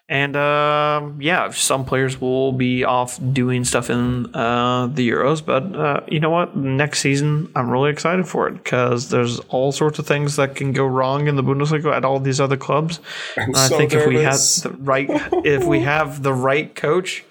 and 0.09 0.37
um 0.37 1.21
yeah 1.23 1.51
some 1.51 1.85
players 1.85 2.21
will 2.21 2.53
be 2.53 2.85
off 2.85 3.19
doing 3.33 3.65
stuff 3.65 3.89
in 3.89 4.27
uh, 4.35 4.87
the 4.89 5.09
euros 5.09 5.45
but 5.45 5.75
uh, 5.75 6.01
you 6.09 6.21
know 6.21 6.31
what? 6.31 6.55
Next 6.57 7.01
season 7.01 7.51
i'm 7.57 7.71
really 7.71 7.91
excited 7.91 8.29
for 8.29 8.49
it 8.49 8.63
because 8.63 9.09
there's 9.09 9.41
all 9.49 9.73
sorts 9.73 9.99
of 9.99 10.07
things 10.07 10.37
that 10.37 10.57
can 10.57 10.73
go 10.73 10.87
wrong 10.87 11.27
in 11.27 11.37
the 11.37 11.43
bundesliga 11.43 11.95
at 11.95 12.05
all 12.05 12.21
these 12.21 12.41
other 12.41 12.57
clubs. 12.57 13.01
I 13.39 13.69
so 13.69 13.79
think 13.79 13.95
if 13.95 14.07
we 14.07 14.17
have 14.17 14.35
the 14.35 14.77
right 14.81 15.09
if 15.45 15.65
we 15.65 15.81
have 15.93 16.23
the 16.23 16.35
right 16.35 16.75
coach 16.75 17.25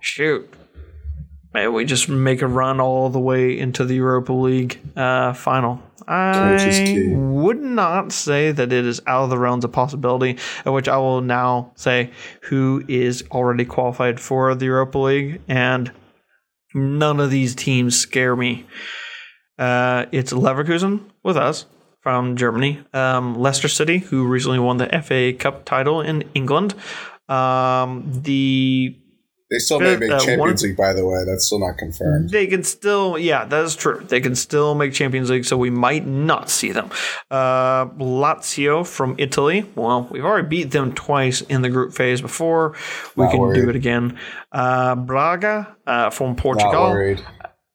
shoot 0.00 0.48
Maybe 1.54 1.68
we 1.68 1.84
just 1.84 2.08
make 2.08 2.40
a 2.40 2.46
run 2.46 2.80
all 2.80 3.10
the 3.10 3.20
way 3.20 3.58
into 3.58 3.84
the 3.84 3.96
Europa 3.96 4.32
League 4.32 4.78
uh, 4.96 5.34
final. 5.34 5.82
I 6.08 7.08
would 7.10 7.60
not 7.60 8.12
say 8.12 8.52
that 8.52 8.72
it 8.72 8.86
is 8.86 9.00
out 9.06 9.24
of 9.24 9.30
the 9.30 9.38
realms 9.38 9.64
of 9.64 9.72
possibility, 9.72 10.38
at 10.64 10.72
which 10.72 10.88
I 10.88 10.96
will 10.98 11.20
now 11.20 11.72
say 11.74 12.10
who 12.42 12.84
is 12.88 13.24
already 13.30 13.64
qualified 13.64 14.20
for 14.20 14.54
the 14.54 14.66
Europa 14.66 14.98
League, 14.98 15.40
and 15.48 15.92
none 16.74 17.20
of 17.20 17.30
these 17.30 17.54
teams 17.54 17.98
scare 17.98 18.36
me. 18.36 18.66
Uh, 19.58 20.06
it's 20.12 20.32
Leverkusen 20.32 21.00
with 21.22 21.36
us 21.36 21.66
from 22.00 22.36
Germany, 22.36 22.82
um, 22.92 23.38
Leicester 23.38 23.68
City, 23.68 23.98
who 23.98 24.26
recently 24.26 24.58
won 24.58 24.78
the 24.78 24.88
FA 25.02 25.32
Cup 25.32 25.64
title 25.64 26.00
in 26.00 26.24
England. 26.34 26.74
Um, 27.28 28.10
the 28.22 28.98
They 29.52 29.58
still 29.58 29.78
may 29.78 29.96
make 29.96 30.10
Uh, 30.10 30.14
one- 30.16 30.24
Champions 30.26 30.62
League, 30.62 30.76
by 30.76 30.92
the 30.94 31.04
way. 31.06 31.18
That's 31.26 31.44
still 31.46 31.60
not 31.60 31.76
confirmed. 31.78 32.30
they 32.30 32.46
can 32.46 32.64
still, 32.64 33.18
yeah, 33.18 33.44
that 33.44 33.64
is 33.64 33.76
true. 33.76 34.02
They 34.08 34.20
can 34.20 34.34
still 34.34 34.74
make 34.74 34.92
Champions 34.94 35.28
League, 35.30 35.44
so 35.44 35.56
we 35.56 35.68
might 35.70 36.06
not 36.06 36.48
see 36.50 36.72
them. 36.72 36.88
Uh, 37.30 37.84
Lazio 37.98 38.86
from 38.86 39.14
Italy. 39.18 39.66
Well, 39.76 40.08
we've 40.10 40.24
already 40.24 40.48
beat 40.48 40.70
them 40.70 40.92
twice 40.94 41.42
in 41.42 41.62
the 41.62 41.68
group 41.70 41.92
phase 41.92 42.20
before. 42.20 42.74
We 43.14 43.24
Not 43.24 43.32
can 43.32 43.52
do 43.52 43.68
it 43.68 43.76
again. 43.76 44.18
Uh, 44.50 44.94
Braga 44.96 45.76
uh, 45.86 46.10
from 46.10 46.28
Not 46.30 46.38
Portugal. 46.38 46.90
worried. 46.90 47.20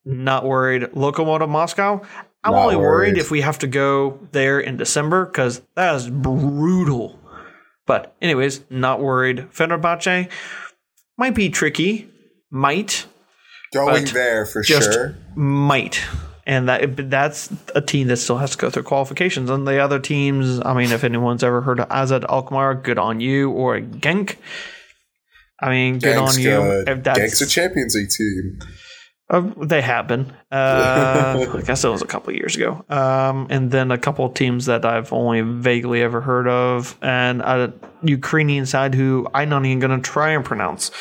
Not 0.04 0.46
worried. 0.46 0.84
Lokomotiv 0.96 1.50
Moscow. 1.50 2.02
I'm 2.44 2.54
Not 2.54 2.64
only 2.64 2.76
worried 2.78 3.10
worried. 3.14 3.18
if 3.18 3.30
we 3.30 3.42
have 3.42 3.60
to 3.60 3.68
go 3.68 4.20
there 4.32 4.60
in 4.60 4.78
December 4.78 5.26
because 5.26 5.62
that 5.76 5.96
is 5.96 6.10
brutal. 6.10 7.20
But 7.86 8.16
anyways, 8.22 8.62
not 8.70 9.00
worried. 9.02 9.48
Fenerbahce 9.54 10.30
might 11.18 11.36
be 11.36 11.50
tricky. 11.50 12.10
Might 12.50 13.06
Going 13.74 14.06
there 14.06 14.46
for 14.46 14.64
sure. 14.64 15.18
might. 15.36 16.02
And 16.46 16.70
that 16.70 17.10
that's 17.10 17.52
a 17.76 17.82
team 17.82 18.08
that 18.08 18.18
still 18.18 18.38
has 18.38 18.52
to 18.52 18.58
go 18.58 18.70
through 18.70 18.84
qualifications. 18.84 19.50
And 19.50 19.68
the 19.68 19.80
other 19.80 20.00
teams, 20.00 20.62
I 20.64 20.74
mean, 20.74 20.92
if 20.94 21.04
anyone's 21.04 21.44
ever 21.44 21.62
heard 21.62 21.82
of 21.82 21.88
AZ 21.92 22.12
Alkmaar, 22.14 22.76
good 22.76 22.98
on 22.98 23.20
you, 23.20 23.52
or 23.52 23.80
Genk. 23.80 24.38
I 25.60 25.70
mean, 25.70 26.00
good 26.00 26.16
Gank's 26.16 26.38
on 26.38 26.42
you. 26.42 26.50
good. 26.50 26.90
If 26.90 27.04
that's, 27.04 27.20
Gank's 27.20 27.42
a 27.42 27.48
Champions 27.48 27.96
League 27.96 28.10
team. 28.10 28.60
Uh, 29.30 29.42
they 29.62 29.82
have 29.82 30.08
been. 30.08 30.34
Uh, 30.52 31.48
I 31.54 31.62
guess 31.62 31.84
it 31.84 31.90
was 31.90 32.02
a 32.02 32.08
couple 32.08 32.30
of 32.30 32.38
years 32.38 32.56
ago. 32.56 32.86
Um, 32.90 33.48
and 33.50 33.72
then 33.72 33.92
a 33.92 33.98
couple 33.98 34.26
of 34.26 34.34
teams 34.34 34.68
that 34.68 34.86
I've 34.86 35.12
only 35.12 35.42
vaguely 35.42 36.02
ever 36.02 36.22
heard 36.22 36.48
of, 36.48 36.98
and 37.02 37.42
a 37.42 37.74
Ukrainian 38.04 38.66
side 38.66 38.96
who 38.96 39.28
I'm 39.34 39.50
not 39.50 39.66
even 39.66 39.80
going 39.80 40.02
to 40.02 40.10
try 40.10 40.32
and 40.32 40.46
pronounce. 40.46 40.92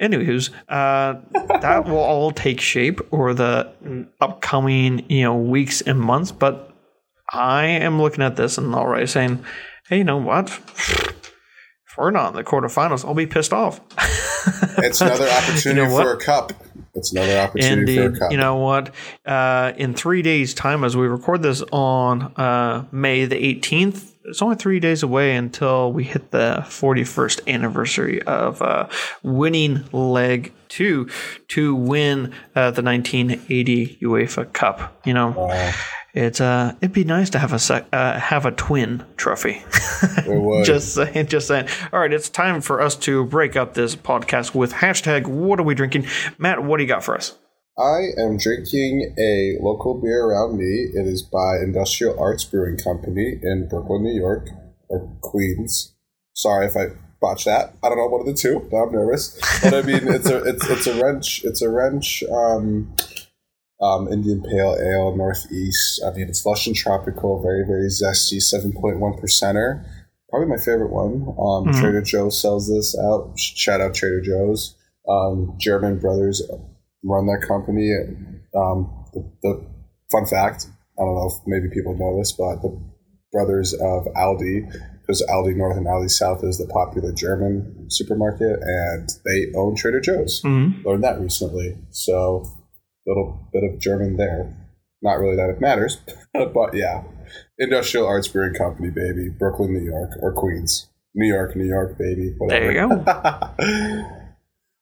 Anywho's, 0.00 0.50
uh, 0.68 1.14
that 1.32 1.86
will 1.86 1.96
all 1.96 2.30
take 2.30 2.60
shape 2.60 3.00
over 3.12 3.32
the 3.32 3.72
upcoming 4.20 5.08
you 5.08 5.22
know 5.22 5.36
weeks 5.36 5.80
and 5.80 5.98
months. 5.98 6.32
But 6.32 6.74
I 7.32 7.64
am 7.64 8.00
looking 8.00 8.22
at 8.22 8.36
this 8.36 8.58
and 8.58 8.74
already 8.74 9.06
saying, 9.06 9.44
hey, 9.88 9.98
you 9.98 10.04
know 10.04 10.18
what? 10.18 10.50
We're 11.96 12.10
not 12.10 12.30
in 12.30 12.36
the 12.36 12.44
quarterfinals, 12.44 13.04
I'll 13.04 13.14
be 13.14 13.26
pissed 13.26 13.52
off. 13.52 13.80
It's 14.78 15.00
another 15.00 15.28
opportunity 15.28 15.80
You 15.80 15.88
know 15.88 15.96
for 16.02 16.12
a 16.12 16.16
cup. 16.18 16.52
It's 16.94 17.10
another 17.12 17.38
opportunity 17.38 17.96
Indeed. 17.98 18.10
for 18.10 18.16
a 18.16 18.18
cup. 18.20 18.30
You 18.30 18.36
know 18.38 18.56
what? 18.56 18.94
Uh, 19.24 19.72
in 19.76 19.92
three 19.94 20.22
days' 20.22 20.54
time, 20.54 20.84
as 20.84 20.96
we 20.96 21.06
record 21.08 21.42
this 21.42 21.62
on 21.72 22.32
uh, 22.36 22.84
May 22.92 23.24
the 23.24 23.36
18th, 23.36 24.12
it's 24.24 24.42
only 24.42 24.56
three 24.56 24.78
days 24.80 25.02
away 25.02 25.34
until 25.34 25.92
we 25.92 26.04
hit 26.04 26.30
the 26.30 26.58
41st 26.68 27.46
anniversary 27.52 28.22
of 28.22 28.60
uh, 28.62 28.88
winning 29.22 29.84
leg 29.92 30.52
two 30.68 31.08
to 31.48 31.74
win 31.74 32.32
uh, 32.54 32.70
the 32.70 32.82
1980 32.82 33.98
UEFA 34.02 34.52
Cup. 34.52 35.00
You 35.04 35.14
know, 35.14 35.30
Wow. 35.30 35.72
It's 36.16 36.40
uh, 36.40 36.74
it'd 36.80 36.94
be 36.94 37.04
nice 37.04 37.28
to 37.30 37.38
have 37.38 37.52
a 37.52 37.58
sec- 37.58 37.88
uh, 37.92 38.18
have 38.18 38.46
a 38.46 38.50
twin 38.50 39.04
trophy. 39.18 39.62
It 40.02 40.40
would. 40.40 40.64
just 40.64 40.94
saying, 40.94 41.26
just 41.26 41.46
saying. 41.46 41.68
All 41.92 42.00
right, 42.00 42.12
it's 42.12 42.30
time 42.30 42.62
for 42.62 42.80
us 42.80 42.96
to 42.96 43.26
break 43.26 43.54
up 43.54 43.74
this 43.74 43.94
podcast 43.94 44.54
with 44.54 44.72
hashtag 44.72 45.26
What 45.26 45.60
are 45.60 45.62
we 45.62 45.74
drinking? 45.74 46.06
Matt, 46.38 46.64
what 46.64 46.78
do 46.78 46.84
you 46.84 46.88
got 46.88 47.04
for 47.04 47.14
us? 47.14 47.36
I 47.78 48.08
am 48.18 48.38
drinking 48.38 49.14
a 49.18 49.62
local 49.62 50.00
beer 50.00 50.24
around 50.24 50.56
me. 50.56 50.88
It 50.94 51.06
is 51.06 51.22
by 51.22 51.58
Industrial 51.62 52.18
Arts 52.18 52.44
Brewing 52.44 52.78
Company 52.78 53.38
in 53.42 53.68
Brooklyn, 53.68 54.02
New 54.02 54.18
York, 54.18 54.48
or 54.88 55.14
Queens. 55.20 55.94
Sorry 56.32 56.66
if 56.66 56.76
I 56.78 56.96
botched 57.20 57.44
that. 57.44 57.74
I 57.82 57.90
don't 57.90 57.98
know 57.98 58.06
one 58.06 58.22
of 58.22 58.26
the 58.26 58.32
two. 58.32 58.66
But 58.70 58.78
I'm 58.78 58.92
nervous. 58.92 59.38
But 59.62 59.74
I 59.74 59.82
mean, 59.82 60.08
it's 60.08 60.30
a 60.30 60.42
it's 60.44 60.70
it's 60.70 60.86
a 60.86 61.02
wrench. 61.02 61.44
It's 61.44 61.60
a 61.60 61.68
wrench. 61.68 62.24
Um, 62.32 62.96
um, 63.80 64.08
Indian 64.12 64.42
Pale 64.42 64.76
Ale 64.80 65.16
Northeast. 65.16 66.02
I 66.06 66.10
mean, 66.12 66.28
it's 66.28 66.44
lush 66.46 66.66
and 66.66 66.76
tropical, 66.76 67.42
very 67.42 67.64
very 67.66 67.88
zesty, 67.88 68.40
seven 68.40 68.72
point 68.72 69.00
one 69.00 69.14
percenter. 69.14 69.84
Probably 70.30 70.48
my 70.48 70.56
favorite 70.56 70.90
one. 70.92 71.22
Um, 71.38 71.66
Mhm. 71.72 71.80
Trader 71.80 72.02
Joe's 72.02 72.40
sells 72.40 72.68
this 72.68 72.98
out. 72.98 73.38
Shout 73.38 73.80
out 73.80 73.94
Trader 73.94 74.20
Joe's. 74.20 74.74
Um, 75.08 75.54
German 75.58 75.98
brothers 75.98 76.42
run 77.04 77.26
that 77.26 77.46
company. 77.46 77.92
Um, 78.54 78.90
the, 79.12 79.30
the 79.42 79.66
fun 80.10 80.26
fact, 80.26 80.66
I 80.98 81.02
don't 81.04 81.14
know 81.14 81.28
if 81.28 81.34
maybe 81.46 81.68
people 81.72 81.94
know 81.96 82.18
this, 82.18 82.32
but 82.32 82.56
the 82.62 82.76
brothers 83.30 83.72
of 83.74 84.06
Aldi, 84.16 84.66
because 85.02 85.24
Aldi 85.30 85.54
North 85.56 85.76
and 85.76 85.86
Aldi 85.86 86.10
South 86.10 86.42
is 86.42 86.58
the 86.58 86.66
popular 86.66 87.12
German 87.12 87.86
supermarket, 87.88 88.58
and 88.62 89.08
they 89.24 89.52
own 89.56 89.76
Trader 89.76 90.00
Joe's. 90.00 90.42
Mm-hmm. 90.42 90.86
Learned 90.88 91.04
that 91.04 91.20
recently, 91.20 91.76
so 91.90 92.44
little 93.06 93.48
bit 93.52 93.64
of 93.64 93.78
German 93.78 94.16
there. 94.16 94.54
Not 95.02 95.18
really 95.18 95.36
that 95.36 95.50
it 95.50 95.60
matters, 95.60 95.98
but 96.32 96.74
yeah. 96.74 97.04
Industrial 97.58 98.06
Arts 98.06 98.28
Brewing 98.28 98.54
Company, 98.54 98.90
baby. 98.90 99.28
Brooklyn, 99.28 99.72
New 99.72 99.84
York, 99.84 100.10
or 100.22 100.32
Queens. 100.32 100.88
New 101.14 101.26
York, 101.26 101.56
New 101.56 101.64
York, 101.66 101.98
baby. 101.98 102.34
Whatever. 102.38 102.72
There 102.72 102.72
you 102.72 102.88
go. 102.88 104.06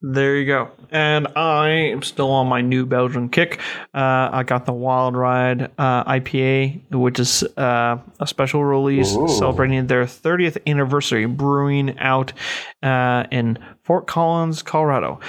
There 0.07 0.37
you 0.37 0.45
go. 0.45 0.71
And 0.91 1.29
I 1.35 1.69
am 1.71 2.03
still 2.03 2.31
on 2.31 2.47
my 2.47 2.61
new 2.61 2.85
Belgian 2.85 3.31
kick. 3.31 3.59
Uh, 3.95 4.29
I 4.33 4.43
got 4.43 4.67
the 4.67 4.73
Wild 4.73 5.17
Ride 5.17 5.71
uh, 5.79 6.05
IPA, 6.05 6.83
which 6.93 7.19
is 7.19 7.43
uh, 7.57 7.97
a 8.21 8.27
special 8.27 8.63
release 8.67 9.15
Ooh. 9.17 9.27
celebrating 9.29 9.87
their 9.87 10.05
30th 10.05 10.59
anniversary, 10.67 11.25
brewing 11.25 11.99
out 11.99 12.35
uh, 12.83 13.25
in 13.31 13.59
Fort 13.83 14.07
Collins, 14.07 14.63
Colorado. 14.63 15.21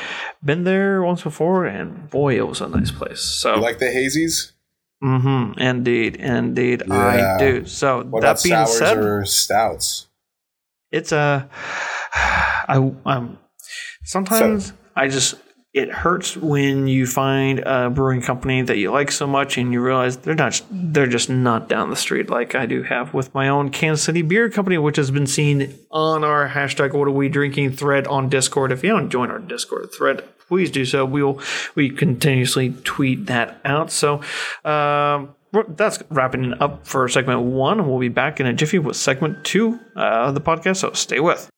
Been 0.44 0.66
there 0.66 1.02
once 1.04 1.24
before, 1.24 1.66
and 1.66 2.10
boy, 2.10 2.36
it 2.36 2.46
was 2.46 2.60
a 2.60 2.68
nice 2.68 2.92
place. 2.92 3.22
So, 3.22 3.56
you 3.56 3.62
like 3.62 3.80
the 3.80 3.86
hazies? 3.86 4.52
mm-hmm, 5.02 5.58
indeed, 5.58 6.18
indeed, 6.18 6.84
Yeah. 6.86 7.36
I 7.36 7.38
do. 7.40 7.66
So 7.66 8.04
What 8.04 8.24
that 8.24 8.32
about 8.32 8.44
being 8.44 8.56
sours 8.66 8.78
said, 8.78 8.98
or 8.98 9.24
stouts? 9.26 10.08
it's 10.92 11.14
a 11.14 11.50
I 12.14 12.92
um 13.06 13.38
sometimes 14.06 14.74
I 14.96 15.08
just 15.08 15.36
it 15.76 15.92
hurts 15.92 16.38
when 16.38 16.88
you 16.88 17.06
find 17.06 17.60
a 17.60 17.90
brewing 17.90 18.22
company 18.22 18.62
that 18.62 18.78
you 18.78 18.90
like 18.92 19.12
so 19.12 19.28
much 19.28 19.58
and 19.58 19.74
you 19.74 19.82
realize 19.82 20.16
they're 20.16 20.34
not 20.34 20.62
they're 20.72 21.06
just 21.06 21.30
not 21.30 21.68
down 21.68 21.90
the 21.90 21.98
street 21.98 22.30
like 22.30 22.56
I 22.56 22.66
do 22.66 22.84
have 22.84 23.14
with 23.14 23.34
my 23.34 23.50
own 23.50 23.70
Kansas 23.70 24.06
City 24.06 24.22
Beer 24.22 24.50
Company, 24.50 24.78
which 24.78 24.96
has 24.96 25.12
been 25.12 25.28
seen 25.28 25.78
on 25.92 26.24
our 26.24 26.48
hashtag 26.48 26.94
What 26.94 27.10
Are 27.10 27.12
We 27.12 27.28
Drinking 27.28 27.74
thread 27.74 28.08
on 28.08 28.30
Discord. 28.30 28.72
If 28.72 28.84
you 28.84 28.90
don't 28.92 29.10
join 29.10 29.30
our 29.30 29.40
Discord 29.40 29.90
thread, 29.94 30.24
please 30.48 30.72
do 30.72 30.86
so. 30.86 31.04
We'll 31.04 31.42
we 31.76 31.90
continuously 31.90 32.74
tweet 32.84 33.26
that 33.28 33.60
out. 33.66 33.92
So. 33.92 34.22
Um, 34.64 35.36
that's 35.70 36.04
wrapping 36.10 36.54
up 36.60 36.86
for 36.86 37.08
segment 37.08 37.40
one, 37.40 37.88
we'll 37.88 38.00
be 38.00 38.10
back 38.10 38.42
in 38.42 38.46
a 38.46 38.52
jiffy 38.52 38.78
with 38.78 38.98
segment 38.98 39.46
two 39.46 39.80
uh, 39.96 40.26
of 40.28 40.34
the 40.34 40.42
podcast. 40.42 40.78
So 40.78 40.92
stay 40.92 41.22
with. 41.22 41.50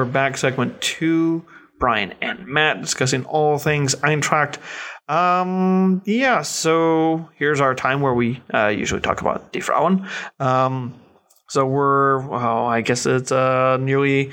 We're 0.00 0.06
back, 0.06 0.38
segment 0.38 0.80
two. 0.80 1.44
Brian 1.78 2.14
and 2.22 2.46
Matt 2.46 2.80
discussing 2.80 3.26
all 3.26 3.58
things 3.58 3.94
Eintracht. 3.96 4.56
Um, 5.10 6.00
yeah, 6.06 6.40
so 6.40 7.28
here's 7.36 7.60
our 7.60 7.74
time 7.74 8.00
where 8.00 8.14
we 8.14 8.42
uh, 8.54 8.68
usually 8.68 9.02
talk 9.02 9.20
about 9.20 9.52
Die 9.52 9.60
Frauen. 9.60 10.08
Um, 10.38 10.98
so 11.50 11.66
we're, 11.66 12.26
well, 12.26 12.64
I 12.64 12.80
guess 12.80 13.04
it's 13.04 13.30
uh, 13.30 13.76
nearly 13.78 14.28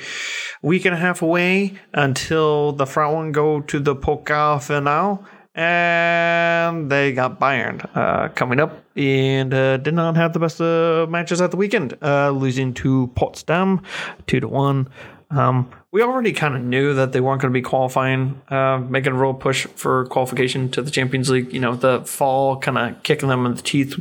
a 0.63 0.67
week 0.67 0.85
and 0.85 0.95
a 0.95 0.97
half 0.97 1.21
away 1.21 1.73
until 1.93 2.71
the 2.71 2.85
Frauen 2.85 3.33
go 3.33 3.59
to 3.59 3.79
the 3.81 3.93
Pokal 3.95 4.63
final. 4.63 5.25
And 5.53 6.89
they 6.89 7.13
got 7.13 7.39
Bayern 7.39 7.83
uh, 7.97 8.29
coming 8.29 8.59
up 8.59 8.85
and 8.95 9.51
uh, 9.51 9.77
did 9.77 9.95
not 9.95 10.15
have 10.15 10.31
the 10.33 10.39
best 10.39 10.61
uh, 10.61 11.07
matches 11.09 11.41
at 11.41 11.49
the 11.49 11.57
weekend, 11.57 11.97
uh, 12.01 12.29
losing 12.29 12.75
to 12.75 13.11
Potsdam 13.15 13.81
2 14.27 14.41
to 14.41 14.47
1. 14.47 14.87
Um, 15.29 15.71
we 15.91 16.01
already 16.01 16.31
kind 16.31 16.55
of 16.55 16.61
knew 16.61 16.93
that 16.93 17.11
they 17.11 17.19
weren't 17.19 17.41
going 17.41 17.51
to 17.51 17.57
be 17.57 17.61
qualifying, 17.61 18.41
uh, 18.49 18.77
making 18.77 19.13
a 19.13 19.15
real 19.15 19.33
push 19.33 19.65
for 19.75 20.05
qualification 20.05 20.69
to 20.71 20.81
the 20.81 20.91
Champions 20.91 21.29
League. 21.29 21.51
You 21.51 21.59
know, 21.59 21.75
the 21.75 22.01
fall 22.05 22.57
kind 22.57 22.77
of 22.77 23.03
kicking 23.03 23.29
them 23.29 23.45
in 23.45 23.55
the 23.55 23.61
teeth, 23.61 23.95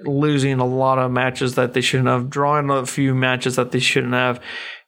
losing 0.00 0.58
a 0.58 0.66
lot 0.66 0.98
of 0.98 1.10
matches 1.10 1.54
that 1.54 1.74
they 1.74 1.80
shouldn't 1.80 2.08
have, 2.08 2.28
drawing 2.28 2.70
a 2.70 2.84
few 2.84 3.14
matches 3.14 3.56
that 3.56 3.72
they 3.72 3.78
shouldn't 3.78 4.14
have. 4.14 4.40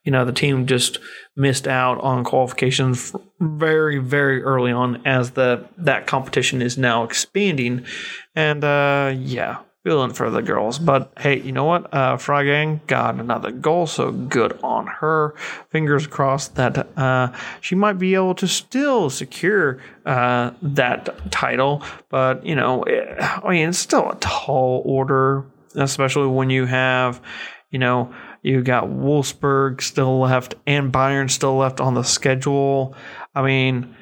You 0.03 0.11
know, 0.11 0.23
the 0.23 0.31
team 0.31 0.67
just 0.67 0.99
missed 1.35 1.67
out 1.67 1.99
on 2.01 2.23
qualifications 2.23 3.15
very, 3.39 3.97
very 3.97 4.43
early 4.43 4.71
on 4.71 5.05
as 5.05 5.31
the 5.31 5.67
that 5.77 6.05
competition 6.05 6.61
is 6.61 6.77
now 6.77 7.03
expanding. 7.03 7.85
And 8.35 8.63
uh, 8.63 9.13
yeah, 9.17 9.59
feeling 9.85 10.11
for 10.11 10.31
the 10.31 10.41
girls. 10.41 10.79
But 10.79 11.13
hey, 11.19 11.39
you 11.39 11.51
know 11.51 11.65
what? 11.65 11.93
Uh, 11.93 12.17
Freigang 12.17 12.85
got 12.87 13.19
another 13.19 13.51
goal, 13.51 13.85
so 13.85 14.11
good 14.11 14.59
on 14.63 14.87
her. 14.87 15.35
Fingers 15.69 16.07
crossed 16.07 16.55
that 16.55 16.87
uh, 16.97 17.31
she 17.61 17.75
might 17.75 17.99
be 17.99 18.15
able 18.15 18.33
to 18.35 18.47
still 18.47 19.11
secure 19.11 19.79
uh, 20.05 20.51
that 20.63 21.31
title. 21.31 21.83
But 22.09 22.43
you 22.43 22.55
know, 22.55 22.83
it, 22.83 23.15
I 23.21 23.47
mean, 23.47 23.69
it's 23.69 23.77
still 23.77 24.09
a 24.09 24.15
tall 24.19 24.81
order, 24.83 25.45
especially 25.75 26.27
when 26.27 26.49
you 26.49 26.65
have, 26.65 27.21
you 27.69 27.77
know, 27.77 28.11
You 28.45 28.61
got 28.61 28.83
Wolfsburg 28.83 29.81
still 29.81 30.19
left 30.19 30.53
and 30.67 30.93
Bayern 30.93 31.31
still 31.31 31.57
left 31.57 31.81
on 31.81 31.95
the 31.95 32.03
schedule. 32.03 32.95
I 33.33 33.41
mean, 33.41 33.95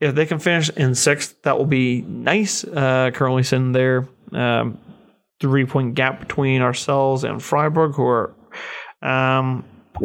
if 0.00 0.14
they 0.14 0.24
can 0.24 0.38
finish 0.38 0.70
in 0.70 0.94
sixth, 0.94 1.42
that 1.42 1.58
will 1.58 1.66
be 1.66 2.00
nice. 2.00 2.64
Uh, 2.64 3.10
currently 3.12 3.42
sitting 3.42 3.72
there, 3.72 4.08
um, 4.32 4.78
three 5.40 5.66
point 5.66 5.94
gap 5.94 6.20
between 6.20 6.62
ourselves 6.62 7.24
and 7.24 7.42
Freiburg, 7.42 7.94
who 7.94 8.04
are 8.04 8.34
um, 9.02 9.64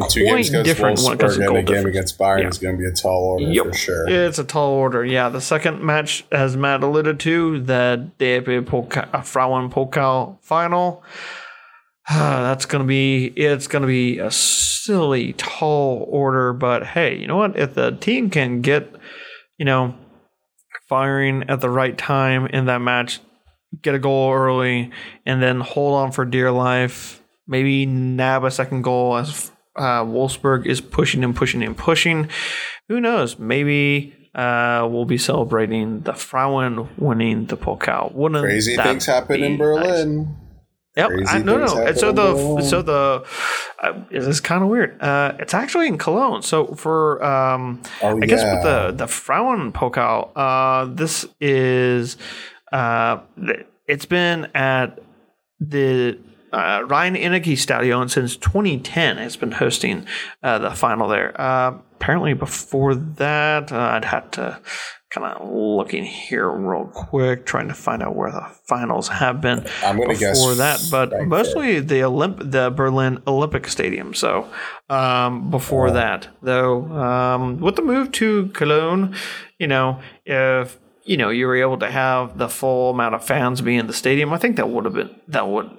two 0.10 0.26
games 0.26 0.50
against 0.50 0.66
different 0.66 1.00
Wolfsburg 1.00 1.06
when 1.06 1.14
it 1.14 1.20
comes 1.20 1.34
to 1.36 1.40
goal 1.46 1.58
and 1.58 1.70
a 1.70 1.74
game 1.74 1.86
against 1.86 2.18
Bayern 2.18 2.42
yeah. 2.42 2.48
is 2.48 2.58
going 2.58 2.76
to 2.76 2.80
be 2.80 2.88
a 2.88 2.92
tall 2.92 3.24
order 3.24 3.46
yep. 3.46 3.66
for 3.66 3.74
sure. 3.74 4.10
It's 4.10 4.40
a 4.40 4.44
tall 4.44 4.72
order. 4.72 5.06
Yeah, 5.06 5.30
the 5.30 5.42
second 5.42 5.84
match, 5.84 6.26
as 6.32 6.56
Matt 6.56 6.84
alluded 6.84 7.20
to, 7.22 7.62
the 7.62 8.10
DFB 8.20 8.66
Pokal, 8.66 9.10
uh, 9.14 9.22
Frauen 9.22 9.70
Pokal 9.70 10.42
final. 10.42 11.04
that's 12.10 12.66
gonna 12.66 12.84
be 12.84 13.28
it's 13.36 13.68
gonna 13.68 13.88
be 13.88 14.18
a 14.20 14.32
silly 14.32 15.34
tall 15.34 16.06
order, 16.10 16.52
but 16.52 16.88
hey, 16.88 17.18
you 17.18 17.28
know 17.28 17.38
what? 17.38 17.58
If 17.58 17.76
the 17.76 17.92
team 17.92 18.30
can 18.30 18.62
get, 18.62 18.94
you 19.58 19.66
know, 19.66 19.94
firing 20.90 21.44
at 21.48 21.62
the 21.62 21.70
right 21.70 21.98
time 21.98 22.48
in 22.48 22.66
that 22.66 22.80
match, 22.80 23.20
get 23.82 23.96
a 23.96 24.00
goal 24.00 24.34
early, 24.34 24.92
and 25.26 25.42
then 25.42 25.62
hold 25.62 25.96
on 25.96 26.12
for 26.12 26.26
dear 26.26 26.52
life, 26.52 27.22
maybe 27.48 27.86
nab 27.86 28.44
a 28.44 28.52
second 28.52 28.82
goal 28.82 29.18
as 29.18 29.52
uh, 29.76 30.04
Wolfsburg 30.04 30.66
is 30.66 30.82
pushing 30.82 31.24
and 31.24 31.36
pushing 31.36 31.64
and 31.64 31.78
pushing. 31.78 32.30
Who 32.90 33.00
knows? 33.00 33.40
Maybe 33.40 34.14
uh, 34.36 34.88
we'll 34.90 35.06
be 35.06 35.18
celebrating 35.18 36.02
the 36.02 36.14
Frauen 36.14 36.90
winning 36.98 37.46
the 37.46 37.58
Pokal. 37.58 38.14
Wouldn't 38.14 38.44
Crazy 38.44 38.76
things 38.76 39.06
happen 39.06 39.44
in 39.44 39.58
Berlin. 39.58 40.24
Nice? 40.24 40.36
Yep, 40.98 41.10
I, 41.28 41.38
no, 41.40 41.58
no. 41.58 41.94
So 41.94 42.12
the 42.12 42.62
so 42.62 42.82
the 42.82 43.24
uh, 43.80 43.94
it's 44.12 44.42
kind 44.42 44.62
of 44.62 44.68
weird. 44.68 45.02
Uh, 45.02 45.36
it's 45.40 45.54
actually 45.54 45.88
in 45.88 45.98
Cologne. 45.98 46.42
So 46.42 46.68
for 46.76 47.24
um, 47.24 47.82
oh, 48.02 48.22
I 48.22 48.26
guess 48.26 48.44
with 48.44 48.64
the 48.64 48.92
the 48.92 49.08
Frauen 49.08 49.72
Pokal, 49.72 50.32
uh, 50.36 50.94
this 50.94 51.26
is 51.40 52.18
uh, 52.72 53.20
it's 53.88 54.06
been 54.06 54.46
at 54.56 55.00
the 55.60 56.18
uh, 56.52 56.84
Rhein-Energiestadion 56.88 58.10
since 58.10 58.36
2010 58.36 59.18
has 59.18 59.38
been 59.38 59.54
hosting 59.54 60.06
uh, 60.44 60.60
the 60.60 60.72
final 60.72 61.08
there. 61.08 61.40
Uh, 61.40 61.78
apparently, 61.96 62.34
before 62.34 62.96
that, 62.96 63.72
uh, 63.72 63.78
I'd 63.78 64.06
have 64.06 64.32
to 64.32 64.60
kind 65.12 65.28
of 65.28 65.50
looking 65.54 66.06
here 66.06 66.50
real 66.50 66.86
quick, 66.86 67.46
trying 67.46 67.68
to 67.68 67.74
find 67.74 68.02
out 68.02 68.16
where 68.16 68.32
the 68.32 68.48
finals 68.66 69.10
have 69.10 69.42
been 69.42 69.66
I'm 69.84 69.98
before 69.98 70.14
guess 70.16 70.58
that, 70.58 70.80
but 70.90 71.12
right 71.12 71.28
mostly 71.28 71.82
the 71.82 72.02
Olymp- 72.02 72.50
the 72.52 72.70
Berlin 72.70 73.22
Olympic 73.28 73.68
Stadium. 73.68 74.14
So 74.14 74.50
um, 74.90 75.52
before 75.52 75.90
oh. 75.90 75.94
that, 75.94 76.30
though, 76.42 76.86
um, 76.94 77.60
with 77.60 77.76
the 77.76 77.82
move 77.82 78.12
to 78.14 78.48
Cologne, 78.50 79.16
you 79.60 79.68
know, 79.68 80.02
if 80.26 80.80
you 81.04 81.18
know 81.18 81.30
you 81.30 81.48
were 81.48 81.56
able 81.56 81.78
to 81.80 81.90
have 81.92 82.38
the 82.38 82.50
full 82.50 82.92
amount 82.92 83.16
of 83.16 83.24
fans 83.24 83.62
be 83.62 83.76
in 83.76 83.88
the 83.88 83.94
stadium, 83.94 84.34
I 84.34 84.38
think 84.38 84.56
that 84.56 84.70
would 84.70 84.86
have 84.86 84.94
been 84.94 85.16
that 85.28 85.48
would 85.48 85.70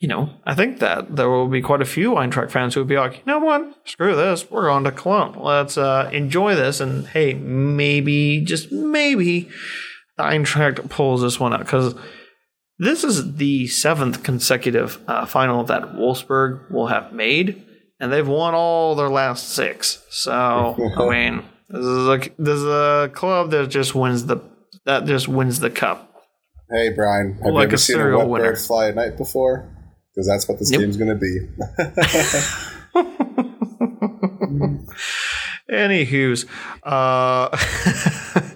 you 0.00 0.06
know, 0.06 0.30
I 0.46 0.54
think 0.54 0.78
that 0.78 1.16
there 1.16 1.28
will 1.28 1.48
be 1.48 1.60
quite 1.60 1.82
a 1.82 1.86
few 1.86 2.12
Eintracht 2.12 2.52
fans 2.52 2.74
who 2.74 2.80
would 2.80 2.88
be 2.88 2.96
like, 2.96 3.14
you 3.14 3.22
know 3.26 3.40
what, 3.40 3.74
screw 3.84 4.14
this, 4.14 4.48
we're 4.48 4.70
on 4.70 4.84
to 4.84 4.92
Cologne. 4.92 5.36
Let's 5.36 5.76
uh, 5.76 6.08
enjoy 6.12 6.54
this, 6.54 6.80
and 6.80 7.06
hey, 7.08 7.34
maybe, 7.34 8.40
just 8.44 8.70
maybe, 8.70 9.48
the 10.16 10.22
Eintracht 10.22 10.88
pulls 10.88 11.22
this 11.22 11.40
one 11.40 11.52
out 11.52 11.60
because 11.60 11.96
this 12.78 13.02
is 13.02 13.34
the 13.36 13.66
seventh 13.66 14.22
consecutive 14.22 15.00
uh, 15.08 15.26
final 15.26 15.64
that 15.64 15.94
Wolfsburg 15.94 16.70
will 16.70 16.86
have 16.86 17.12
made, 17.12 17.66
and 17.98 18.12
they've 18.12 18.28
won 18.28 18.54
all 18.54 18.94
their 18.94 19.08
last 19.08 19.48
six. 19.48 20.04
So, 20.10 20.76
I 20.96 21.08
mean, 21.10 21.44
this 21.68 21.84
is 21.84 22.08
a 22.08 22.18
this 22.38 22.58
is 22.58 22.64
a 22.64 23.10
club 23.12 23.50
that 23.50 23.68
just 23.68 23.94
wins 23.94 24.26
the 24.26 24.38
that 24.84 25.04
just 25.06 25.28
wins 25.28 25.60
the 25.60 25.70
cup. 25.70 26.04
Hey 26.70 26.90
Brian, 26.90 27.34
have 27.44 27.54
like 27.54 27.62
you 27.62 27.68
ever 27.68 27.76
seen 27.76 28.00
a 28.00 28.26
wet 28.26 28.42
bird 28.42 28.58
fly 28.58 28.88
at 28.88 28.94
night 28.94 29.16
before? 29.16 29.68
because 30.18 30.26
that's 30.26 30.48
what 30.48 30.58
this 30.58 30.72
yep. 30.72 30.80
game's 30.80 30.96
going 30.96 31.08
to 31.08 31.14
be. 31.14 31.38
Anywho's, 35.70 36.44
uh, 36.82 37.56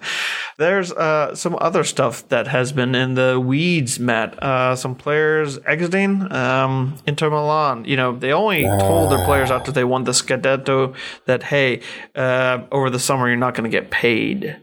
there's 0.63 0.93
uh, 0.93 1.35
some 1.35 1.57
other 1.61 1.85
stuff 1.85 2.29
that 2.29 2.47
has 2.47 2.73
been 2.73 2.95
in 2.95 3.15
the 3.15 3.39
weeds, 3.39 3.99
Matt. 3.99 4.41
Uh, 4.43 4.77
some 4.77 4.95
players 4.95 5.59
exiting 5.67 6.33
um, 6.33 6.97
Inter 7.07 7.29
Milan. 7.31 7.85
You 7.85 7.97
know, 7.97 8.17
they 8.17 8.33
only 8.33 8.63
told 8.63 9.11
their 9.11 9.25
players 9.25 9.51
after 9.51 9.73
they 9.73 9.85
won 9.85 10.05
the 10.05 10.13
Scudetto 10.13 10.95
that, 11.27 11.43
hey, 11.43 11.83
uh, 12.15 12.63
over 12.71 12.89
the 12.91 12.99
summer 12.99 13.29
you're 13.29 13.37
not 13.37 13.55
going 13.55 13.71
to 13.71 13.77
get 13.77 13.91
paid. 13.91 14.57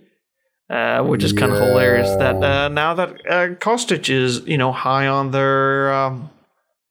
Uh, 0.69 1.01
which 1.01 1.23
is 1.23 1.33
yeah. 1.33 1.39
kind 1.39 1.51
of 1.51 1.57
hilarious. 1.57 2.15
That 2.17 2.43
uh, 2.43 2.67
now 2.67 2.93
that 2.93 3.09
uh, 3.27 3.47
Kostic 3.55 4.07
is, 4.07 4.41
you 4.45 4.55
know, 4.55 4.71
high 4.71 5.07
on 5.07 5.31
their 5.31 5.91
um, 5.91 6.29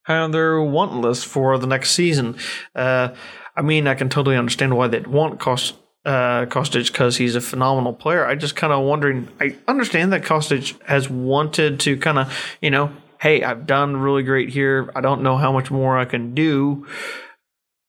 on 0.08 0.32
their 0.32 0.60
want 0.60 0.94
list 1.00 1.26
for 1.26 1.56
the 1.58 1.66
next 1.68 1.92
season. 1.92 2.36
Uh, 2.74 3.10
I 3.54 3.62
mean, 3.62 3.86
I 3.86 3.94
can 3.94 4.08
totally 4.08 4.36
understand 4.36 4.76
why 4.76 4.88
they'd 4.88 5.06
want 5.06 5.38
Kost, 5.38 5.74
uh, 6.08 6.46
Kostic 6.46 6.90
because 6.90 7.18
he's 7.18 7.34
a 7.34 7.40
phenomenal 7.40 7.92
player. 7.92 8.24
I 8.24 8.34
just 8.34 8.56
kind 8.56 8.72
of 8.72 8.82
wondering. 8.84 9.28
I 9.38 9.56
understand 9.68 10.10
that 10.14 10.22
Kostic 10.22 10.80
has 10.84 11.10
wanted 11.10 11.80
to 11.80 11.98
kind 11.98 12.18
of, 12.18 12.56
you 12.62 12.70
know, 12.70 12.90
hey, 13.20 13.42
I've 13.42 13.66
done 13.66 13.98
really 13.98 14.22
great 14.22 14.48
here. 14.48 14.90
I 14.96 15.02
don't 15.02 15.22
know 15.22 15.36
how 15.36 15.52
much 15.52 15.70
more 15.70 15.98
I 15.98 16.06
can 16.06 16.34
do 16.34 16.86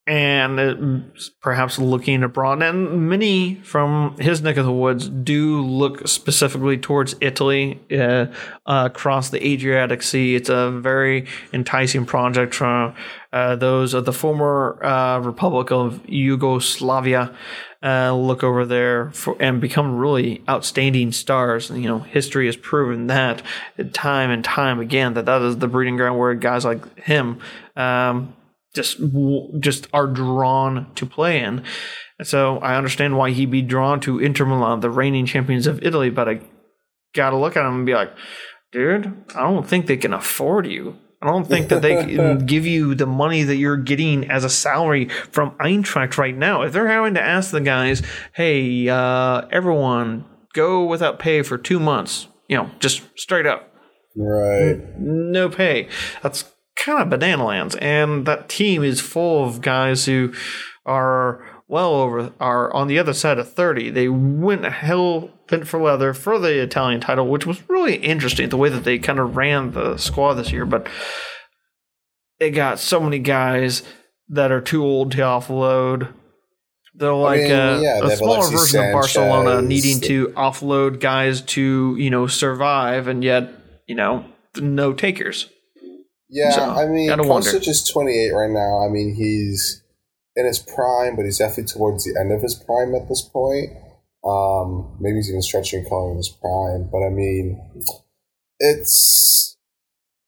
and 0.09 1.11
perhaps 1.39 1.77
looking 1.77 2.23
abroad. 2.23 2.63
And 2.63 3.07
many 3.07 3.55
from 3.55 4.17
his 4.17 4.41
neck 4.41 4.57
of 4.57 4.65
the 4.65 4.71
woods 4.71 5.07
do 5.07 5.61
look 5.61 6.07
specifically 6.07 6.79
towards 6.79 7.15
Italy 7.21 7.79
uh, 7.91 8.25
uh, 8.65 8.89
across 8.91 9.29
the 9.29 9.45
Adriatic 9.45 10.01
Sea. 10.01 10.33
It's 10.33 10.49
a 10.49 10.71
very 10.71 11.27
enticing 11.53 12.07
project 12.07 12.55
for 12.55 12.95
uh, 13.31 13.55
those 13.57 13.93
of 13.93 14.05
the 14.05 14.11
former 14.13 14.83
uh, 14.83 15.19
Republic 15.19 15.71
of 15.71 16.01
Yugoslavia. 16.09 17.35
Uh, 17.81 18.13
look 18.13 18.43
over 18.43 18.65
there 18.65 19.09
for, 19.11 19.37
and 19.39 19.61
become 19.61 19.95
really 19.95 20.43
outstanding 20.49 21.11
stars. 21.13 21.69
You 21.69 21.87
know, 21.87 21.99
history 21.99 22.47
has 22.47 22.57
proven 22.57 23.07
that 23.07 23.41
time 23.93 24.31
and 24.31 24.43
time 24.43 24.81
again 24.81 25.13
that 25.13 25.25
that 25.27 25.41
is 25.43 25.59
the 25.59 25.67
breeding 25.67 25.95
ground 25.95 26.19
where 26.19 26.33
guys 26.33 26.65
like 26.65 26.99
him 26.99 27.39
um, 27.77 28.35
just 28.75 28.99
just 29.59 29.87
are 29.93 30.07
drawn 30.07 30.93
to 30.95 31.05
play 31.05 31.41
in. 31.43 31.63
And 32.17 32.27
so 32.27 32.57
I 32.59 32.75
understand 32.75 33.17
why 33.17 33.31
he'd 33.31 33.51
be 33.51 33.61
drawn 33.61 33.99
to 34.01 34.19
Inter 34.19 34.45
Milan, 34.45 34.81
the 34.81 34.89
reigning 34.89 35.25
champions 35.25 35.67
of 35.67 35.83
Italy, 35.83 36.09
but 36.09 36.27
I 36.29 36.41
gotta 37.15 37.37
look 37.37 37.55
at 37.55 37.65
him 37.65 37.75
and 37.75 37.85
be 37.85 37.93
like, 37.93 38.11
dude, 38.71 39.25
I 39.35 39.41
don't 39.41 39.67
think 39.67 39.87
they 39.87 39.97
can 39.97 40.13
afford 40.13 40.67
you. 40.67 40.97
I 41.21 41.27
don't 41.27 41.47
think 41.47 41.67
that 41.69 41.81
they 41.81 41.95
can 41.95 42.45
give 42.45 42.65
you 42.65 42.95
the 42.95 43.05
money 43.05 43.43
that 43.43 43.57
you're 43.57 43.77
getting 43.77 44.29
as 44.29 44.45
a 44.45 44.49
salary 44.49 45.09
from 45.31 45.51
Eintracht 45.57 46.17
right 46.17 46.35
now. 46.35 46.61
If 46.61 46.71
they're 46.71 46.87
having 46.87 47.15
to 47.15 47.21
ask 47.21 47.51
the 47.51 47.59
guys, 47.59 48.01
hey, 48.33 48.87
uh, 48.87 49.41
everyone, 49.51 50.25
go 50.53 50.85
without 50.85 51.19
pay 51.19 51.41
for 51.41 51.57
two 51.57 51.79
months, 51.79 52.27
you 52.47 52.55
know, 52.55 52.71
just 52.79 53.01
straight 53.19 53.45
up. 53.45 53.73
Right. 54.15 54.79
No 54.97 55.49
pay. 55.49 55.89
That's 56.21 56.45
kind 56.83 57.01
of 57.01 57.09
banana 57.09 57.45
lands. 57.45 57.75
And 57.75 58.25
that 58.25 58.49
team 58.49 58.83
is 58.83 59.01
full 59.01 59.45
of 59.45 59.61
guys 59.61 60.05
who 60.05 60.33
are 60.85 61.45
well 61.67 61.93
over 61.93 62.33
are 62.39 62.73
on 62.73 62.87
the 62.87 62.99
other 62.99 63.13
side 63.13 63.37
of 63.37 63.53
30. 63.53 63.91
They 63.91 64.09
went 64.09 64.65
hell 64.65 65.29
bent 65.47 65.67
for 65.67 65.81
leather 65.81 66.13
for 66.13 66.39
the 66.39 66.61
Italian 66.61 67.01
title, 67.01 67.27
which 67.27 67.45
was 67.45 67.67
really 67.69 67.95
interesting 67.95 68.49
the 68.49 68.57
way 68.57 68.69
that 68.69 68.83
they 68.83 68.97
kind 68.97 69.19
of 69.19 69.35
ran 69.35 69.71
the 69.71 69.97
squad 69.97 70.35
this 70.35 70.51
year. 70.51 70.65
But 70.65 70.87
they 72.39 72.49
got 72.49 72.79
so 72.79 72.99
many 72.99 73.19
guys 73.19 73.83
that 74.29 74.51
are 74.51 74.61
too 74.61 74.83
old 74.83 75.11
to 75.11 75.19
offload. 75.19 76.13
They're 76.95 77.13
like 77.13 77.41
I 77.41 77.43
mean, 77.43 77.51
uh, 77.51 77.77
a, 77.77 77.81
yeah, 77.81 77.99
a 78.03 78.17
smaller 78.17 78.37
Alexis 78.37 78.51
version 78.51 78.67
Sanchez. 78.67 78.89
of 78.89 78.93
Barcelona 78.93 79.61
needing 79.61 80.01
to 80.01 80.27
offload 80.29 80.99
guys 80.99 81.41
to, 81.41 81.95
you 81.97 82.09
know, 82.09 82.27
survive 82.27 83.07
and 83.07 83.23
yet, 83.23 83.51
you 83.87 83.95
know, 83.95 84.25
no 84.57 84.93
takers. 84.93 85.49
Yeah, 86.29 86.51
so, 86.51 86.61
I 86.63 86.85
mean, 86.87 87.09
Kostic 87.09 87.67
is 87.67 87.87
28 87.89 88.31
right 88.33 88.51
now. 88.51 88.85
I 88.85 88.89
mean, 88.89 89.15
he's 89.15 89.81
in 90.35 90.45
his 90.45 90.59
prime, 90.59 91.15
but 91.15 91.25
he's 91.25 91.39
definitely 91.39 91.65
towards 91.65 92.05
the 92.05 92.19
end 92.19 92.31
of 92.31 92.41
his 92.41 92.55
prime 92.55 92.93
at 92.93 93.09
this 93.09 93.21
point. 93.21 93.71
Um, 94.23 94.95
maybe 94.99 95.15
he's 95.15 95.29
even 95.29 95.41
stretching 95.41 95.85
calling 95.85 96.17
his 96.17 96.29
prime, 96.29 96.89
but 96.91 97.05
I 97.05 97.09
mean, 97.09 97.59
it's. 98.59 99.55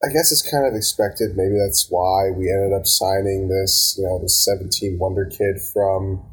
I 0.03 0.07
guess 0.11 0.31
it's 0.31 0.41
kind 0.41 0.65
of 0.65 0.73
expected. 0.73 1.37
Maybe 1.37 1.59
that's 1.63 1.85
why 1.87 2.31
we 2.31 2.49
ended 2.49 2.73
up 2.73 2.87
signing 2.87 3.49
this, 3.49 3.95
you 3.99 4.03
know, 4.03 4.17
this 4.17 4.43
17 4.43 4.97
wonder 4.97 5.25
kid 5.25 5.61
from 5.61 6.25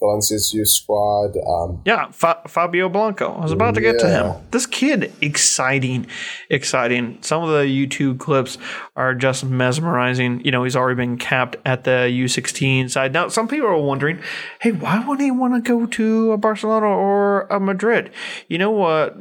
Valencia's 0.00 0.52
youth 0.54 0.68
squad. 0.68 1.36
Um, 1.46 1.82
Yeah, 1.84 2.10
Fa- 2.10 2.40
Fabio 2.48 2.88
Blanco. 2.88 3.32
I 3.34 3.42
was 3.42 3.52
about 3.52 3.74
to 3.74 3.80
get 3.80 3.98
to 4.00 4.08
him. 4.08 4.32
This 4.50 4.66
kid, 4.66 5.12
exciting, 5.20 6.06
exciting. 6.48 7.18
Some 7.20 7.42
of 7.42 7.50
the 7.50 7.64
YouTube 7.66 8.18
clips 8.18 8.56
are 8.96 9.14
just 9.14 9.44
mesmerizing. 9.44 10.42
You 10.44 10.50
know, 10.50 10.64
he's 10.64 10.74
already 10.74 10.96
been 10.96 11.18
capped 11.18 11.56
at 11.66 11.84
the 11.84 12.08
U16 12.10 12.90
side. 12.90 13.12
Now, 13.12 13.28
some 13.28 13.46
people 13.46 13.68
are 13.68 13.76
wondering, 13.76 14.20
hey, 14.60 14.72
why 14.72 14.98
wouldn't 15.00 15.20
he 15.20 15.30
want 15.30 15.54
to 15.54 15.60
go 15.60 15.86
to 15.86 16.32
a 16.32 16.38
Barcelona 16.38 16.86
or 16.86 17.42
a 17.50 17.60
Madrid? 17.60 18.10
You 18.48 18.58
know 18.58 18.70
what? 18.70 19.16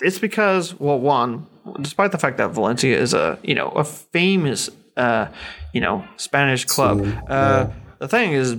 It's 0.00 0.18
because, 0.18 0.78
well, 0.80 0.98
one, 0.98 1.46
despite 1.80 2.12
the 2.12 2.18
fact 2.18 2.36
that 2.38 2.50
Valencia 2.50 2.96
is 2.98 3.14
a, 3.14 3.38
you 3.42 3.54
know, 3.54 3.68
a 3.68 3.84
famous, 3.84 4.68
uh, 4.96 5.26
you 5.72 5.80
know, 5.80 6.04
Spanish 6.16 6.64
club, 6.64 7.04
uh, 7.28 7.66
the 7.98 8.08
thing 8.08 8.32
is, 8.32 8.56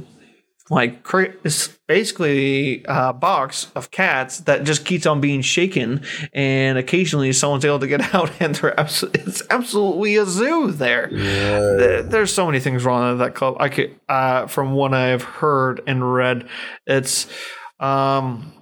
like 0.70 1.06
it's 1.44 1.68
basically 1.90 2.84
a 2.88 3.12
box 3.14 3.68
of 3.76 3.92
cats 3.92 4.40
that 4.42 4.64
just 4.64 4.86
keeps 4.86 5.06
on 5.06 5.20
being 5.20 5.42
shaken 5.42 6.02
and 6.34 6.78
occasionally 6.78 7.34
someone's 7.34 7.66
able 7.66 7.80
to 7.80 7.88
get 7.88 8.14
out 8.16 8.32
and 8.40 8.56
they're 8.56 8.80
abs- 8.80 9.04
it's 9.04 9.44
absolutely 9.50 10.16
a 10.16 10.26
zoo 10.26 10.72
there. 10.72 11.10
There- 11.12 12.04
there's 12.04 12.34
so 12.34 12.46
many 12.46 12.60
things 12.62 12.86
wrong 12.86 13.10
with 13.10 13.20
that 13.20 13.36
club. 13.36 13.58
I 13.60 13.70
could 13.70 14.00
uh, 14.08 14.48
from 14.48 14.74
what 14.74 14.94
i've 14.94 15.24
heard 15.24 15.82
and 15.88 16.14
read 16.14 16.48
it's 16.86 17.28
um 17.80 18.54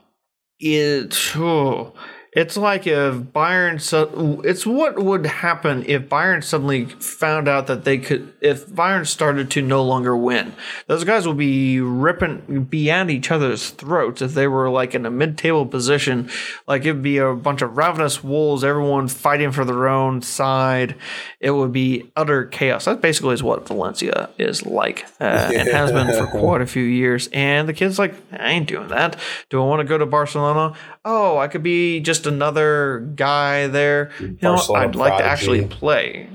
it 0.60 1.18
oh, 1.36 1.94
it's 2.34 2.56
like 2.56 2.88
if 2.88 3.16
Bayern 3.16 3.82
su- 3.82 4.42
it's 4.46 4.66
what 4.66 4.98
would 4.98 5.26
happen 5.26 5.84
if 5.86 6.04
Bayern 6.04 6.42
suddenly 6.42 6.86
found 6.86 7.50
out 7.50 7.68
that 7.68 7.84
they 7.84 7.98
could 7.98 8.34
if 8.40 8.68
Bayern 8.68 9.06
started 9.06 9.52
to 9.52 9.62
no 9.62 9.84
longer 9.84 10.16
win. 10.16 10.54
Those 10.88 11.04
guys 11.04 11.28
would 11.28 11.38
be 11.38 11.82
ripping 11.82 12.64
be 12.70 12.90
at 12.90 13.10
each 13.10 13.32
other's 13.32 13.72
throats 13.72 14.22
if 14.22 14.34
they 14.34 14.48
were 14.48 14.70
like 14.70 14.96
in 14.96 15.06
a 15.06 15.12
mid-table 15.12 15.66
position. 15.66 16.30
Like 16.68 16.84
it'd 16.84 17.02
be 17.02 17.18
a 17.18 17.34
bunch 17.34 17.62
of 17.62 17.76
ravenous 17.76 18.24
wolves, 18.24 18.64
everyone 18.64 19.10
fighting 19.10 19.52
for 19.52 19.66
their 19.66 19.90
own 19.90 20.22
side. 20.22 20.96
It 21.42 21.52
would 21.52 21.74
be 21.74 22.12
utter 22.16 22.46
chaos. 22.46 22.86
That 22.86 23.02
basically 23.02 23.34
is 23.34 23.44
what 23.44 23.68
Valencia 23.68 24.30
is 24.38 24.66
like 24.66 25.06
uh, 25.20 25.52
and 25.54 25.68
has 25.68 25.92
been 25.92 26.08
for 26.08 26.28
quite 26.28 26.62
a 26.62 26.66
few 26.66 26.84
years. 26.84 27.28
And 27.34 27.68
the 27.68 27.74
kid's 27.74 28.00
like, 28.00 28.16
I 28.32 28.52
ain't 28.52 28.70
doing 28.70 28.88
that. 28.88 29.20
Do 29.50 29.62
I 29.62 29.66
want 29.66 29.82
to 29.82 29.84
go 29.84 29.98
to 29.98 30.06
Barcelona? 30.06 30.76
Oh, 31.04 31.38
I 31.38 31.48
could 31.48 31.64
be 31.64 32.00
just 32.00 32.28
another 32.28 33.00
guy 33.16 33.68
there. 33.68 34.12
You 34.20 34.38
know, 34.42 34.56
I'd 34.76 34.96
like 34.96 35.18
to 35.18 35.24
actually 35.26 35.66
play. 35.66 36.30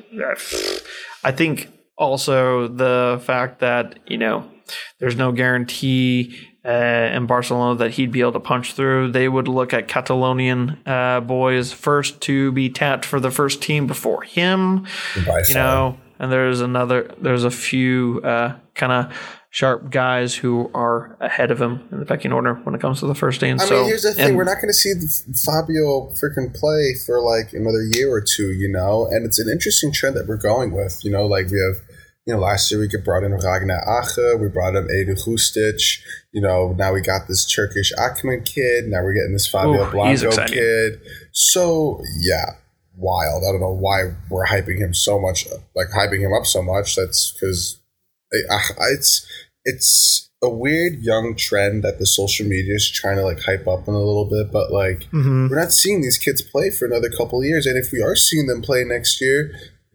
I 1.25 1.33
think 1.33 1.71
also 1.97 2.69
the 2.69 3.21
fact 3.25 3.61
that, 3.61 3.99
you 4.07 4.19
know, 4.19 4.51
there's 4.99 5.17
no 5.17 5.31
guarantee 5.33 6.37
uh, 6.65 7.11
in 7.15 7.27
Barcelona 7.27 7.79
that 7.79 7.93
he'd 7.93 8.11
be 8.11 8.21
able 8.21 8.33
to 8.33 8.41
punch 8.41 8.73
through. 8.75 9.13
They 9.13 9.29
would 9.29 9.47
look 9.47 9.73
at 9.73 9.87
Catalonian 9.87 10.79
uh, 10.85 11.21
boys 11.21 11.73
first 11.73 12.21
to 12.23 12.51
be 12.53 12.69
tapped 12.69 13.05
for 13.05 13.21
the 13.21 13.31
first 13.31 13.63
team 13.63 13.87
before 13.87 14.23
him 14.23 14.87
by 15.27 15.43
you 15.47 15.55
know 15.55 15.97
and 16.19 16.33
there's 16.33 16.61
another 16.61 17.15
there's 17.21 17.45
a 17.45 17.51
few 17.51 18.21
uh, 18.25 18.57
kind 18.75 18.93
of 18.93 19.13
sharp 19.57 19.89
guys 19.89 20.35
who 20.35 20.71
are 20.75 21.17
ahead 21.19 21.51
of 21.51 21.59
him 21.59 21.89
in 21.91 21.99
the 21.99 22.05
pecking 22.05 22.31
order 22.31 22.57
when 22.65 22.75
it 22.75 22.81
comes 22.81 23.01
to 23.01 23.07
the 23.07 23.15
first 23.15 23.41
team 23.41 23.57
I 23.59 23.65
so 23.65 23.77
I 23.77 23.79
mean, 23.79 23.89
here's 23.89 24.03
the 24.03 24.13
thing: 24.13 24.27
and- 24.27 24.37
we're 24.37 24.45
not 24.45 24.57
going 24.57 24.69
to 24.69 24.75
see 24.75 24.93
the 24.93 25.09
Fabio 25.47 26.13
freaking 26.13 26.55
play 26.55 26.93
for 27.07 27.23
like 27.23 27.55
another 27.55 27.83
year 27.93 28.13
or 28.13 28.21
two, 28.21 28.53
you 28.53 28.71
know. 28.71 29.07
And 29.11 29.25
it's 29.25 29.39
an 29.39 29.49
interesting 29.49 29.93
trend 29.93 30.15
that 30.17 30.27
we're 30.27 30.37
going 30.37 30.73
with, 30.73 31.03
you 31.03 31.11
know. 31.11 31.25
Like 31.25 31.47
we 31.47 31.59
have, 31.59 31.81
you 32.27 32.35
know, 32.35 32.39
last 32.39 32.71
year 32.71 32.79
we 32.81 32.87
could 32.87 33.03
brought 33.03 33.25
in 33.25 33.33
Ragnar 33.33 33.81
Ache, 33.81 34.39
we 34.39 34.49
brought 34.49 34.77
in 34.77 34.89
Edu 34.89 35.17
Hustic, 35.25 35.81
you 36.33 36.43
know. 36.43 36.75
Now 36.77 36.93
we 36.93 37.01
got 37.01 37.27
this 37.27 37.51
Turkish 37.51 37.95
Akman 37.97 38.45
kid. 38.45 38.89
Now 38.89 39.03
we're 39.03 39.15
getting 39.15 39.33
this 39.33 39.49
Fabio 39.49 39.89
Ooh, 39.89 39.91
Blanco 39.91 40.37
kid. 40.49 41.01
So 41.33 42.03
yeah, 42.21 42.57
wild. 42.95 43.43
I 43.43 43.53
don't 43.53 43.63
know 43.63 43.73
why 43.75 44.13
we're 44.29 44.45
hyping 44.45 44.77
him 44.77 44.93
so 44.93 45.19
much, 45.19 45.49
like 45.75 45.89
hyping 45.97 46.21
him 46.21 46.35
up 46.35 46.45
so 46.45 46.61
much. 46.61 46.95
That's 46.95 47.33
because 47.33 47.81
it's 48.91 49.27
it's 49.67 50.31
a 50.43 50.49
weird 50.49 51.01
young 51.01 51.35
trend 51.37 51.83
that 51.83 51.99
the 51.99 52.07
social 52.07 52.47
media 52.47 52.75
is 52.75 52.89
trying 52.91 53.17
to 53.17 53.23
like 53.25 53.41
hype 53.41 53.67
up 53.67 53.87
in 53.89 53.95
a 53.95 53.99
little 53.99 54.25
bit, 54.27 54.51
but 54.53 54.71
like 54.73 55.07
Mhm. 55.13 55.51
we're 55.51 55.59
not 55.61 55.73
seeing 55.73 56.01
these 56.03 56.19
kids 56.19 56.41
play 56.41 56.71
for 56.71 56.85
another 56.87 57.11
couple 57.11 57.41
of 57.41 57.47
years, 57.47 57.67
and 57.67 57.77
if 57.77 57.91
we 57.93 58.01
are 58.03 58.17
seeing 58.17 58.47
them 58.47 58.63
play 58.63 58.85
next 58.85 59.21
year, 59.21 59.51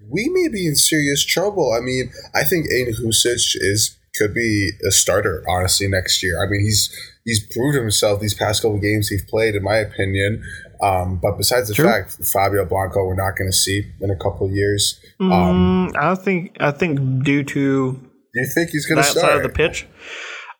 we 0.10 0.30
may 0.30 0.48
be 0.50 0.68
in 0.68 0.76
serious 0.76 1.24
trouble. 1.24 1.72
I 1.72 1.80
mean, 1.80 2.12
I 2.36 2.44
think 2.44 2.68
Aiden 2.70 2.96
Husic 3.00 3.56
is 3.56 3.98
could 4.18 4.34
be 4.34 4.72
a 4.86 4.92
starter 4.92 5.42
honestly 5.48 5.88
next 5.88 6.22
year. 6.22 6.44
I 6.44 6.50
mean, 6.50 6.62
he's 6.62 6.90
he's 7.24 7.40
proved 7.56 7.78
himself 7.78 8.20
these 8.20 8.34
past 8.34 8.62
couple 8.62 8.76
of 8.76 8.82
games 8.82 9.08
he's 9.08 9.24
played, 9.24 9.56
in 9.56 9.64
my 9.64 9.78
opinion. 9.78 10.44
Um, 10.82 11.20
but 11.22 11.38
besides 11.38 11.68
the 11.70 11.76
True. 11.76 11.86
fact, 11.86 12.18
Fabio 12.26 12.66
Blanco, 12.66 13.06
we're 13.06 13.14
not 13.16 13.38
going 13.38 13.50
to 13.50 13.56
see 13.56 13.86
in 14.02 14.10
a 14.10 14.16
couple 14.16 14.48
of 14.48 14.52
years. 14.54 15.00
Um, 15.20 15.30
Mm, 15.30 15.96
I 15.96 16.16
think 16.16 16.58
I 16.60 16.72
think 16.72 17.24
due 17.24 17.44
to 17.44 18.00
do 18.34 18.40
you 18.42 18.48
think 18.54 18.70
he's 18.70 18.86
going 18.86 19.04
to 19.04 19.14
that 19.14 19.20
side 19.20 19.38
of 19.38 19.44
the 19.44 19.50
pitch. 19.50 19.88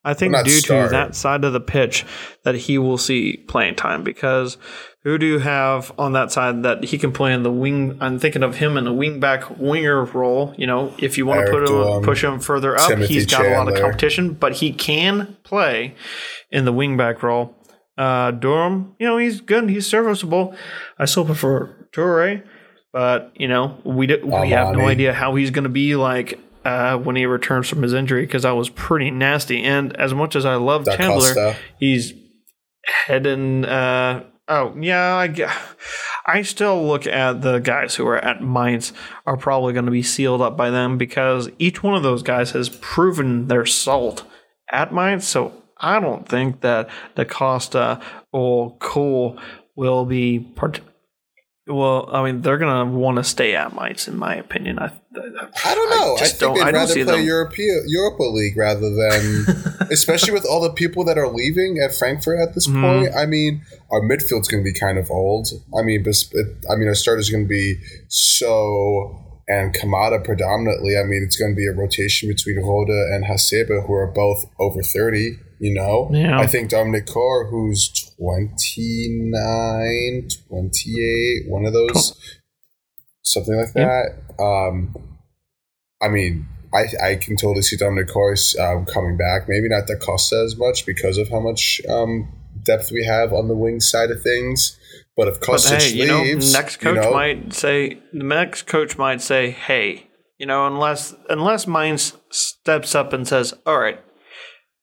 I 0.04 0.16
think 0.16 0.34
Well, 0.34 0.44
due 0.44 0.50
start. 0.52 0.90
to 0.90 0.92
that 0.96 1.16
side 1.16 1.44
of 1.44 1.54
the 1.54 1.60
pitch 1.60 2.06
that 2.44 2.56
he 2.56 2.78
will 2.80 2.98
see 2.98 3.38
playing 3.48 3.76
time 3.76 4.04
because 4.04 4.58
who 5.04 5.18
do 5.20 5.28
you 5.28 5.40
have 5.40 5.92
on 5.98 6.14
that 6.14 6.32
side 6.32 6.64
that 6.64 6.84
he 6.84 6.98
can 6.98 7.12
play 7.12 7.34
in 7.34 7.44
the 7.44 7.52
wing? 7.52 7.98
I'm 8.02 8.18
thinking 8.18 8.42
of 8.42 8.56
him 8.56 8.78
in 8.78 8.88
a 8.88 8.94
wing 8.94 9.20
back 9.20 9.60
winger 9.60 10.04
role. 10.06 10.56
You 10.58 10.66
know, 10.66 10.94
if 10.98 11.18
you 11.20 11.28
want 11.28 11.46
to 11.46 11.52
put 11.52 11.70
him 11.70 12.04
push 12.04 12.24
him 12.24 12.40
further 12.40 12.76
up, 12.76 12.90
Timothy 12.90 13.14
he's 13.14 13.26
got 13.28 13.46
a 13.46 13.52
lot 13.52 13.68
of 13.72 13.80
competition, 13.80 14.34
but 14.34 14.54
he 14.54 14.74
can 14.74 15.38
play 15.44 15.94
in 16.50 16.66
the 16.66 16.74
wing 16.74 16.98
back 16.98 17.22
role. 17.22 17.56
Uh, 17.98 18.32
Durm, 18.32 18.94
you 18.98 19.06
know, 19.06 19.18
he's 19.18 19.42
good. 19.42 19.70
He's 19.70 19.86
serviceable. 19.86 20.56
I 20.98 21.06
still 21.06 21.26
prefer 21.26 21.88
Toure, 21.92 22.44
but 22.92 23.32
you 23.36 23.48
know, 23.48 23.80
we 23.84 24.08
do, 24.08 24.20
we 24.24 24.50
have 24.50 24.76
no 24.76 24.88
idea 24.88 25.14
how 25.14 25.36
he's 25.36 25.52
going 25.52 25.64
to 25.66 25.70
be 25.70 25.96
like 25.96 26.40
uh, 26.66 26.98
when 26.98 27.16
he 27.16 27.26
returns 27.26 27.68
from 27.68 27.82
his 27.82 27.94
injury 27.94 28.26
because 28.26 28.44
that 28.44 28.52
was 28.52 28.70
pretty 28.70 29.12
nasty. 29.12 29.64
And 29.64 29.96
as 29.98 30.14
much 30.14 30.36
as 30.36 30.46
I 30.46 30.56
love 30.56 30.86
Da 30.86 30.96
Chandler, 30.96 31.34
Costa. 31.34 31.56
he's 31.80 32.14
heading. 33.06 33.66
Uh, 33.66 34.24
oh 34.48 34.76
yeah, 34.80 35.16
I, 35.16 35.54
I 36.26 36.42
still 36.44 36.86
look 36.86 37.08
at 37.08 37.42
the 37.42 37.60
guys 37.60 37.96
who 37.96 38.06
are 38.08 38.18
at 38.18 38.44
Mainz 38.44 38.94
are 39.26 39.38
probably 39.38 39.74
going 39.74 39.86
to 39.86 39.92
be 39.92 40.04
sealed 40.04 40.42
up 40.42 40.56
by 40.56 40.70
them 40.70 40.98
because 40.98 41.50
each 41.58 41.84
one 41.84 41.96
of 41.96 42.04
those 42.04 42.24
guys 42.24 42.52
has 42.52 42.70
proven 42.70 43.48
their 43.48 43.66
salt 43.66 44.24
at 44.72 44.94
Mainz. 44.94 45.28
So 45.28 45.54
I 45.78 46.00
don't 46.00 46.28
think 46.28 46.62
that 46.62 46.90
Da 47.16 47.24
Costa 47.24 48.00
or 48.32 48.78
Kohr 48.78 49.38
will 49.76 50.06
be 50.06 50.40
part. 50.40 50.82
Well, 51.72 52.10
I 52.12 52.24
mean, 52.24 52.42
they're 52.42 52.58
gonna 52.58 52.86
want 52.92 53.18
to 53.18 53.24
stay 53.24 53.56
at 53.56 53.74
Mainz, 53.76 54.08
in 54.08 54.18
my 54.18 54.36
opinion. 54.36 54.78
I, 54.80 54.92
I 55.66 55.76
don't 55.76 55.90
know. 55.90 56.16
I, 56.16 56.20
just 56.20 56.32
think 56.38 56.40
don't- 56.40 56.56
they'd 56.56 56.62
I 56.62 56.72
don't 56.72 56.82
rather 56.82 56.94
play 56.94 57.04
them. 57.04 57.20
Europea, 57.26 57.82
Europa 57.88 58.24
League 58.24 58.58
rather 58.58 58.90
than, 58.90 59.88
especially 59.92 60.34
with 60.34 60.46
all 60.46 60.62
the 60.62 60.72
people 60.74 61.04
that 61.06 61.18
are 61.18 61.28
leaving 61.28 61.78
at 61.80 61.94
Frankfurt 61.96 62.40
at 62.40 62.54
this 62.56 62.68
Mhm. 62.68 62.82
point. 62.82 63.16
I 63.16 63.26
mean, 63.26 63.62
our 63.92 64.02
midfield's 64.02 64.48
going 64.48 64.64
to 64.64 64.70
be 64.70 64.78
kind 64.78 64.98
of 64.98 65.10
old. 65.12 65.48
I 65.78 65.82
mean, 65.82 66.06
I 66.70 66.76
mean, 66.76 66.88
our 66.88 66.96
starters 66.96 67.30
going 67.30 67.46
to 67.46 67.50
be 67.50 67.76
so 68.08 69.18
and 69.48 69.74
Kamada 69.74 70.24
predominantly. 70.24 70.98
I 70.98 71.04
mean, 71.04 71.24
it's 71.24 71.36
going 71.36 71.52
to 71.52 71.56
be 71.56 71.68
a 71.68 71.74
rotation 71.74 72.30
between 72.30 72.58
Rode 72.60 72.90
and 72.90 73.26
Hasebe, 73.26 73.86
who 73.88 73.94
are 73.94 74.08
both 74.08 74.46
over 74.60 74.82
thirty. 74.82 75.38
You 75.62 75.76
know, 75.76 76.10
Yeah. 76.12 76.40
I 76.40 76.48
think 76.48 76.72
Dominik 76.72 77.06
Kohr, 77.08 77.46
who's 77.46 77.88
29, 78.18 80.28
28, 80.50 81.52
one 81.52 81.66
of 81.68 81.74
those, 81.74 82.16
something 83.22 83.56
like 83.56 83.68
Yeah. 83.76 83.86
that. 83.86 84.44
Um, 84.44 84.96
I 86.02 86.08
mean, 86.08 86.48
I, 86.74 86.86
I 87.12 87.16
can 87.16 87.36
totally 87.36 87.62
see 87.62 87.78
Dominik 87.78 88.10
Kohr's 88.10 88.56
um, 88.60 88.86
coming 88.86 89.18
back. 89.18 89.48
Maybe 89.48 89.70
not 89.70 89.86
Da 89.86 89.96
Costa 89.96 90.42
as 90.44 90.58
much 90.58 90.88
because 90.88 91.20
of 91.20 91.30
how 91.30 91.40
much 91.40 91.80
um, 91.88 92.30
depth 92.64 92.92
we 92.92 93.06
have 93.06 93.32
on 93.32 93.48
the 93.48 93.56
wing 93.56 93.82
side 93.82 94.10
of 94.10 94.24
things. 94.24 94.80
But 95.16 95.28
if 95.28 95.40
But 95.42 95.50
Kostic 95.60 95.80
hey, 95.80 95.94
you 95.94 96.08
know, 96.08 96.24
next 96.24 96.78
coach 96.78 96.96
you 96.96 97.02
know, 97.02 97.12
might 97.12 97.54
say 97.54 98.00
the 98.14 98.24
next 98.24 98.64
coach 98.64 98.98
might 98.98 99.22
say, 99.22 99.52
"Hey, 99.52 100.08
you 100.40 100.48
know, 100.48 100.66
unless 100.66 101.14
unless 101.30 101.68
Mainz 101.68 102.14
steps 102.32 102.96
up 102.96 103.14
and 103.14 103.28
says, 103.28 103.54
"All 103.66 103.78
right, 103.78 104.00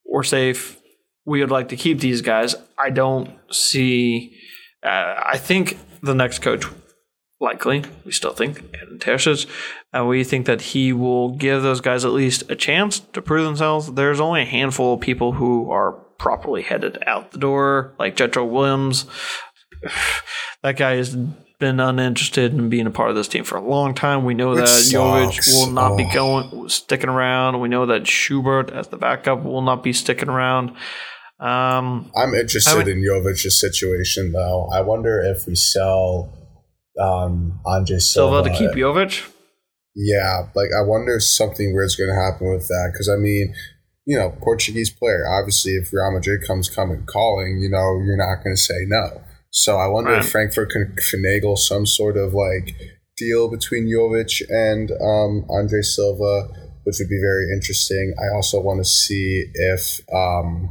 we're 0.09 0.23
safe. 0.23 0.81
We 1.25 1.41
would 1.41 1.51
like 1.51 1.69
to 1.69 1.77
keep 1.77 2.01
these 2.01 2.23
guys." 2.23 2.55
I 2.79 2.91
don't 2.91 3.31
see. 3.51 4.37
Uh, 4.83 5.15
I 5.25 5.39
think 5.39 5.79
the 6.03 6.15
next 6.15 6.39
coach, 6.41 6.65
likely, 7.41 7.85
we 8.05 8.13
still 8.13 8.33
think, 8.33 8.63
and 8.81 9.03
uh, 9.97 10.05
we 10.05 10.23
think 10.25 10.47
that 10.47 10.61
he 10.61 10.93
will 10.93 11.37
give 11.37 11.63
those 11.63 11.81
guys 11.81 12.05
at 12.05 12.13
least 12.13 12.49
a 12.51 12.57
chance 12.57 13.01
to 13.01 13.21
prove 13.21 13.45
themselves. 13.45 13.93
There's 13.93 14.21
only 14.21 14.43
a 14.43 14.47
handful 14.47 14.95
of 14.95 15.01
people 15.01 15.33
who 15.33 15.71
are 15.71 15.93
properly 16.19 16.63
headed 16.63 17.03
out 17.07 17.33
the 17.33 17.39
door, 17.39 17.95
like 17.99 18.17
Jetro 18.17 18.49
Willems 18.49 19.07
that 20.63 20.77
guy 20.77 20.95
is 20.95 21.17
been 21.59 21.81
uninterested 21.81 22.53
in 22.55 22.69
being 22.69 22.87
a 22.87 22.91
part 22.91 23.11
of 23.11 23.17
this 23.17 23.27
team 23.29 23.45
for 23.45 23.57
a 23.59 23.61
long 23.61 23.95
time. 23.95 24.25
We 24.25 24.35
know 24.35 24.51
Which 24.51 24.61
that 24.61 24.91
Jovic 24.93 25.55
will 25.55 25.73
not 25.73 25.97
be 25.97 26.05
Oh. 26.11 26.15
going 26.15 26.69
sticking 26.69 27.11
around. 27.11 27.61
We 27.61 27.69
know 27.69 27.87
that 27.87 28.07
Schubert 28.07 28.71
as 28.71 28.89
the 28.89 28.97
backup 28.97 29.43
will 29.45 29.63
not 29.63 29.83
be 29.83 29.93
sticking 29.93 30.29
around. 30.29 30.71
Um, 31.41 32.11
I'm 32.17 32.35
interested 32.35 32.77
would- 32.77 32.89
in 32.89 33.03
Jovic's 33.03 33.61
situation, 33.61 34.33
though. 34.33 34.69
I 34.73 34.81
wonder 34.83 35.21
if 35.21 35.47
we 35.47 35.55
sell 35.55 36.33
um, 37.01 37.61
Andre 37.65 37.99
Silva, 37.99 38.43
Silva 38.43 38.51
to 38.51 38.57
keep 38.57 38.71
Jovic. 38.73 39.25
Yeah, 39.95 40.49
like 40.55 40.71
I 40.77 40.83
wonder 40.87 41.17
if 41.17 41.23
something 41.25 41.75
weird's 41.75 41.95
going 41.97 42.11
to 42.11 42.15
happen 42.33 42.53
with 42.53 42.67
that 42.69 42.91
because 42.93 43.09
I 43.09 43.17
mean, 43.17 43.55
you 44.05 44.17
know, 44.17 44.31
Portuguese 44.43 44.91
player. 44.91 45.25
Obviously, 45.29 45.73
if 45.73 45.93
Real 45.93 46.11
Madrid 46.13 46.41
comes 46.47 46.69
coming 46.69 47.05
calling, 47.07 47.59
you 47.61 47.69
know, 47.69 48.01
you're 48.05 48.17
not 48.17 48.43
going 48.43 48.55
to 48.57 48.61
say 48.61 48.75
no. 48.87 49.23
So 49.51 49.77
I 49.77 49.87
wonder 49.89 50.13
Right. 50.13 50.25
if 50.25 50.31
Frankfurt 50.31 50.71
can 50.71 50.95
finagle 51.01 51.57
some 51.57 51.87
sort 51.87 52.17
of 52.17 52.35
like 52.35 52.75
deal 53.17 53.51
between 53.51 53.87
Jovic 53.89 54.43
and 54.49 54.91
um, 54.93 55.47
Andre 55.51 55.83
Silva, 55.83 56.49
which 56.85 56.97
would 57.01 57.09
be 57.09 57.21
very 57.21 57.53
interesting. 57.53 58.15
I 58.19 58.35
also 58.37 58.61
want 58.61 58.79
to 58.81 58.85
see 58.89 59.47
if 59.55 60.01
um, 60.15 60.71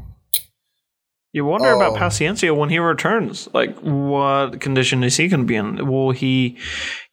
You 1.33 1.45
wonder 1.45 1.71
about 1.71 1.93
Oh. 1.93 1.95
Paciencia 1.99 2.55
when 2.55 2.69
he 2.69 2.79
returns. 2.79 3.49
Like, 3.53 3.75
what 3.79 4.59
condition 4.61 5.03
is 5.03 5.17
he 5.17 5.27
going 5.27 5.41
to 5.41 5.45
be 5.45 5.55
in? 5.55 5.85
Will 5.87 6.11
he, 6.11 6.57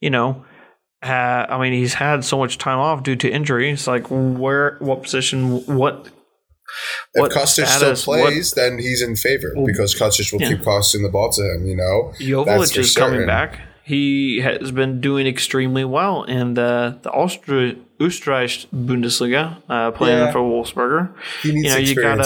you 0.00 0.08
know, 0.10 0.44
ha- 1.02 1.46
I 1.48 1.58
mean, 1.60 1.72
he's 1.72 1.94
had 1.94 2.24
so 2.24 2.38
much 2.38 2.56
time 2.58 2.78
off 2.78 3.02
due 3.02 3.16
to 3.16 3.28
injury. 3.28 3.70
It's 3.72 3.86
like, 3.86 4.06
where, 4.08 4.76
what 4.80 5.02
position, 5.02 5.64
what, 5.66 6.08
if 7.14 7.20
what 7.20 7.32
Kostic 7.32 7.66
status, 7.66 8.00
still 8.02 8.14
plays, 8.14 8.52
then 8.52 8.78
he's 8.78 9.02
in 9.02 9.16
favor 9.16 9.52
because 9.66 9.94
Kostic 9.94 10.32
will 10.32 10.40
Yeah. 10.40 10.48
keep 10.50 10.62
costing 10.64 11.02
the 11.02 11.08
ball 11.08 11.30
to 11.32 11.42
him. 11.42 11.66
You 11.66 11.76
know, 11.76 12.12
what 12.44 12.46
That's 12.46 12.70
Jovic 12.72 12.74
for 12.74 12.80
is 12.80 12.94
coming 12.94 13.26
back. 13.26 13.60
He 13.86 14.40
has 14.40 14.70
been 14.70 15.00
doing 15.02 15.26
extremely 15.26 15.84
well 15.84 16.22
in 16.24 16.54
the 16.54 16.98
the 17.02 17.10
Austria 17.10 17.76
Österreich 18.00 18.66
Bundesliga, 18.74 19.58
uh, 19.68 19.90
playing 19.90 20.18
Yeah. 20.18 20.32
for 20.32 20.38
Wolfsberger. 20.40 21.10
he 21.42 21.52
needs 21.52 21.64
You 21.66 21.70
know, 21.70 21.76
you 21.76 21.94
gotta. 21.94 22.22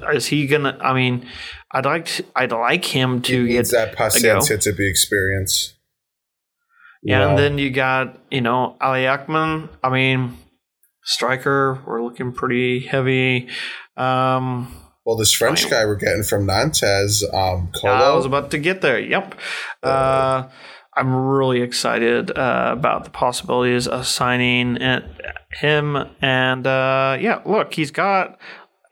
though. 0.00 0.08
Is 0.10 0.26
he 0.28 0.46
gonna? 0.46 0.76
I 0.80 0.94
mean, 0.94 1.26
I'd 1.72 1.84
like. 1.84 2.06
To, 2.06 2.24
I'd 2.34 2.50
like 2.52 2.86
him 2.86 3.16
He 3.16 3.20
to 3.32 3.44
needs 3.44 3.70
get 3.70 3.76
that 3.92 3.96
Paciencia 3.96 4.58
to 4.60 4.72
be 4.72 4.88
experienced. 4.88 5.74
You 7.02 7.12
Yeah, 7.12 7.18
know? 7.20 7.28
and 7.30 7.38
then 7.38 7.58
you 7.58 7.70
got, 7.70 8.18
you 8.30 8.40
know, 8.40 8.76
Ali 8.80 9.06
Akman. 9.06 9.68
I 9.84 9.90
mean, 9.90 10.36
striker, 11.06 11.80
we're 11.86 12.02
looking 12.02 12.32
pretty 12.32 12.80
heavy. 12.80 13.48
Um, 13.96 14.74
Well, 15.06 15.16
this 15.16 15.32
French 15.32 15.70
guy 15.70 15.84
we're 15.86 15.94
getting 15.94 16.24
from 16.24 16.46
Nantes, 16.46 17.24
um, 17.32 17.70
I 17.84 18.14
was 18.14 18.26
about 18.26 18.50
to 18.50 18.58
get 18.58 18.80
there. 18.80 18.98
Yep. 18.98 19.36
Uh, 19.82 20.48
I'm 20.96 21.14
really 21.14 21.60
excited 21.62 22.36
uh, 22.36 22.70
about 22.72 23.04
the 23.04 23.10
possibilities 23.10 23.86
of 23.86 24.06
signing 24.06 24.78
him. 25.60 25.96
And 26.20 26.66
uh, 26.66 27.18
yeah, 27.20 27.40
look, 27.46 27.74
he's 27.74 27.90
got 27.90 28.38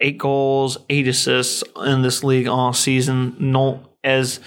eight 0.00 0.18
goals, 0.18 0.78
eight 0.90 1.08
assists 1.08 1.64
in 1.84 2.02
this 2.02 2.22
league 2.22 2.46
all 2.46 2.72
season. 2.72 3.36
No, 3.40 3.88
as 4.04 4.38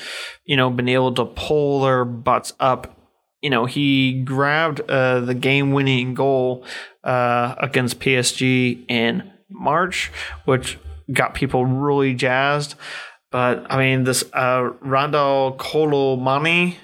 you 0.46 0.56
know, 0.56 0.70
been 0.70 0.88
able 0.88 1.14
to 1.16 1.26
pull 1.26 1.82
their 1.82 2.06
butts 2.06 2.54
up. 2.60 2.97
You 3.42 3.50
know, 3.50 3.66
he 3.66 4.22
grabbed 4.24 4.82
uh, 4.90 5.20
the 5.22 5.34
game-winning 5.36 6.14
goal 6.16 6.66
uh, 7.04 7.56
against 7.60 8.00
PSG 8.00 8.86
in 8.90 9.32
March, 9.50 10.12
which 10.46 10.78
got 11.14 11.34
people 11.36 11.66
really 11.66 12.14
jazzed. 12.14 12.76
But 13.32 13.66
I 13.72 13.78
mean, 13.78 14.04
this 14.06 14.24
uh, 14.34 14.70
Randal 14.82 15.56
Muani, 15.58 16.76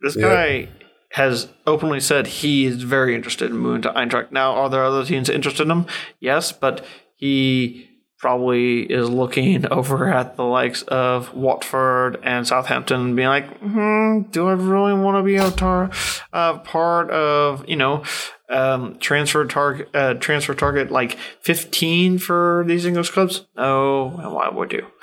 this 0.00 0.16
Yeah. 0.16 0.22
guy 0.22 0.68
has 1.12 1.48
openly 1.66 2.00
said 2.00 2.26
he 2.26 2.64
is 2.64 2.82
very 2.82 3.14
interested 3.14 3.50
in 3.50 3.56
moving 3.58 3.82
to 3.82 3.90
Eintracht. 3.92 4.32
Now, 4.32 4.54
are 4.54 4.70
there 4.70 4.84
other 4.84 5.04
teams 5.04 5.28
interested 5.28 5.64
in 5.64 5.70
him? 5.70 5.86
Yes, 6.20 6.52
but 6.52 6.84
he 7.16 7.88
probably 8.22 8.82
is 8.84 9.10
looking 9.10 9.66
over 9.70 10.08
at 10.10 10.36
the 10.36 10.44
likes 10.44 10.82
of 10.84 11.34
Watford 11.34 12.18
and 12.22 12.46
Southampton 12.46 13.00
and 13.00 13.16
being 13.16 13.28
like, 13.28 13.58
hmm, 13.58 14.22
do 14.30 14.48
I 14.48 14.52
really 14.52 14.94
want 14.94 15.18
to 15.18 15.22
be 15.22 15.36
a 15.36 15.50
tar- 15.50 15.90
uh, 16.32 16.58
part 16.60 17.10
of, 17.10 17.68
you 17.68 17.76
know, 17.76 18.04
um, 18.48 18.96
transfer 19.00 19.44
target, 19.44 19.88
uh, 19.94 20.14
transfer 20.14 20.54
target 20.54 20.90
like 20.90 21.18
15 21.42 22.18
for 22.18 22.64
these 22.66 22.86
English 22.86 23.10
clubs? 23.10 23.44
No, 23.56 24.06
and 24.18 24.32
why 24.32 24.48
would 24.48 24.72
you? 24.72 24.86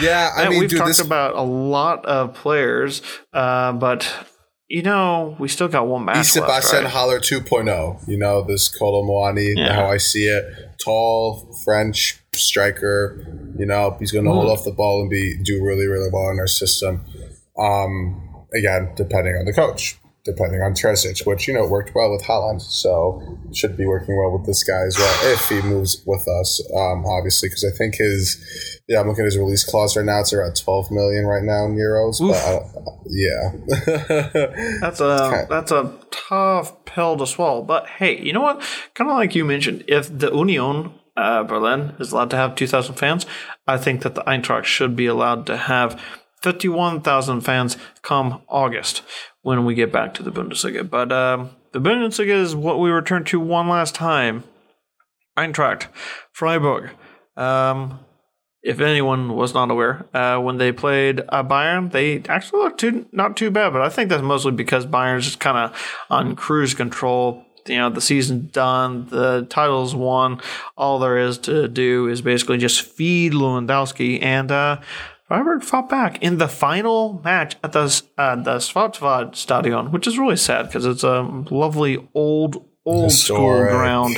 Yeah, 0.00 0.30
I 0.36 0.48
mean, 0.48 0.60
we've 0.60 0.68
dude, 0.70 0.78
talked 0.78 0.90
this 0.90 1.00
about 1.00 1.34
a 1.34 1.42
lot 1.42 2.04
of 2.06 2.34
players, 2.34 3.02
uh, 3.32 3.72
but 3.72 4.08
you 4.68 4.82
know, 4.82 5.36
we 5.38 5.48
still 5.48 5.68
got 5.68 5.86
one 5.86 6.04
match 6.04 6.16
left. 6.16 6.28
Sebastian 6.30 6.84
Right? 6.84 6.92
Haller 6.92 7.18
2.0. 7.20 8.06
You 8.08 8.16
know, 8.16 8.42
this 8.42 8.76
Muani, 8.80 9.54
Yeah. 9.56 9.72
how 9.74 9.86
I 9.90 9.98
see 9.98 10.24
it. 10.26 10.44
Tall, 10.78 11.52
French 11.64 12.20
striker. 12.34 13.26
You 13.58 13.66
know, 13.66 13.96
he's 13.98 14.10
going 14.12 14.24
to 14.24 14.32
hold 14.32 14.46
Mm. 14.46 14.52
off 14.52 14.64
the 14.64 14.72
ball 14.72 15.00
and 15.00 15.10
be 15.10 15.36
do 15.42 15.62
really, 15.64 15.86
really 15.86 16.08
well 16.12 16.30
in 16.30 16.38
our 16.38 16.46
system. 16.46 17.04
Um, 17.58 18.46
again, 18.54 18.90
depending 18.96 19.36
on 19.36 19.44
the 19.44 19.52
coach, 19.52 19.98
depending 20.24 20.62
on 20.62 20.72
Terzic, 20.72 21.26
which, 21.26 21.46
you 21.46 21.54
know, 21.54 21.66
worked 21.66 21.94
well 21.94 22.10
with 22.10 22.22
Haaland. 22.22 22.62
So 22.62 23.20
should 23.52 23.76
be 23.76 23.86
working 23.86 24.16
well 24.16 24.36
with 24.36 24.46
this 24.46 24.62
guy 24.62 24.82
as 24.86 24.96
well 24.98 25.32
if 25.32 25.48
he 25.48 25.60
moves 25.62 26.02
with 26.06 26.26
us, 26.40 26.62
um, 26.74 27.04
obviously, 27.06 27.48
because 27.48 27.64
I 27.64 27.76
think 27.76 27.96
his, 27.96 28.80
yeah, 28.88 29.00
I'm 29.00 29.08
looking 29.08 29.22
at 29.22 29.26
his 29.26 29.38
release 29.38 29.64
clause 29.64 29.96
right 29.96 30.06
now. 30.06 30.20
It's 30.20 30.32
around 30.32 30.56
12 30.56 30.90
million 30.90 31.26
right 31.26 31.42
now 31.42 31.66
in 31.66 31.76
euros. 31.76 32.20
But 32.20 32.36
I 32.36 32.52
don't, 32.52 32.94
yeah. 33.06 34.78
That's 34.80 35.00
a 35.00 35.46
that's 35.48 35.70
a 35.70 35.94
tough 36.10 36.84
pill 36.84 37.16
to 37.18 37.26
swallow. 37.26 37.62
But 37.62 37.86
hey, 37.86 38.20
you 38.20 38.32
know 38.32 38.40
what? 38.40 38.62
Kind 38.94 39.10
of 39.10 39.16
like 39.16 39.34
you 39.34 39.44
mentioned, 39.44 39.84
if 39.88 40.16
the 40.16 40.30
Union 40.34 40.92
uh, 41.16 41.44
Berlin 41.44 41.94
is 42.00 42.12
allowed 42.12 42.30
to 42.30 42.36
have 42.36 42.54
2,000 42.54 42.94
fans, 42.96 43.26
I 43.66 43.78
think 43.78 44.02
that 44.02 44.14
the 44.14 44.22
Eintracht 44.22 44.64
should 44.64 44.96
be 44.96 45.06
allowed 45.06 45.46
to 45.46 45.56
have 45.56 46.00
51,000 46.44 47.40
fans 47.40 47.78
come 48.02 48.42
August 48.48 49.00
when 49.40 49.64
we 49.64 49.74
get 49.74 49.90
back 49.90 50.12
to 50.12 50.22
the 50.22 50.30
Bundesliga. 50.30 50.88
But 50.88 51.10
um, 51.10 51.50
the 51.72 51.80
Bundesliga 51.80 52.38
is 52.38 52.54
what 52.54 52.78
we 52.78 52.90
return 52.90 53.24
to 53.24 53.40
one 53.40 53.66
last 53.66 53.94
time. 53.94 54.44
Eintracht, 55.38 55.86
Freiburg. 56.32 56.90
Um, 57.34 57.98
if 58.62 58.80
anyone 58.80 59.34
was 59.34 59.54
not 59.54 59.70
aware, 59.70 60.06
uh, 60.14 60.38
when 60.38 60.58
they 60.58 60.70
played 60.70 61.22
uh, 61.30 61.42
Bayern, 61.42 61.90
they 61.90 62.22
actually 62.28 62.60
looked 62.60 62.80
too, 62.80 63.06
not 63.10 63.38
too 63.38 63.50
bad. 63.50 63.72
But 63.72 63.80
I 63.80 63.88
think 63.88 64.10
that's 64.10 64.22
mostly 64.22 64.52
because 64.52 64.84
Bayern's 64.84 65.24
just 65.24 65.40
kind 65.40 65.56
of 65.56 66.04
on 66.10 66.36
cruise 66.36 66.74
control. 66.74 67.42
You 67.66 67.76
know, 67.76 67.88
the 67.88 68.02
season's 68.02 68.52
done, 68.52 69.06
the 69.08 69.46
title's 69.48 69.94
won. 69.94 70.42
All 70.76 70.98
there 70.98 71.16
is 71.16 71.38
to 71.38 71.68
do 71.68 72.08
is 72.08 72.20
basically 72.20 72.58
just 72.58 72.82
feed 72.82 73.32
Lewandowski, 73.32 74.22
and 74.22 74.52
uh, 74.52 74.80
Freiburg 75.28 75.62
fought 75.62 75.88
back 75.88 76.22
in 76.22 76.38
the 76.38 76.48
final 76.48 77.20
match 77.24 77.56
at 77.64 77.72
the 77.72 78.02
uh, 78.18 78.36
the 78.36 78.56
Schwarzwald 78.56 79.34
Stadion, 79.34 79.90
which 79.90 80.06
is 80.06 80.18
really 80.18 80.36
sad 80.36 80.66
because 80.66 80.84
it's 80.84 81.04
a 81.04 81.22
lovely 81.50 82.06
old 82.14 82.64
old 82.84 83.12
school 83.12 83.60
ground, 83.62 84.16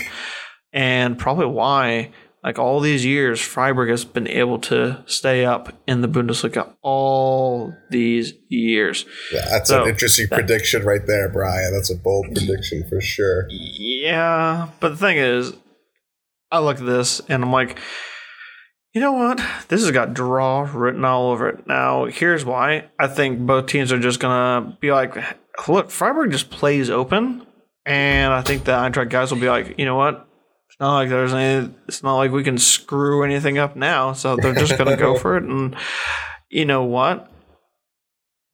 and 0.72 1.18
probably 1.18 1.46
why 1.46 2.10
like 2.46 2.60
all 2.60 2.78
these 2.78 3.04
years, 3.04 3.40
Freiburg 3.40 3.90
has 3.90 4.04
been 4.04 4.28
able 4.28 4.60
to 4.60 5.02
stay 5.06 5.44
up 5.44 5.72
in 5.88 6.00
the 6.00 6.06
Bundesliga 6.08 6.72
all 6.80 7.74
these 7.90 8.34
years. 8.48 9.04
Yeah, 9.32 9.44
that's 9.50 9.68
So, 9.68 9.82
an 9.82 9.88
interesting 9.88 10.28
prediction 10.28 10.84
right 10.84 11.04
there, 11.04 11.28
Brian. 11.28 11.72
That's 11.72 11.90
a 11.90 11.96
bold 11.96 12.26
prediction 12.32 12.84
for 12.88 13.00
sure. 13.00 13.48
Yeah, 13.50 14.68
but 14.78 14.90
the 14.90 14.96
thing 14.96 15.16
is, 15.16 15.54
I 16.52 16.60
look 16.60 16.78
at 16.78 16.86
this 16.86 17.20
and 17.28 17.42
I'm 17.42 17.50
like, 17.50 17.80
you 18.96 19.02
know 19.02 19.12
what? 19.12 19.36
This 19.68 19.82
has 19.82 19.90
got 19.90 20.14
draw 20.14 20.66
written 20.72 21.04
all 21.04 21.30
over 21.30 21.50
it. 21.50 21.66
Now, 21.66 22.06
here's 22.06 22.46
why. 22.46 22.88
I 22.98 23.08
think 23.08 23.40
both 23.40 23.66
teams 23.66 23.92
are 23.92 23.98
just 23.98 24.20
gonna 24.20 24.74
be 24.80 24.90
like, 24.90 25.14
look, 25.68 25.90
Freiburg 25.90 26.30
just 26.32 26.48
plays 26.48 26.88
open, 26.88 27.46
and 27.84 28.32
I 28.32 28.40
think 28.40 28.64
the 28.64 28.72
Eintracht 28.72 29.10
guys 29.10 29.30
will 29.30 29.38
be 29.38 29.50
like, 29.50 29.74
you 29.76 29.84
know 29.84 29.96
what? 29.96 30.26
It's 30.70 30.80
not 30.80 30.94
like 30.94 31.10
there's 31.10 31.34
any. 31.34 31.74
It's 31.86 32.02
not 32.02 32.16
like 32.16 32.30
we 32.30 32.42
can 32.42 32.56
screw 32.56 33.22
anything 33.22 33.58
up 33.58 33.76
now, 33.76 34.14
so 34.14 34.34
they're 34.34 34.54
just 34.54 34.78
gonna 34.78 34.96
go 34.96 35.18
for 35.18 35.36
it. 35.36 35.44
And 35.44 35.76
you 36.48 36.64
know 36.64 36.84
what? 36.84 37.30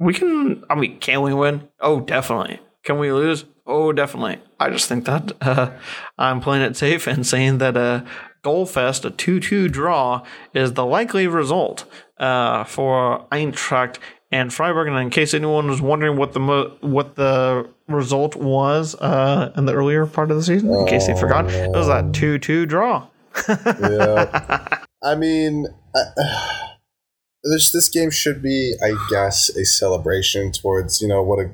We 0.01 0.13
can. 0.13 0.65
I 0.69 0.75
mean, 0.75 0.99
can 0.99 1.23
we 1.23 1.33
win? 1.33 1.69
Oh, 1.81 2.01
definitely. 2.01 2.59
Can 2.83 2.99
we 2.99 3.13
lose? 3.13 3.45
Oh, 3.65 3.93
definitely. 3.93 4.41
I 4.59 4.71
just 4.71 4.89
think 4.89 5.05
that 5.05 5.31
uh, 5.41 5.71
I'm 6.19 6.41
playing 6.41 6.65
it 6.65 6.77
safe 6.77 7.07
and 7.07 7.25
saying 7.25 7.59
that 7.59 7.77
a 7.77 8.05
goal 8.43 8.67
fest, 8.67 9.05
a 9.05 9.11
2 9.11 9.41
2 9.41 9.69
draw, 9.69 10.25
is 10.55 10.75
the 10.75 10.85
likely 10.85 11.27
result 11.27 11.85
uh, 12.19 12.65
for 12.65 13.27
Eintracht 13.33 13.99
and 14.31 14.53
Freiburg. 14.53 14.89
And 14.89 14.99
in 14.99 15.11
case 15.11 15.35
anyone 15.35 15.69
was 15.69 15.81
wondering 15.81 16.17
what 16.17 16.33
the 16.33 16.41
mo- 16.41 16.77
what 16.81 17.17
the 17.17 17.69
result 17.89 18.37
was 18.37 18.95
uh, 18.97 19.53
in 19.57 19.67
the 19.67 19.73
earlier 19.73 20.07
part 20.07 20.31
of 20.31 20.37
the 20.37 20.43
season, 20.43 20.73
in 20.75 20.87
case 20.87 21.07
they 21.07 21.19
forgot, 21.19 21.51
it 21.51 21.71
was 21.71 21.87
that 21.87 22.13
2 22.13 22.39
2 22.39 22.67
draw. 22.67 23.07
Yeah. 23.49 24.79
I 25.03 25.15
mean, 25.17 25.67
I, 25.95 26.75
this 27.45 27.73
this 27.73 27.89
game 27.89 28.11
should 28.11 28.43
be, 28.43 28.75
I 28.83 28.95
guess, 29.11 29.49
a 29.51 29.65
celebration 29.65 30.53
towards 30.53 31.01
you 31.01 31.09
know 31.09 31.23
what 31.23 31.39
a 31.39 31.51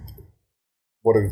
what 1.03 1.17
a 1.17 1.31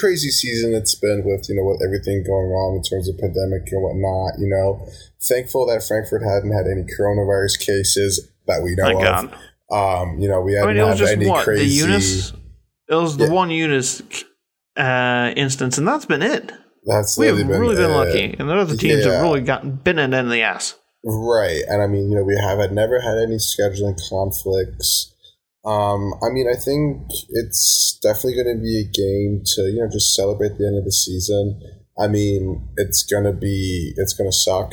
crazy 0.00 0.30
season 0.30 0.74
it's 0.74 0.94
been 0.94 1.22
with 1.24 1.48
you 1.48 1.54
know 1.56 1.64
with 1.64 1.80
everything 1.84 2.22
going 2.24 2.50
on 2.50 2.76
in 2.76 2.82
terms 2.82 3.08
of 3.08 3.18
pandemic 3.18 3.70
and 3.72 3.82
whatnot. 3.82 4.38
You 4.38 4.48
know, 4.48 4.86
thankful 5.22 5.66
that 5.66 5.82
Frankfurt 5.82 6.22
hadn't 6.22 6.52
had 6.52 6.66
any 6.66 6.82
coronavirus 6.84 7.58
cases 7.64 8.28
that 8.46 8.62
we 8.62 8.74
know 8.74 8.84
Thank 8.84 9.04
of. 9.04 9.30
God. 9.30 9.38
Um, 10.02 10.18
you 10.18 10.28
know, 10.28 10.40
we 10.40 10.56
I 10.56 10.60
hadn't 10.60 10.76
mean, 10.76 10.86
had 10.86 10.96
just 10.96 11.12
any 11.12 11.26
what 11.28 11.44
crazy. 11.44 11.64
the 11.64 11.86
Eunice. 11.86 12.32
It 12.88 12.94
was 12.94 13.16
the 13.16 13.24
Yeah. 13.26 13.30
one 13.32 13.50
Eunice 13.50 14.02
uh, 14.76 15.32
instance, 15.36 15.78
and 15.78 15.86
that's 15.88 16.04
been 16.06 16.22
it. 16.22 16.52
That's 16.84 17.16
We 17.16 17.26
have 17.28 17.36
literally 17.36 17.58
really 17.60 17.76
been 17.76 17.90
it. 17.90 17.94
lucky, 17.94 18.36
and 18.38 18.48
the 18.48 18.54
other 18.54 18.76
teams 18.76 19.04
Yeah. 19.06 19.12
have 19.12 19.22
really 19.22 19.40
gotten 19.40 19.76
bitten 19.76 20.12
in 20.12 20.28
the 20.28 20.42
ass. 20.42 20.74
Right. 21.04 21.62
And 21.68 21.80
I 21.82 21.86
mean, 21.86 22.10
you 22.10 22.16
know, 22.16 22.24
we 22.24 22.36
have 22.36 22.58
had 22.58 22.72
never 22.72 23.00
had 23.00 23.18
any 23.18 23.36
scheduling 23.36 23.98
conflicts. 24.08 25.11
Um, 25.64 26.14
I 26.22 26.30
mean, 26.30 26.48
I 26.48 26.58
think 26.58 27.06
it's 27.30 27.98
definitely 28.02 28.34
going 28.34 28.56
to 28.56 28.62
be 28.62 28.80
a 28.80 28.84
game 28.84 29.42
to, 29.54 29.62
you 29.70 29.78
know, 29.78 29.88
just 29.88 30.14
celebrate 30.14 30.58
the 30.58 30.66
end 30.66 30.78
of 30.78 30.84
the 30.84 30.92
season. 30.92 31.60
I 31.98 32.08
mean, 32.08 32.68
it's 32.76 33.04
going 33.04 33.24
to 33.24 33.32
be, 33.32 33.92
it's 33.96 34.14
to 34.14 34.32
suck. 34.32 34.72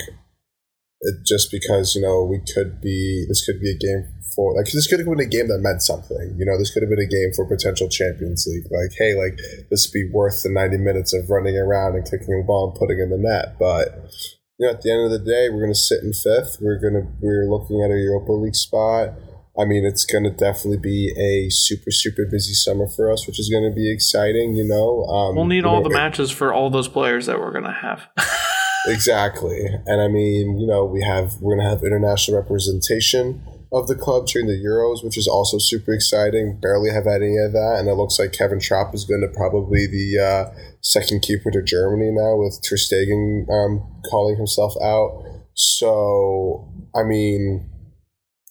It, 1.01 1.15
just 1.25 1.51
because, 1.51 1.95
you 1.95 2.01
know, 2.01 2.23
we 2.23 2.41
could 2.53 2.81
be, 2.81 3.25
this 3.29 3.45
could 3.45 3.61
be 3.61 3.71
a 3.71 3.77
game 3.77 4.03
for, 4.35 4.55
like, 4.55 4.71
this 4.71 4.87
could 4.87 4.99
have 4.99 5.07
been 5.07 5.19
a 5.19 5.29
game 5.29 5.47
that 5.47 5.59
meant 5.59 5.83
something. 5.83 6.35
You 6.37 6.45
know, 6.45 6.57
this 6.57 6.73
could 6.73 6.81
have 6.81 6.89
been 6.89 6.99
a 6.99 7.07
game 7.07 7.31
for 7.35 7.45
potential 7.45 7.87
Champions 7.87 8.47
League. 8.47 8.65
Like, 8.71 8.91
hey, 8.97 9.13
like, 9.13 9.37
this 9.69 9.87
would 9.87 9.93
be 9.93 10.09
worth 10.11 10.41
the 10.43 10.49
90 10.49 10.77
minutes 10.77 11.13
of 11.13 11.29
running 11.29 11.55
around 11.55 11.95
and 11.95 12.03
kicking 12.03 12.35
the 12.35 12.43
ball 12.45 12.71
and 12.71 12.79
putting 12.79 12.99
in 12.99 13.11
the 13.11 13.17
net. 13.17 13.59
But, 13.59 14.09
you 14.57 14.65
know, 14.65 14.73
at 14.73 14.81
the 14.81 14.91
end 14.91 15.05
of 15.05 15.11
the 15.11 15.23
day, 15.23 15.49
we're 15.49 15.61
going 15.61 15.71
to 15.71 15.79
sit 15.79 16.03
in 16.03 16.11
fifth. 16.11 16.57
We're 16.59 16.81
going 16.81 16.97
to 16.99 17.07
we're 17.21 17.47
looking 17.47 17.81
at 17.81 17.91
a 17.91 17.97
Europa 17.97 18.33
League 18.33 18.55
spot. 18.55 19.13
I 19.59 19.65
mean, 19.65 19.85
it's 19.85 20.05
going 20.05 20.23
to 20.23 20.31
definitely 20.31 20.77
be 20.77 21.13
a 21.17 21.49
super 21.49 21.91
super 21.91 22.25
busy 22.25 22.53
summer 22.53 22.87
for 22.87 23.11
us, 23.11 23.27
which 23.27 23.39
is 23.39 23.49
going 23.49 23.69
to 23.69 23.75
be 23.75 23.91
exciting. 23.91 24.53
You 24.53 24.65
know, 24.65 25.03
um, 25.05 25.35
We'll 25.35 25.45
need 25.45 25.65
all 25.65 25.81
know, 25.81 25.89
the 25.89 25.93
matches 25.93 26.31
for 26.31 26.53
all 26.53 26.69
those 26.69 26.87
players 26.87 27.25
that 27.25 27.39
we're 27.39 27.51
gonna 27.51 27.73
have. 27.73 28.07
exactly. 28.87 29.65
And 29.85 30.01
I 30.01 30.07
mean, 30.07 30.59
you 30.59 30.67
know, 30.67 30.85
we 30.85 31.01
have 31.01 31.37
we're 31.41 31.55
going 31.55 31.65
to 31.65 31.69
have 31.69 31.83
international 31.83 32.37
representation 32.37 33.43
of 33.71 33.87
the 33.87 33.95
club 33.95 34.25
during 34.25 34.47
the 34.47 34.53
Euros, 34.53 35.03
which 35.03 35.17
is 35.17 35.27
also 35.27 35.57
super 35.59 35.93
exciting. 35.93 36.59
Barely 36.59 36.89
have 36.91 37.05
had 37.05 37.21
any 37.21 37.37
of 37.37 37.51
that, 37.53 37.77
and 37.79 37.87
it 37.87 37.93
looks 37.93 38.17
like 38.17 38.33
Kevin 38.33 38.59
Trapp 38.59 38.95
is 38.95 39.05
going 39.05 39.21
to 39.21 39.27
probably 39.27 39.85
the 39.85 40.19
uh, 40.19 40.59
second 40.81 41.21
keeper 41.21 41.51
to 41.51 41.61
Germany 41.61 42.11
now, 42.11 42.35
with 42.37 42.59
Ter 42.67 42.77
Stegen 42.77 43.47
um, 43.49 44.01
calling 44.09 44.37
himself 44.37 44.73
out. 44.81 45.23
So, 45.53 46.71
I 46.95 47.03
mean, 47.03 47.68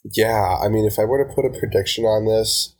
yeah, 0.04 0.56
I 0.62 0.68
mean, 0.68 0.84
if 0.84 0.98
I 0.98 1.04
were 1.04 1.24
to 1.24 1.34
put 1.34 1.44
a 1.44 1.58
prediction 1.58 2.04
on 2.04 2.26
this, 2.26 2.74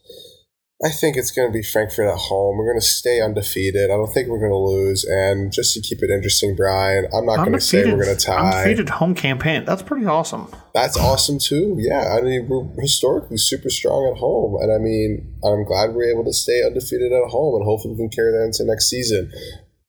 I 0.84 0.90
think 0.90 1.16
it's 1.16 1.32
going 1.32 1.48
to 1.48 1.52
be 1.52 1.62
Frankfurt 1.62 2.06
at 2.06 2.16
home. 2.16 2.56
We're 2.56 2.70
going 2.70 2.78
to 2.78 2.86
stay 2.86 3.20
undefeated. 3.20 3.90
I 3.90 3.96
don't 3.96 4.12
think 4.12 4.28
we're 4.28 4.38
going 4.38 4.52
to 4.52 4.56
lose. 4.56 5.04
And 5.04 5.52
just 5.52 5.74
to 5.74 5.80
keep 5.80 6.04
it 6.04 6.10
interesting, 6.10 6.54
Brian, 6.54 7.08
I'm 7.12 7.26
not 7.26 7.38
going 7.38 7.52
to 7.52 7.60
say 7.60 7.84
we're 7.84 8.04
going 8.04 8.16
to 8.16 8.24
tie. 8.24 8.62
undefeated 8.62 8.88
home 8.88 9.16
campaign. 9.16 9.64
That's 9.64 9.82
pretty 9.82 10.06
awesome. 10.06 10.46
That's 10.74 10.96
awesome 10.96 11.40
too. 11.40 11.74
Yeah, 11.80 12.16
I 12.16 12.20
mean 12.20 12.48
we're 12.48 12.68
historically 12.80 13.38
super 13.38 13.68
strong 13.68 14.12
at 14.12 14.18
home, 14.18 14.62
and 14.62 14.70
I 14.72 14.78
mean 14.78 15.34
I'm 15.42 15.64
glad 15.64 15.92
we're 15.92 16.12
able 16.12 16.24
to 16.24 16.32
stay 16.32 16.64
undefeated 16.64 17.10
at 17.10 17.30
home, 17.30 17.56
and 17.56 17.64
hopefully 17.64 17.94
we 17.94 17.98
can 17.98 18.10
carry 18.10 18.30
that 18.30 18.44
into 18.44 18.64
next 18.64 18.88
season. 18.88 19.32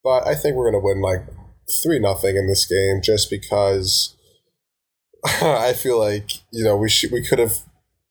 But 0.04 0.26
I 0.26 0.34
think 0.34 0.56
we're 0.56 0.72
gonna 0.72 0.84
win 0.84 1.00
like 1.00 1.28
three 1.84 2.00
nothing 2.00 2.38
in 2.38 2.48
this 2.48 2.66
game, 2.66 3.02
just 3.04 3.30
because 3.30 4.16
I 5.42 5.74
feel 5.74 6.00
like 6.00 6.32
you 6.52 6.64
know 6.64 6.78
we 6.78 6.90
should 6.90 7.12
we 7.12 7.26
could 7.26 7.40
have 7.40 7.60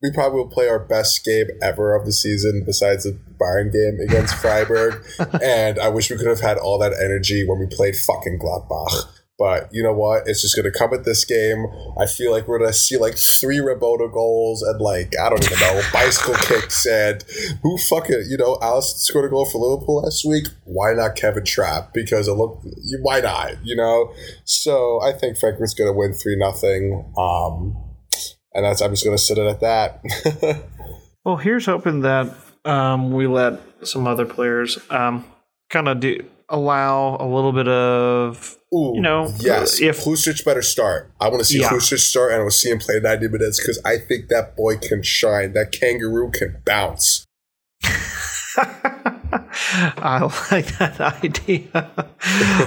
we 0.02 0.12
probably 0.12 0.38
will 0.38 0.48
play 0.48 0.68
our 0.68 0.78
best 0.78 1.24
game 1.24 1.46
ever 1.61 1.94
of 1.94 2.06
the 2.06 2.12
season 2.12 2.62
besides 2.64 3.04
the 3.04 3.18
Bayern 3.40 3.72
game 3.72 3.98
against 4.00 4.34
Freiburg, 4.36 5.04
and 5.42 5.78
I 5.78 5.88
wish 5.88 6.11
we 6.11 6.16
could 6.16 6.28
have 6.28 6.40
had 6.40 6.56
all 6.59 6.78
that 6.78 6.92
energy 6.92 7.44
when 7.46 7.59
we 7.59 7.66
played 7.66 7.96
fucking 7.96 8.38
Gladbach. 8.38 9.17
But 9.39 9.68
you 9.70 9.82
know 9.82 9.93
what? 9.93 10.26
It's 10.26 10.43
just 10.43 10.57
gonna 10.57 10.72
come 10.72 10.93
at 10.93 11.05
this 11.05 11.24
game. 11.24 11.66
I 11.99 12.07
feel 12.07 12.32
like 12.32 12.49
we're 12.49 12.59
gonna 12.59 12.72
see 12.72 12.97
like 12.97 13.16
three 13.16 13.59
Roboto 13.59 14.12
goals 14.12 14.62
and 14.62 14.80
like 14.80 15.12
I 15.20 15.28
don't 15.28 15.45
even 15.45 15.59
know 15.61 15.80
bicycle 15.93 16.34
kicks 16.34 16.86
and 16.86 17.22
who 17.62 17.78
fucking 17.78 18.24
you 18.28 18.36
know 18.36 18.59
Alice 18.61 18.97
scored 18.97 19.26
a 19.26 19.28
goal 19.28 19.47
for 19.47 19.59
Liverpool 19.59 20.03
last 20.03 20.24
week. 20.24 20.47
Why 20.64 20.93
not 20.93 21.14
Kevin 21.14 21.45
Trapp? 21.45 21.95
Because 21.95 22.26
it 22.26 22.32
looked 22.32 22.66
why 23.03 23.20
not? 23.20 23.64
You 23.64 23.76
know. 23.76 24.12
So 24.45 25.01
I 25.03 25.12
think 25.12 25.39
Frankfurt's 25.39 25.74
gonna 25.74 25.93
win 25.93 26.12
three 26.12 26.36
nothing. 26.36 27.12
Um, 27.16 27.76
and 28.55 28.64
that's 28.64 28.80
I'm 28.80 28.91
just 28.91 29.05
gonna 29.05 29.18
sit 29.18 29.39
it 29.39 29.47
at 29.47 29.61
that. 29.61 30.64
Well, 31.28 31.36
here's 31.36 31.66
hoping 31.66 32.01
that 32.01 32.34
um, 32.64 33.12
we 33.12 33.26
let 33.26 33.61
some 33.82 34.07
other 34.07 34.24
players 34.24 34.78
um, 34.89 35.26
kind 35.68 35.86
of 35.86 36.01
do 36.01 36.24
allow 36.49 37.16
a 37.20 37.26
little 37.26 37.53
bit 37.53 37.68
of 37.68 38.57
Ooh, 38.74 38.92
You 38.94 39.01
know, 39.01 39.32
yes. 39.38 39.80
if- 39.80 40.05
Pulisic 40.05 40.44
better 40.44 40.62
start, 40.62 41.11
I 41.20 41.28
want 41.28 41.40
to 41.40 41.44
see 41.44 41.61
Yeah. 41.61 41.68
Pulisic 41.70 41.99
start, 42.01 42.32
and 42.32 42.40
I 42.40 42.42
want 42.44 42.53
to 42.53 42.59
see 42.59 42.70
him 42.70 42.78
play 42.78 43.01
ninety 43.01 43.28
minutes 43.28 43.59
because 43.61 43.80
I 43.84 43.96
think 43.99 44.28
that 44.28 44.57
boy 44.57 44.76
can 44.76 45.03
shine. 45.03 45.53
That 45.55 45.72
kangaroo 45.72 46.30
can 46.30 46.59
bounce. 46.66 47.24
I 50.01 50.28
like 50.51 50.78
that 50.78 51.01
idea. 51.22 51.68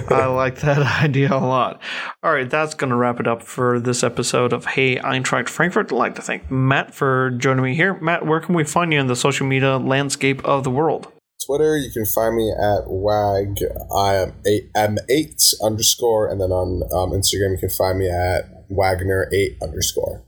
I 0.09 0.25
like 0.27 0.59
that 0.61 1.03
idea 1.03 1.33
a 1.33 1.37
lot. 1.39 1.81
All 2.23 2.31
right, 2.31 2.49
that's 2.49 2.73
going 2.75 2.91
to 2.91 2.95
wrap 2.95 3.19
it 3.19 3.27
up 3.27 3.43
for 3.43 3.79
this 3.79 4.03
episode 4.03 4.53
of 4.53 4.65
Hey 4.65 4.97
Eintracht 4.97 5.49
Frankfurt. 5.49 5.87
I'd 5.91 5.95
like 5.95 6.15
to 6.15 6.21
thank 6.21 6.49
Matt 6.51 6.93
for 6.93 7.31
joining 7.31 7.63
me 7.63 7.75
here. 7.75 7.99
Matt, 7.99 8.25
where 8.25 8.39
can 8.39 8.55
we 8.55 8.63
find 8.63 8.93
you 8.93 8.99
in 8.99 9.07
the 9.07 9.15
social 9.15 9.45
media 9.47 9.77
landscape 9.77 10.43
of 10.45 10.63
the 10.63 10.71
world? 10.71 11.11
Twitter, 11.45 11.77
you 11.77 11.91
can 11.91 12.05
find 12.05 12.35
me 12.35 12.51
at 12.51 12.83
wag 12.87 13.59
I 13.95 14.15
am 14.15 14.33
eight 14.45 14.69
eight 15.09 15.41
underscore, 15.63 16.27
and 16.27 16.39
then 16.39 16.51
on 16.51 16.83
um, 16.93 17.11
Instagram 17.17 17.51
you 17.51 17.57
can 17.59 17.69
find 17.69 17.99
me 17.99 18.09
at 18.09 18.65
Wagner 18.69 19.29
eight 19.33 19.57
underscore. 19.61 20.23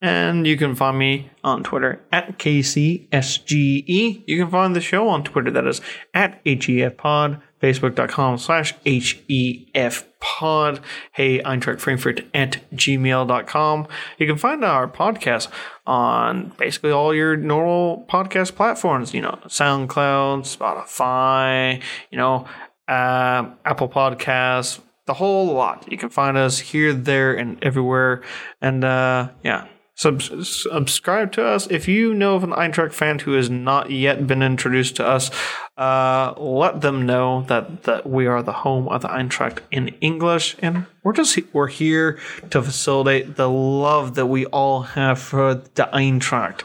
And 0.00 0.46
you 0.48 0.56
can 0.56 0.74
find 0.74 0.98
me 0.98 1.30
on 1.44 1.62
Twitter 1.62 2.00
at 2.10 2.36
KCSGE. 2.38 4.24
You 4.26 4.38
can 4.38 4.50
find 4.50 4.74
the 4.74 4.80
show 4.80 5.08
on 5.08 5.22
Twitter, 5.22 5.52
that 5.52 5.64
is 5.66 5.80
at 6.12 6.40
HEF 6.44 6.96
Pod, 6.96 7.40
Facebook.com 7.62 8.38
slash 8.38 8.74
HEF 8.84 10.04
Pod. 10.20 10.80
Hey, 11.12 11.40
Eintracht 11.42 11.80
Frankfurt 11.80 12.22
at 12.34 12.58
gmail.com. 12.74 13.88
You 14.18 14.26
can 14.26 14.36
find 14.36 14.64
our 14.64 14.88
podcast 14.88 15.48
on 15.86 16.52
basically 16.58 16.90
all 16.90 17.14
your 17.14 17.36
normal 17.36 18.06
podcast 18.08 18.54
platforms, 18.54 19.14
you 19.14 19.20
know, 19.20 19.38
SoundCloud, 19.46 20.44
Spotify, 20.44 21.82
you 22.10 22.18
know, 22.18 22.46
uh, 22.88 23.50
Apple 23.64 23.88
Podcasts, 23.88 24.80
the 25.06 25.14
whole 25.14 25.52
lot. 25.52 25.90
You 25.90 25.98
can 25.98 26.08
find 26.08 26.36
us 26.36 26.58
here, 26.58 26.92
there, 26.92 27.34
and 27.34 27.62
everywhere. 27.62 28.22
And 28.60 28.84
uh, 28.84 29.30
yeah, 29.42 29.66
Sub- 29.94 30.22
subscribe 30.22 31.32
to 31.32 31.44
us. 31.44 31.66
If 31.70 31.86
you 31.86 32.14
know 32.14 32.34
of 32.34 32.44
an 32.44 32.50
Eintracht 32.52 32.92
fan 32.92 33.18
who 33.20 33.32
has 33.34 33.50
not 33.50 33.90
yet 33.90 34.26
been 34.26 34.42
introduced 34.42 34.96
to 34.96 35.06
us, 35.06 35.30
uh, 35.76 36.32
let 36.38 36.80
them 36.80 37.04
know 37.04 37.42
that, 37.48 37.82
that 37.84 38.08
we 38.08 38.26
are 38.26 38.42
the 38.42 38.52
home 38.52 38.88
of 38.88 39.02
the 39.02 39.08
Eintracht 39.08 39.58
in 39.70 39.88
English, 40.00 40.56
and 40.60 40.86
we're 41.04 41.12
just 41.12 41.38
we're 41.52 41.66
here 41.68 42.18
to 42.50 42.62
facilitate 42.62 43.36
the 43.36 43.48
love 43.50 44.14
that 44.14 44.26
we 44.26 44.46
all 44.46 44.82
have 44.82 45.18
for 45.20 45.54
the 45.54 45.88
Eintracht. 45.92 46.62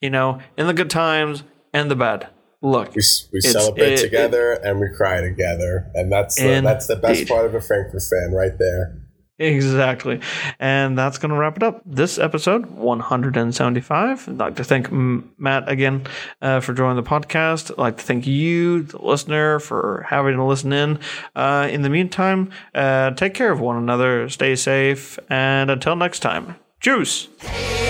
You 0.00 0.10
know, 0.10 0.38
in 0.56 0.66
the 0.68 0.74
good 0.74 0.90
times 0.90 1.42
and 1.74 1.90
the 1.90 1.96
bad. 1.96 2.28
Look, 2.62 2.90
We, 2.94 3.02
we 3.32 3.40
celebrate 3.40 3.94
it- 3.94 4.02
together 4.02 4.52
and 4.52 4.78
we 4.80 4.88
cry 4.94 5.20
together, 5.22 5.90
and 5.94 6.12
that's 6.12 6.36
the, 6.36 6.60
that's 6.62 6.86
the 6.86 6.96
best 6.96 7.26
part 7.26 7.46
of 7.46 7.54
a 7.54 7.60
Frankfurt 7.60 8.02
fan 8.08 8.32
right 8.32 8.56
there. 8.58 9.02
Exactly. 9.40 10.20
And 10.58 10.98
that's 10.98 11.16
going 11.16 11.30
to 11.30 11.36
wrap 11.36 11.56
it 11.56 11.62
up. 11.62 11.80
This 11.86 12.18
episode 12.18 12.66
175. 12.66 14.28
I'd 14.28 14.36
like 14.36 14.56
to 14.56 14.64
thank 14.64 14.92
Matt 14.92 15.66
again 15.66 16.06
uh, 16.42 16.60
for 16.60 16.74
joining 16.74 17.02
the 17.02 17.08
podcast. 17.08 17.70
I'd 17.70 17.78
like 17.78 17.96
to 17.96 18.04
thank 18.04 18.26
you, 18.26 18.82
the 18.82 19.00
listener, 19.00 19.58
for 19.58 20.04
having 20.08 20.36
to 20.36 20.44
listen 20.44 20.74
in. 20.74 20.98
Uh, 21.34 21.68
in 21.70 21.80
the 21.80 21.88
meantime, 21.88 22.50
uh, 22.74 23.12
take 23.12 23.32
care 23.32 23.50
of 23.50 23.60
one 23.60 23.78
another, 23.78 24.28
stay 24.28 24.54
safe, 24.56 25.18
and 25.30 25.70
until 25.70 25.96
next 25.96 26.18
time, 26.20 26.56
juice. 26.78 27.28
Hey, 27.38 27.80